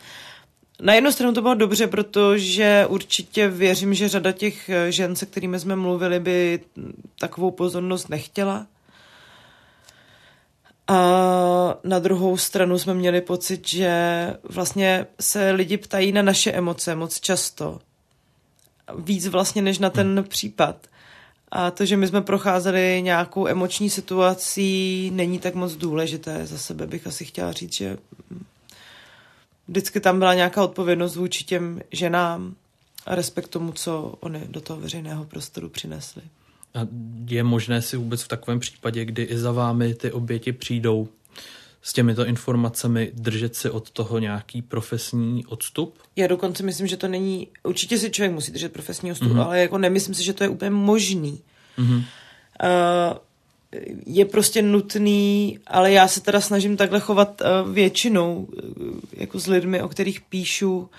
Na 0.82 0.94
jednu 0.94 1.12
stranu 1.12 1.34
to 1.34 1.42
bylo 1.42 1.56
dobře, 1.56 1.88
protože 1.88 2.86
určitě 2.90 3.48
věřím, 3.48 3.94
že 3.94 4.10
řada 4.10 4.32
těch 4.32 4.70
žen, 4.90 5.16
se 5.16 5.26
kterými 5.26 5.60
jsme 5.60 5.76
mluvili, 5.76 6.20
by 6.20 6.60
takovou 7.20 7.52
pozornost 7.52 8.10
nechtěla. 8.10 8.68
A 10.88 10.98
na 11.84 12.00
druhou 12.00 12.38
stranu 12.38 12.80
jsme 12.80 12.94
měli 12.94 13.22
pocit, 13.22 13.68
že 13.68 14.34
vlastně 14.50 15.08
se 15.20 15.52
lidi 15.52 15.78
ptají 15.78 16.12
na 16.12 16.22
naše 16.22 16.52
emoce 16.52 16.96
moc 16.96 17.20
často. 17.20 17.80
Víc 18.98 19.28
vlastně 19.28 19.62
než 19.62 19.80
na 19.80 19.90
ten 19.90 20.26
případ. 20.28 20.88
A 21.52 21.72
to, 21.72 21.86
že 21.86 21.98
my 21.98 22.08
jsme 22.08 22.22
procházeli 22.22 23.02
nějakou 23.02 23.48
emoční 23.48 23.90
situací, 23.90 25.12
není 25.14 25.40
tak 25.40 25.56
moc 25.56 25.74
důležité. 25.74 26.46
Za 26.46 26.58
sebe 26.58 26.88
bych 26.88 27.08
asi 27.08 27.26
chtěla 27.26 27.52
říct, 27.52 27.74
že 27.74 27.98
vždycky 29.68 30.00
tam 30.00 30.20
byla 30.20 30.34
nějaká 30.34 30.64
odpovědnost 30.64 31.16
vůči 31.16 31.44
těm 31.44 31.82
ženám 31.92 32.56
a 33.06 33.16
respekt 33.16 33.48
tomu, 33.48 33.72
co 33.72 34.16
oni 34.20 34.42
do 34.48 34.62
toho 34.62 34.80
veřejného 34.80 35.26
prostoru 35.26 35.70
přinesli. 35.70 36.22
A 36.74 36.80
je 37.28 37.44
možné 37.44 37.82
si 37.82 37.98
vůbec 37.98 38.24
v 38.24 38.28
takovém 38.28 38.60
případě, 38.60 39.06
kdy 39.06 39.24
i 39.24 39.38
za 39.38 39.52
vámi 39.52 39.94
ty 39.94 40.12
oběti 40.12 40.54
přijdou 40.54 41.08
s 41.82 41.94
těmito 41.94 42.26
informacemi, 42.26 43.12
držet 43.14 43.56
si 43.56 43.70
od 43.70 43.90
toho 43.92 44.20
nějaký 44.20 44.62
profesní 44.62 45.46
odstup? 45.46 45.98
Já 46.16 46.28
dokonce 46.28 46.64
myslím, 46.64 46.88
že 46.88 46.98
to 46.98 47.08
není, 47.08 47.48
určitě 47.64 47.98
si 47.98 48.12
člověk 48.12 48.32
musí 48.32 48.52
držet 48.52 48.74
profesní 48.74 49.12
odstup, 49.12 49.32
mm-hmm. 49.32 49.46
ale 49.46 49.60
jako 49.60 49.78
nemyslím 49.78 50.16
si, 50.16 50.24
že 50.24 50.34
to 50.34 50.44
je 50.44 50.50
úplně 50.50 50.72
možný. 50.72 51.42
Mm-hmm. 51.78 51.98
Uh, 51.98 53.18
je 54.06 54.26
prostě 54.26 54.62
nutný, 54.62 55.60
ale 55.68 55.92
já 55.92 56.08
se 56.08 56.22
teda 56.22 56.42
snažím 56.42 56.78
takhle 56.78 57.00
chovat 57.00 57.42
uh, 57.42 57.74
většinou, 57.74 58.36
uh, 58.36 59.00
jako 59.14 59.40
s 59.40 59.48
lidmi, 59.48 59.82
o 59.82 59.90
kterých 59.90 60.22
píšu, 60.22 60.90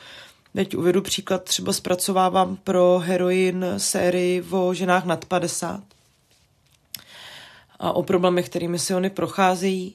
Teď 0.58 0.76
uvedu 0.76 1.02
příklad, 1.02 1.44
třeba 1.44 1.72
zpracovávám 1.72 2.56
pro 2.56 2.98
heroin 2.98 3.64
sérii 3.76 4.42
o 4.50 4.74
ženách 4.74 5.04
nad 5.04 5.24
50 5.24 5.82
a 7.78 7.92
o 7.92 8.02
problémech, 8.02 8.46
kterými 8.46 8.78
si 8.78 8.94
oni 8.94 9.10
procházejí. 9.10 9.94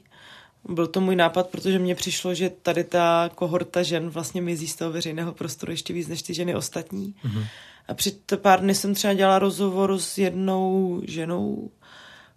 Byl 0.69 0.87
to 0.87 1.01
můj 1.01 1.15
nápad, 1.15 1.49
protože 1.49 1.79
mně 1.79 1.95
přišlo, 1.95 2.33
že 2.33 2.49
tady 2.49 2.83
ta 2.83 3.29
kohorta 3.35 3.83
žen 3.83 4.09
vlastně 4.09 4.41
mizí 4.41 4.67
z 4.67 4.75
toho 4.75 4.91
veřejného 4.91 5.33
prostoru 5.33 5.71
ještě 5.71 5.93
víc 5.93 6.07
než 6.07 6.21
ty 6.21 6.33
ženy 6.33 6.55
ostatní. 6.55 7.15
Mm-hmm. 7.25 7.45
A 7.87 7.93
před 7.93 8.17
pár 8.35 8.61
dny 8.61 8.75
jsem 8.75 8.93
třeba 8.93 9.13
dělala 9.13 9.39
rozhovor 9.39 9.99
s 9.99 10.17
jednou 10.17 11.01
ženou, 11.07 11.69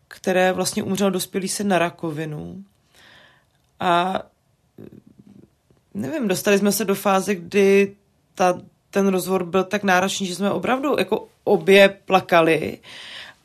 které 0.08 0.52
vlastně 0.52 0.82
umřel 0.82 1.10
dospělý 1.10 1.48
se 1.48 1.64
na 1.64 1.78
rakovinu. 1.78 2.64
A 3.80 4.22
nevím, 5.94 6.28
dostali 6.28 6.58
jsme 6.58 6.72
se 6.72 6.84
do 6.84 6.94
fáze, 6.94 7.34
kdy 7.34 7.94
ta, 8.34 8.60
ten 8.90 9.08
rozhovor 9.08 9.44
byl 9.44 9.64
tak 9.64 9.82
náročný, 9.82 10.26
že 10.26 10.34
jsme 10.34 10.50
opravdu 10.50 10.94
jako 10.98 11.28
obě 11.44 11.88
plakali. 12.04 12.78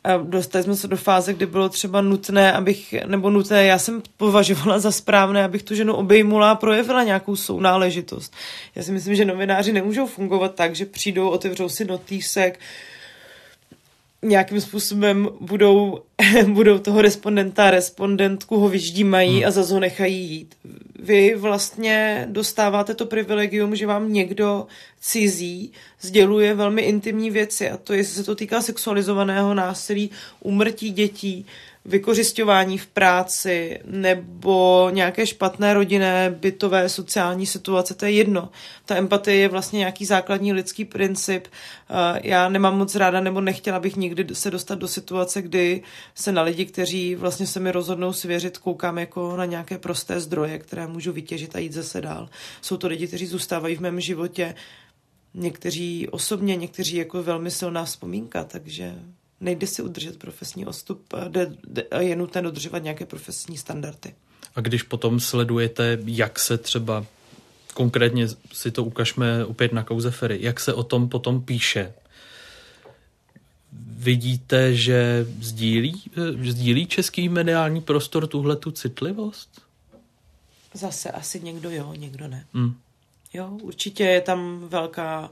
A 0.03 0.17
dostali 0.17 0.63
jsme 0.63 0.75
se 0.75 0.87
do 0.87 0.97
fáze, 0.97 1.33
kdy 1.33 1.45
bylo 1.45 1.69
třeba 1.69 2.01
nutné, 2.01 2.53
abych, 2.53 2.95
nebo 3.05 3.29
nutné, 3.29 3.65
já 3.65 3.79
jsem 3.79 4.01
považovala 4.17 4.79
za 4.79 4.91
správné, 4.91 5.43
abych 5.43 5.63
tu 5.63 5.75
ženu 5.75 5.93
obejmula 5.93 6.51
a 6.51 6.55
projevila 6.55 7.03
nějakou 7.03 7.35
sounáležitost. 7.35 8.33
Já 8.75 8.83
si 8.83 8.91
myslím, 8.91 9.15
že 9.15 9.25
novináři 9.25 9.73
nemůžou 9.73 10.07
fungovat 10.07 10.55
tak, 10.55 10.75
že 10.75 10.85
přijdou, 10.85 11.29
otevřou 11.29 11.69
si 11.69 11.85
notýsek, 11.85 12.59
nějakým 14.23 14.61
způsobem 14.61 15.29
budou, 15.39 15.99
budou 16.47 16.79
toho 16.79 17.01
respondenta, 17.01 17.71
respondentku 17.71 18.59
ho 18.59 18.69
vyždímají 18.69 19.37
hmm. 19.37 19.47
a 19.47 19.51
zase 19.51 19.73
ho 19.73 19.79
nechají 19.79 20.29
jít. 20.29 20.55
Vy 20.99 21.35
vlastně 21.35 22.27
dostáváte 22.29 22.93
to 22.93 23.05
privilegium, 23.05 23.75
že 23.75 23.87
vám 23.87 24.13
někdo 24.13 24.67
cizí 24.99 25.71
sděluje 26.01 26.53
velmi 26.53 26.81
intimní 26.81 27.31
věci 27.31 27.69
a 27.69 27.77
to, 27.77 27.93
jestli 27.93 28.15
se 28.15 28.23
to 28.23 28.35
týká 28.35 28.61
sexualizovaného 28.61 29.53
násilí, 29.53 30.09
umrtí 30.39 30.91
dětí, 30.91 31.45
vykořišťování 31.85 32.77
v 32.77 32.87
práci 32.87 33.79
nebo 33.85 34.89
nějaké 34.93 35.27
špatné 35.27 35.73
rodinné, 35.73 36.35
bytové, 36.39 36.89
sociální 36.89 37.45
situace, 37.45 37.93
to 37.93 38.05
je 38.05 38.11
jedno. 38.11 38.49
Ta 38.85 38.95
empatie 38.95 39.37
je 39.37 39.47
vlastně 39.47 39.79
nějaký 39.79 40.05
základní 40.05 40.53
lidský 40.53 40.85
princip. 40.85 41.47
Já 42.23 42.49
nemám 42.49 42.77
moc 42.77 42.95
ráda 42.95 43.21
nebo 43.21 43.41
nechtěla 43.41 43.79
bych 43.79 43.95
nikdy 43.95 44.35
se 44.35 44.51
dostat 44.51 44.79
do 44.79 44.87
situace, 44.87 45.41
kdy 45.41 45.83
se 46.15 46.31
na 46.31 46.41
lidi, 46.41 46.65
kteří 46.65 47.15
vlastně 47.15 47.47
se 47.47 47.59
mi 47.59 47.71
rozhodnou 47.71 48.13
svěřit, 48.13 48.57
koukám 48.57 48.97
jako 48.97 49.35
na 49.37 49.45
nějaké 49.45 49.77
prosté 49.77 50.19
zdroje, 50.19 50.59
které 50.59 50.87
můžu 50.87 51.11
vytěžit 51.11 51.55
a 51.55 51.59
jít 51.59 51.73
zase 51.73 52.01
dál. 52.01 52.29
Jsou 52.61 52.77
to 52.77 52.87
lidi, 52.87 53.07
kteří 53.07 53.25
zůstávají 53.25 53.75
v 53.75 53.81
mém 53.81 53.99
životě, 53.99 54.55
někteří 55.33 56.09
osobně, 56.09 56.55
někteří 56.55 56.95
jako 56.95 57.23
velmi 57.23 57.51
silná 57.51 57.85
vzpomínka, 57.85 58.43
takže 58.43 58.95
nejde 59.41 59.67
si 59.67 59.81
udržet 59.81 60.19
profesní 60.19 60.65
odstup, 60.65 61.13
je 61.99 62.15
nutné 62.15 62.41
dodržovat 62.41 62.83
nějaké 62.83 63.05
profesní 63.05 63.57
standardy. 63.57 64.13
A 64.55 64.61
když 64.61 64.83
potom 64.83 65.19
sledujete, 65.19 65.97
jak 66.05 66.39
se 66.39 66.57
třeba 66.57 67.05
konkrétně 67.73 68.27
si 68.53 68.71
to 68.71 68.83
ukažme 68.83 69.45
opět 69.45 69.73
na 69.73 69.83
kauze 69.83 70.11
Ferry, 70.11 70.37
jak 70.41 70.59
se 70.59 70.73
o 70.73 70.83
tom 70.83 71.09
potom 71.09 71.41
píše, 71.41 71.93
vidíte, 73.97 74.75
že 74.75 75.25
sdílí, 75.39 76.03
sdílí 76.49 76.85
český 76.85 77.29
mediální 77.29 77.81
prostor 77.81 78.27
tuhle 78.27 78.55
tu 78.55 78.71
citlivost? 78.71 79.61
Zase 80.73 81.11
asi 81.11 81.39
někdo 81.39 81.69
jo, 81.69 81.93
někdo 81.93 82.27
ne. 82.27 82.45
Hmm. 82.53 82.75
Jo, 83.33 83.47
určitě 83.61 84.03
je 84.03 84.21
tam 84.21 84.67
velká 84.67 85.31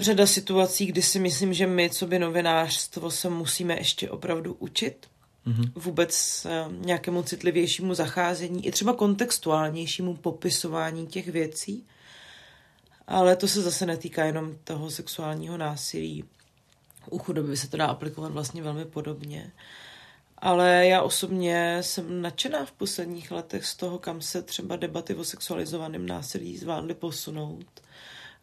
řada 0.00 0.26
situací, 0.26 0.86
kdy 0.86 1.02
si 1.02 1.18
myslím, 1.18 1.54
že 1.54 1.66
my, 1.66 1.90
co 1.90 2.06
by 2.06 2.18
novinářstvo, 2.18 3.10
se 3.10 3.30
musíme 3.30 3.78
ještě 3.78 4.10
opravdu 4.10 4.54
učit. 4.54 5.06
Mm-hmm. 5.46 5.72
Vůbec 5.74 6.46
uh, 6.66 6.72
nějakému 6.72 7.22
citlivějšímu 7.22 7.94
zacházení, 7.94 8.66
i 8.66 8.70
třeba 8.70 8.92
kontextuálnějšímu 8.92 10.14
popisování 10.16 11.06
těch 11.06 11.28
věcí. 11.28 11.86
Ale 13.06 13.36
to 13.36 13.48
se 13.48 13.62
zase 13.62 13.86
netýká 13.86 14.24
jenom 14.24 14.56
toho 14.64 14.90
sexuálního 14.90 15.56
násilí. 15.56 16.24
U 17.10 17.18
chudoby 17.18 17.56
se 17.56 17.68
to 17.68 17.76
dá 17.76 17.86
aplikovat 17.86 18.32
vlastně 18.32 18.62
velmi 18.62 18.84
podobně. 18.84 19.52
Ale 20.38 20.86
já 20.86 21.02
osobně 21.02 21.78
jsem 21.80 22.22
nadšená 22.22 22.64
v 22.64 22.72
posledních 22.72 23.30
letech 23.30 23.66
z 23.66 23.76
toho, 23.76 23.98
kam 23.98 24.20
se 24.20 24.42
třeba 24.42 24.76
debaty 24.76 25.14
o 25.14 25.24
sexualizovaném 25.24 26.06
násilí 26.06 26.58
zvládly 26.58 26.94
posunout 26.94 27.66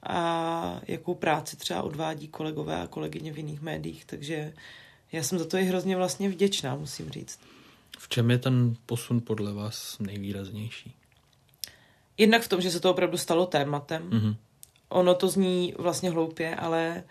a 0.04 0.82
jakou 0.88 1.16
práci 1.16 1.58
třeba 1.58 1.84
odvádí 1.84 2.28
kolegové 2.28 2.82
a 2.82 2.88
kolegyně 2.88 3.34
v 3.34 3.38
jiných 3.38 3.62
médiích, 3.62 4.06
takže 4.06 4.54
já 5.12 5.24
jsem 5.24 5.40
za 5.40 5.46
to 5.46 5.58
i 5.58 5.64
hrozně 5.64 5.98
vlastně 5.98 6.30
vděčná, 6.30 6.76
musím 6.76 7.10
říct. 7.10 7.40
V 8.00 8.10
čem 8.10 8.32
je 8.32 8.38
ten 8.38 8.76
posun 8.86 9.22
podle 9.22 9.54
vás 9.54 10.00
nejvýraznější? 10.00 10.96
Jednak 12.18 12.42
v 12.42 12.48
tom, 12.48 12.62
že 12.62 12.72
se 12.72 12.80
to 12.80 12.92
opravdu 12.92 13.18
stalo 13.18 13.46
tématem. 13.46 14.10
Mm-hmm. 14.10 14.36
Ono 14.90 15.16
to 15.16 15.28
zní 15.28 15.74
vlastně 15.78 16.10
hloupě, 16.10 16.56
ale 16.56 17.04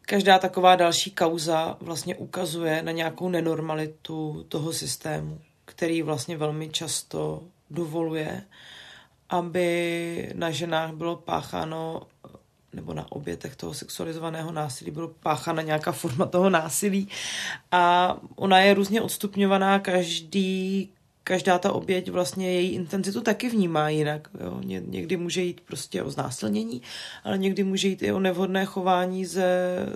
každá 0.00 0.38
taková 0.38 0.76
další 0.76 1.10
kauza 1.10 1.76
vlastně 1.80 2.16
ukazuje 2.16 2.82
na 2.82 2.92
nějakou 2.92 3.28
nenormalitu 3.28 4.44
toho 4.48 4.72
systému, 4.72 5.40
který 5.64 6.02
vlastně 6.02 6.36
velmi 6.36 6.68
často 6.68 7.42
dovoluje 7.70 8.42
aby 9.28 10.32
na 10.34 10.50
ženách 10.50 10.92
bylo 10.92 11.16
pácháno 11.16 12.02
nebo 12.76 12.94
na 12.94 13.12
obětech 13.12 13.56
toho 13.56 13.74
sexualizovaného 13.74 14.52
násilí 14.52 14.90
bylo 14.90 15.08
páchána 15.08 15.62
nějaká 15.62 15.92
forma 15.92 16.26
toho 16.26 16.50
násilí 16.50 17.08
a 17.72 18.16
ona 18.36 18.60
je 18.60 18.74
různě 18.74 19.02
odstupňovaná, 19.02 19.78
každý, 19.78 20.90
každá 21.24 21.58
ta 21.58 21.72
oběť 21.72 22.10
vlastně 22.10 22.52
její 22.52 22.70
intenzitu 22.70 23.20
taky 23.20 23.48
vnímá 23.48 23.88
jinak. 23.88 24.28
Jo. 24.44 24.60
Ně, 24.64 24.82
někdy 24.86 25.16
může 25.16 25.42
jít 25.42 25.60
prostě 25.60 26.02
o 26.02 26.10
znásilnění, 26.10 26.82
ale 27.24 27.38
někdy 27.38 27.64
může 27.64 27.88
jít 27.88 28.02
i 28.02 28.12
o 28.12 28.20
nevhodné 28.20 28.64
chování 28.64 29.26
ze 29.26 29.46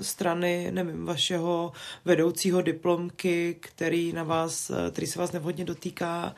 strany, 0.03 0.69
nevím, 0.71 1.07
vašeho 1.07 1.73
vedoucího 2.05 2.63
diplomky, 2.63 3.57
který, 3.61 4.13
na 4.13 4.25
vás, 4.25 4.71
který 4.91 5.07
se 5.07 5.19
vás 5.19 5.33
nevhodně 5.33 5.65
dotýká 5.65 6.35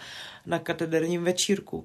na 0.46 0.58
katederním 0.58 1.24
večírku 1.24 1.84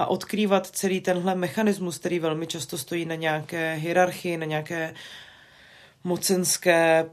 a 0.00 0.06
odkrývat 0.06 0.66
celý 0.66 1.00
tenhle 1.00 1.34
mechanismus, 1.34 1.98
který 1.98 2.18
velmi 2.18 2.46
často 2.46 2.78
stojí 2.78 3.04
na 3.04 3.14
nějaké 3.14 3.74
hierarchii, 3.74 4.36
na 4.36 4.46
nějaké 4.46 4.94
mocenské, 6.04 7.06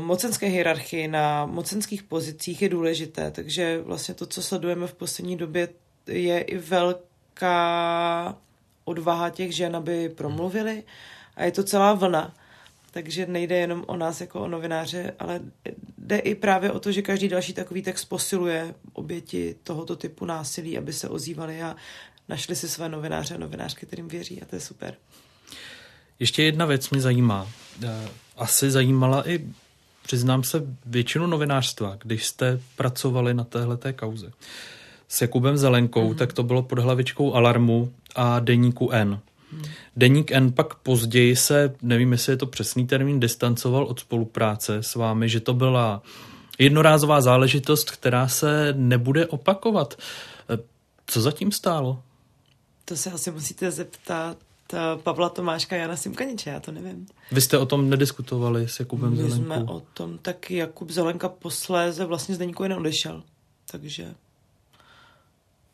mocenské 0.00 0.46
hierarchii, 0.46 1.08
na 1.08 1.46
mocenských 1.46 2.02
pozicích 2.02 2.62
je 2.62 2.68
důležité. 2.68 3.30
Takže 3.30 3.80
vlastně 3.82 4.14
to, 4.14 4.26
co 4.26 4.42
sledujeme 4.42 4.86
v 4.86 4.94
poslední 4.94 5.36
době, 5.36 5.68
je 6.06 6.40
i 6.40 6.58
velká 6.58 8.36
odvaha 8.84 9.30
těch 9.30 9.54
žen, 9.54 9.76
aby 9.76 10.08
promluvili 10.08 10.82
a 11.36 11.44
je 11.44 11.52
to 11.52 11.64
celá 11.64 11.94
vlna. 11.94 12.34
Takže 12.90 13.26
nejde 13.26 13.56
jenom 13.56 13.84
o 13.86 13.96
nás 13.96 14.20
jako 14.20 14.40
o 14.40 14.48
novináře, 14.48 15.14
ale 15.18 15.40
jde 15.98 16.18
i 16.18 16.34
právě 16.34 16.72
o 16.72 16.80
to, 16.80 16.92
že 16.92 17.02
každý 17.02 17.28
další 17.28 17.52
takový 17.52 17.82
text 17.82 18.04
posiluje 18.04 18.74
oběti 18.92 19.56
tohoto 19.62 19.96
typu 19.96 20.24
násilí, 20.24 20.78
aby 20.78 20.92
se 20.92 21.08
ozývali 21.08 21.62
a 21.62 21.76
našli 22.28 22.56
si 22.56 22.68
své 22.68 22.88
novináře 22.88 23.34
a 23.34 23.38
novinářky, 23.38 23.86
kterým 23.86 24.08
věří 24.08 24.42
a 24.42 24.44
to 24.44 24.56
je 24.56 24.60
super. 24.60 24.94
Ještě 26.18 26.42
jedna 26.42 26.66
věc 26.66 26.90
mě 26.90 27.00
zajímá. 27.00 27.48
Asi 28.36 28.70
zajímala 28.70 29.28
i 29.28 29.46
přiznám 30.02 30.44
se, 30.44 30.62
většinu 30.86 31.26
novinářstva, 31.26 31.96
když 32.02 32.26
jste 32.26 32.60
pracovali 32.76 33.34
na 33.34 33.44
téhle 33.44 33.78
kauze 33.96 34.32
s 35.08 35.22
Jakubem 35.22 35.56
Zelenkou, 35.56 36.10
mm-hmm. 36.10 36.16
tak 36.16 36.32
to 36.32 36.42
bylo 36.42 36.62
pod 36.62 36.78
hlavičkou 36.78 37.34
Alarmu 37.34 37.92
a 38.14 38.40
Deníku 38.40 38.90
N. 38.90 39.20
Mm. 39.52 39.62
Deník 39.96 40.32
N 40.32 40.52
pak 40.52 40.74
později 40.74 41.36
se, 41.36 41.74
nevím, 41.82 42.12
jestli 42.12 42.32
je 42.32 42.36
to 42.36 42.46
přesný 42.46 42.86
termín, 42.86 43.20
distancoval 43.20 43.84
od 43.84 44.00
spolupráce 44.00 44.76
s 44.76 44.94
vámi, 44.94 45.28
že 45.28 45.40
to 45.40 45.54
byla 45.54 46.02
jednorázová 46.58 47.20
záležitost, 47.20 47.90
která 47.90 48.28
se 48.28 48.74
nebude 48.76 49.26
opakovat. 49.26 49.98
Co 51.06 51.20
zatím 51.20 51.52
stálo? 51.52 52.02
To 52.88 52.96
se 52.96 53.10
asi 53.10 53.30
musíte 53.30 53.70
zeptat 53.70 54.36
eh, 54.72 54.78
Pavla 55.02 55.28
Tomáška 55.28 55.76
a 55.76 55.78
Jana 55.78 55.96
Simkaniče, 55.96 56.50
já 56.50 56.60
to 56.60 56.72
nevím. 56.72 57.06
Vy 57.32 57.40
jste 57.40 57.58
o 57.58 57.66
tom 57.66 57.90
nediskutovali 57.90 58.68
s 58.68 58.80
Jakubem 58.80 59.10
My 59.10 59.16
Zelenkou? 59.16 59.38
My 59.38 59.44
jsme 59.44 59.64
o 59.64 59.80
tom 59.80 60.18
taky, 60.18 60.56
Jakub 60.56 60.90
Zelenka 60.90 61.28
posléze 61.28 62.04
vlastně 62.04 62.34
z 62.34 62.38
Deníku 62.38 62.62
jen 62.62 62.72
odešel, 62.72 63.22
takže... 63.70 64.14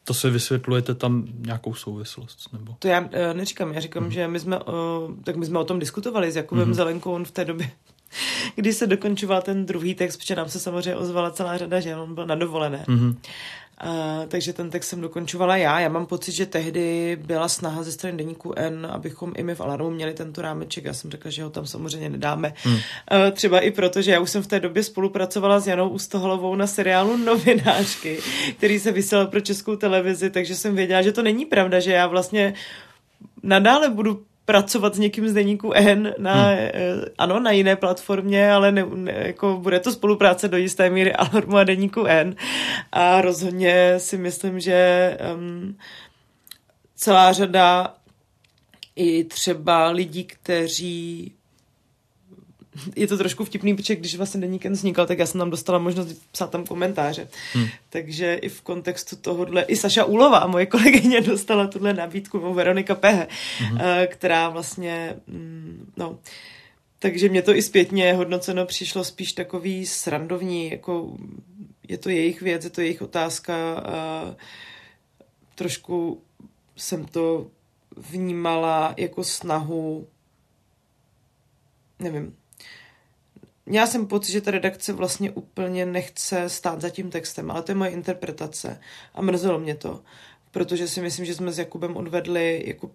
To 0.05 0.15
se 0.15 0.31
vysvětlujete 0.31 0.95
tam 0.95 1.29
nějakou 1.39 1.75
souvislost? 1.75 2.53
Nebo? 2.53 2.77
To 2.79 2.89
já 2.89 3.01
uh, 3.01 3.09
neříkám, 3.33 3.73
já 3.73 3.81
říkám, 3.81 4.05
mm-hmm. 4.05 4.13
že 4.13 4.29
my 4.29 4.41
jsme, 4.41 4.59
uh, 4.59 4.65
tak 5.25 5.37
my 5.37 5.47
jsme 5.47 5.59
o 5.59 5.65
tom 5.65 5.79
diskutovali 5.79 6.33
s 6.33 6.37
Jakubem 6.37 6.71
mm-hmm. 6.71 6.75
Zelenkou, 6.75 7.13
on 7.13 7.25
v 7.25 7.31
té 7.31 7.45
době 7.45 7.71
když 8.55 8.77
se 8.77 8.87
dokončoval 8.87 9.43
ten 9.43 9.67
druhý 9.67 9.95
text, 9.95 10.17
protože 10.17 10.37
nám 10.37 10.49
se 10.49 10.61
samozřejmě 10.61 10.97
ozvala 10.97 11.31
celá 11.31 11.59
řada, 11.59 11.81
že 11.81 11.97
on 11.97 12.15
byl 12.15 12.27
na 12.27 12.35
dovolené. 12.35 12.85
Mm-hmm. 12.89 13.17
Uh, 13.87 14.27
takže 14.29 14.53
ten 14.53 14.71
text 14.71 14.89
jsem 14.89 15.01
dokončovala 15.01 15.57
já. 15.57 15.81
Já 15.81 15.89
mám 15.89 16.07
pocit, 16.07 16.33
že 16.33 16.47
tehdy 16.47 17.19
byla 17.27 17.49
snaha 17.49 17.83
ze 17.83 17.93
strany 17.93 18.17
deníku 18.17 18.53
N, 18.57 18.89
abychom 18.91 19.33
i 19.37 19.43
my 19.43 19.55
v 19.55 19.61
Alarmu 19.61 19.91
měli 19.91 20.15
tento 20.15 20.43
rámeček. 20.43 20.85
Já 20.85 20.93
jsem 20.93 21.11
řekla, 21.11 21.31
že 21.31 21.43
ho 21.43 21.51
tam 21.51 21.67
samozřejmě 21.67 22.09
nedáme. 22.09 22.55
Hmm. 22.63 22.75
Uh, 22.75 22.81
třeba 23.33 23.61
i 23.61 23.71
proto, 23.71 24.03
že 24.03 24.11
já 24.11 24.21
už 24.21 24.31
jsem 24.31 24.43
v 24.43 24.47
té 24.47 24.61
době 24.61 24.83
spolupracovala 24.83 25.61
s 25.61 25.67
Janou 25.67 25.89
Ustohalovou 25.89 26.55
na 26.55 26.67
seriálu 26.67 27.17
Novinářky, 27.17 28.19
který 28.57 28.79
se 28.79 28.93
vysílal 28.93 29.27
pro 29.27 29.41
českou 29.41 29.77
televizi, 29.77 30.31
takže 30.31 30.57
jsem 30.57 30.77
věděla, 30.77 31.03
že 31.03 31.13
to 31.13 31.23
není 31.23 31.47
pravda, 31.47 31.81
že 31.81 31.93
já 31.93 32.07
vlastně 32.07 32.55
nadále 33.43 33.91
budu 33.91 34.25
pracovat 34.45 34.95
s 34.95 34.99
někým 34.99 35.29
z 35.29 35.33
deníku 35.33 35.73
N 35.73 36.15
na, 36.19 36.35
hmm. 36.35 36.59
Eh, 36.59 36.73
ano, 37.19 37.41
na 37.41 37.51
jiné 37.51 37.77
platformě, 37.77 38.53
ale 38.53 38.73
ne, 38.73 38.87
ne, 38.95 39.15
jako 39.27 39.59
bude 39.63 39.81
to 39.81 39.93
spolupráce 39.93 40.49
do 40.49 40.57
jisté 40.57 40.91
míry 40.91 41.13
Alarmu 41.15 41.57
a 41.57 41.65
deníku 41.65 42.05
N. 42.05 42.35
A 42.93 43.21
rozhodně 43.21 43.95
si 43.99 44.19
myslím, 44.19 44.61
že 44.61 45.19
um, 45.35 45.79
celá 46.95 47.33
řada 47.33 47.95
i 48.97 49.25
třeba 49.25 49.91
lidí, 49.91 50.25
kteří 50.25 51.33
je 52.97 53.07
to 53.07 53.19
trošku 53.19 53.45
vtipný, 53.45 53.77
protože 53.77 53.97
když 53.97 54.17
vlastně 54.17 54.41
Deníken 54.41 54.73
vznikal, 54.73 55.07
tak 55.07 55.19
já 55.19 55.27
jsem 55.27 55.39
tam 55.39 55.51
dostala 55.51 55.79
možnost 55.79 56.23
psát 56.33 56.51
tam 56.51 56.67
komentáře. 56.67 57.29
Hmm. 57.53 57.67
Takže 57.91 58.35
i 58.35 58.49
v 58.49 58.61
kontextu 58.61 59.17
tohohle, 59.17 59.63
i 59.63 59.77
Saša 59.77 60.05
Úlova, 60.05 60.47
moje 60.47 60.67
kolegyně, 60.67 61.21
dostala 61.21 61.67
tuhle 61.67 61.95
nabídku, 61.95 62.39
nebo 62.39 62.55
Veronika 62.55 62.95
Pehe, 62.95 63.27
hmm. 63.59 63.79
Která 64.07 64.49
vlastně, 64.49 65.15
mm, 65.27 65.93
no, 65.97 66.19
takže 66.99 67.29
mě 67.29 67.43
to 67.43 67.55
i 67.57 67.63
zpětně 67.63 68.15
hodnoceno 68.15 68.67
přišlo 68.67 69.05
spíš 69.05 69.33
takový 69.33 69.87
srandovní, 69.87 70.71
jako 70.71 71.17
je 71.89 71.99
to 71.99 72.11
jejich 72.11 72.43
věc, 72.43 72.65
je 72.65 72.71
to 72.71 72.81
jejich 72.81 73.03
otázka. 73.03 73.75
A 73.75 74.27
trošku 75.55 76.23
jsem 76.77 77.05
to 77.05 77.47
vnímala 77.97 78.95
jako 78.97 79.25
snahu 79.25 80.07
nevím, 82.03 82.37
Měla 83.67 83.87
jsem 83.87 84.07
pocit, 84.07 84.33
že 84.33 84.41
ta 84.41 84.51
redakce 84.51 84.93
vlastně 84.93 85.31
úplně 85.31 85.87
nechce 85.87 86.49
stát 86.49 86.81
za 86.81 86.91
tím 86.91 87.11
textem, 87.11 87.51
ale 87.51 87.63
to 87.63 87.73
je 87.73 87.77
moje 87.77 87.91
interpretace 87.91 88.81
a 89.15 89.23
mrzelo 89.23 89.59
mě 89.59 89.75
to, 89.75 90.03
protože 90.51 90.89
si 90.89 91.01
myslím, 91.01 91.27
že 91.27 91.35
jsme 91.35 91.53
s 91.53 91.59
Jakubem 91.59 91.97
odvedli 91.97 92.63
jako 92.67 92.91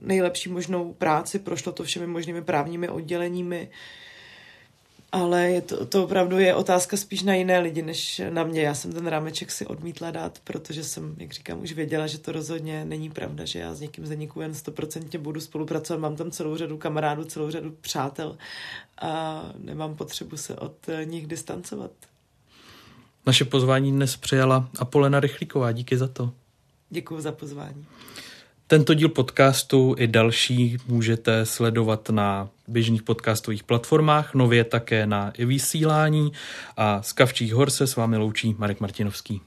nejlepší 0.00 0.48
možnou 0.48 0.92
práci, 0.92 1.38
prošlo 1.38 1.72
to 1.72 1.84
všemi 1.84 2.06
možnými 2.06 2.42
právními 2.42 2.88
odděleními, 2.88 3.70
ale 5.14 5.50
je 5.50 5.60
to, 5.60 5.86
to 5.86 6.04
opravdu 6.04 6.38
je 6.38 6.54
otázka 6.54 6.96
spíš 6.96 7.22
na 7.22 7.34
jiné 7.34 7.58
lidi, 7.58 7.82
než 7.82 8.22
na 8.30 8.44
mě. 8.44 8.62
Já 8.62 8.74
jsem 8.74 8.92
ten 8.92 9.06
rámeček 9.06 9.50
si 9.50 9.66
odmítla 9.66 10.10
dát, 10.10 10.38
protože 10.44 10.84
jsem, 10.84 11.14
jak 11.18 11.32
říkám, 11.32 11.62
už 11.62 11.72
věděla, 11.72 12.06
že 12.06 12.18
to 12.18 12.32
rozhodně 12.32 12.84
není 12.84 13.10
pravda, 13.10 13.44
že 13.44 13.58
já 13.58 13.74
s 13.74 13.80
někým 13.80 14.06
z 14.06 14.08
Deníku 14.08 14.40
jen 14.40 14.54
stoprocentně 14.54 15.18
budu 15.18 15.40
spolupracovat. 15.40 16.00
Mám 16.00 16.16
tam 16.16 16.30
celou 16.30 16.56
řadu 16.56 16.78
kamarádů, 16.78 17.24
celou 17.24 17.50
řadu 17.50 17.76
přátel 17.80 18.36
a 18.98 19.42
nemám 19.58 19.96
potřebu 19.96 20.36
se 20.36 20.56
od 20.56 20.76
nich 21.04 21.26
distancovat. 21.26 21.90
Naše 23.26 23.44
pozvání 23.44 23.92
dnes 23.92 24.16
přijala 24.16 24.68
Apolena 24.78 25.20
Rychlíková. 25.20 25.72
Díky 25.72 25.96
za 25.96 26.08
to. 26.08 26.32
Děkuji 26.90 27.20
za 27.20 27.32
pozvání. 27.32 27.86
Tento 28.74 28.94
díl 28.94 29.08
podcastu 29.08 29.94
i 29.98 30.06
další 30.06 30.76
můžete 30.86 31.46
sledovat 31.46 32.10
na 32.10 32.48
běžných 32.68 33.02
podcastových 33.02 33.62
platformách, 33.62 34.34
nově 34.34 34.64
také 34.64 35.06
na 35.06 35.30
i 35.30 35.44
vysílání 35.44 36.32
a 36.76 37.02
z 37.02 37.12
Kavčích 37.12 37.54
hor 37.54 37.70
se 37.70 37.86
s 37.86 37.96
vámi 37.96 38.16
loučí 38.16 38.54
Marek 38.58 38.80
Martinovský. 38.80 39.40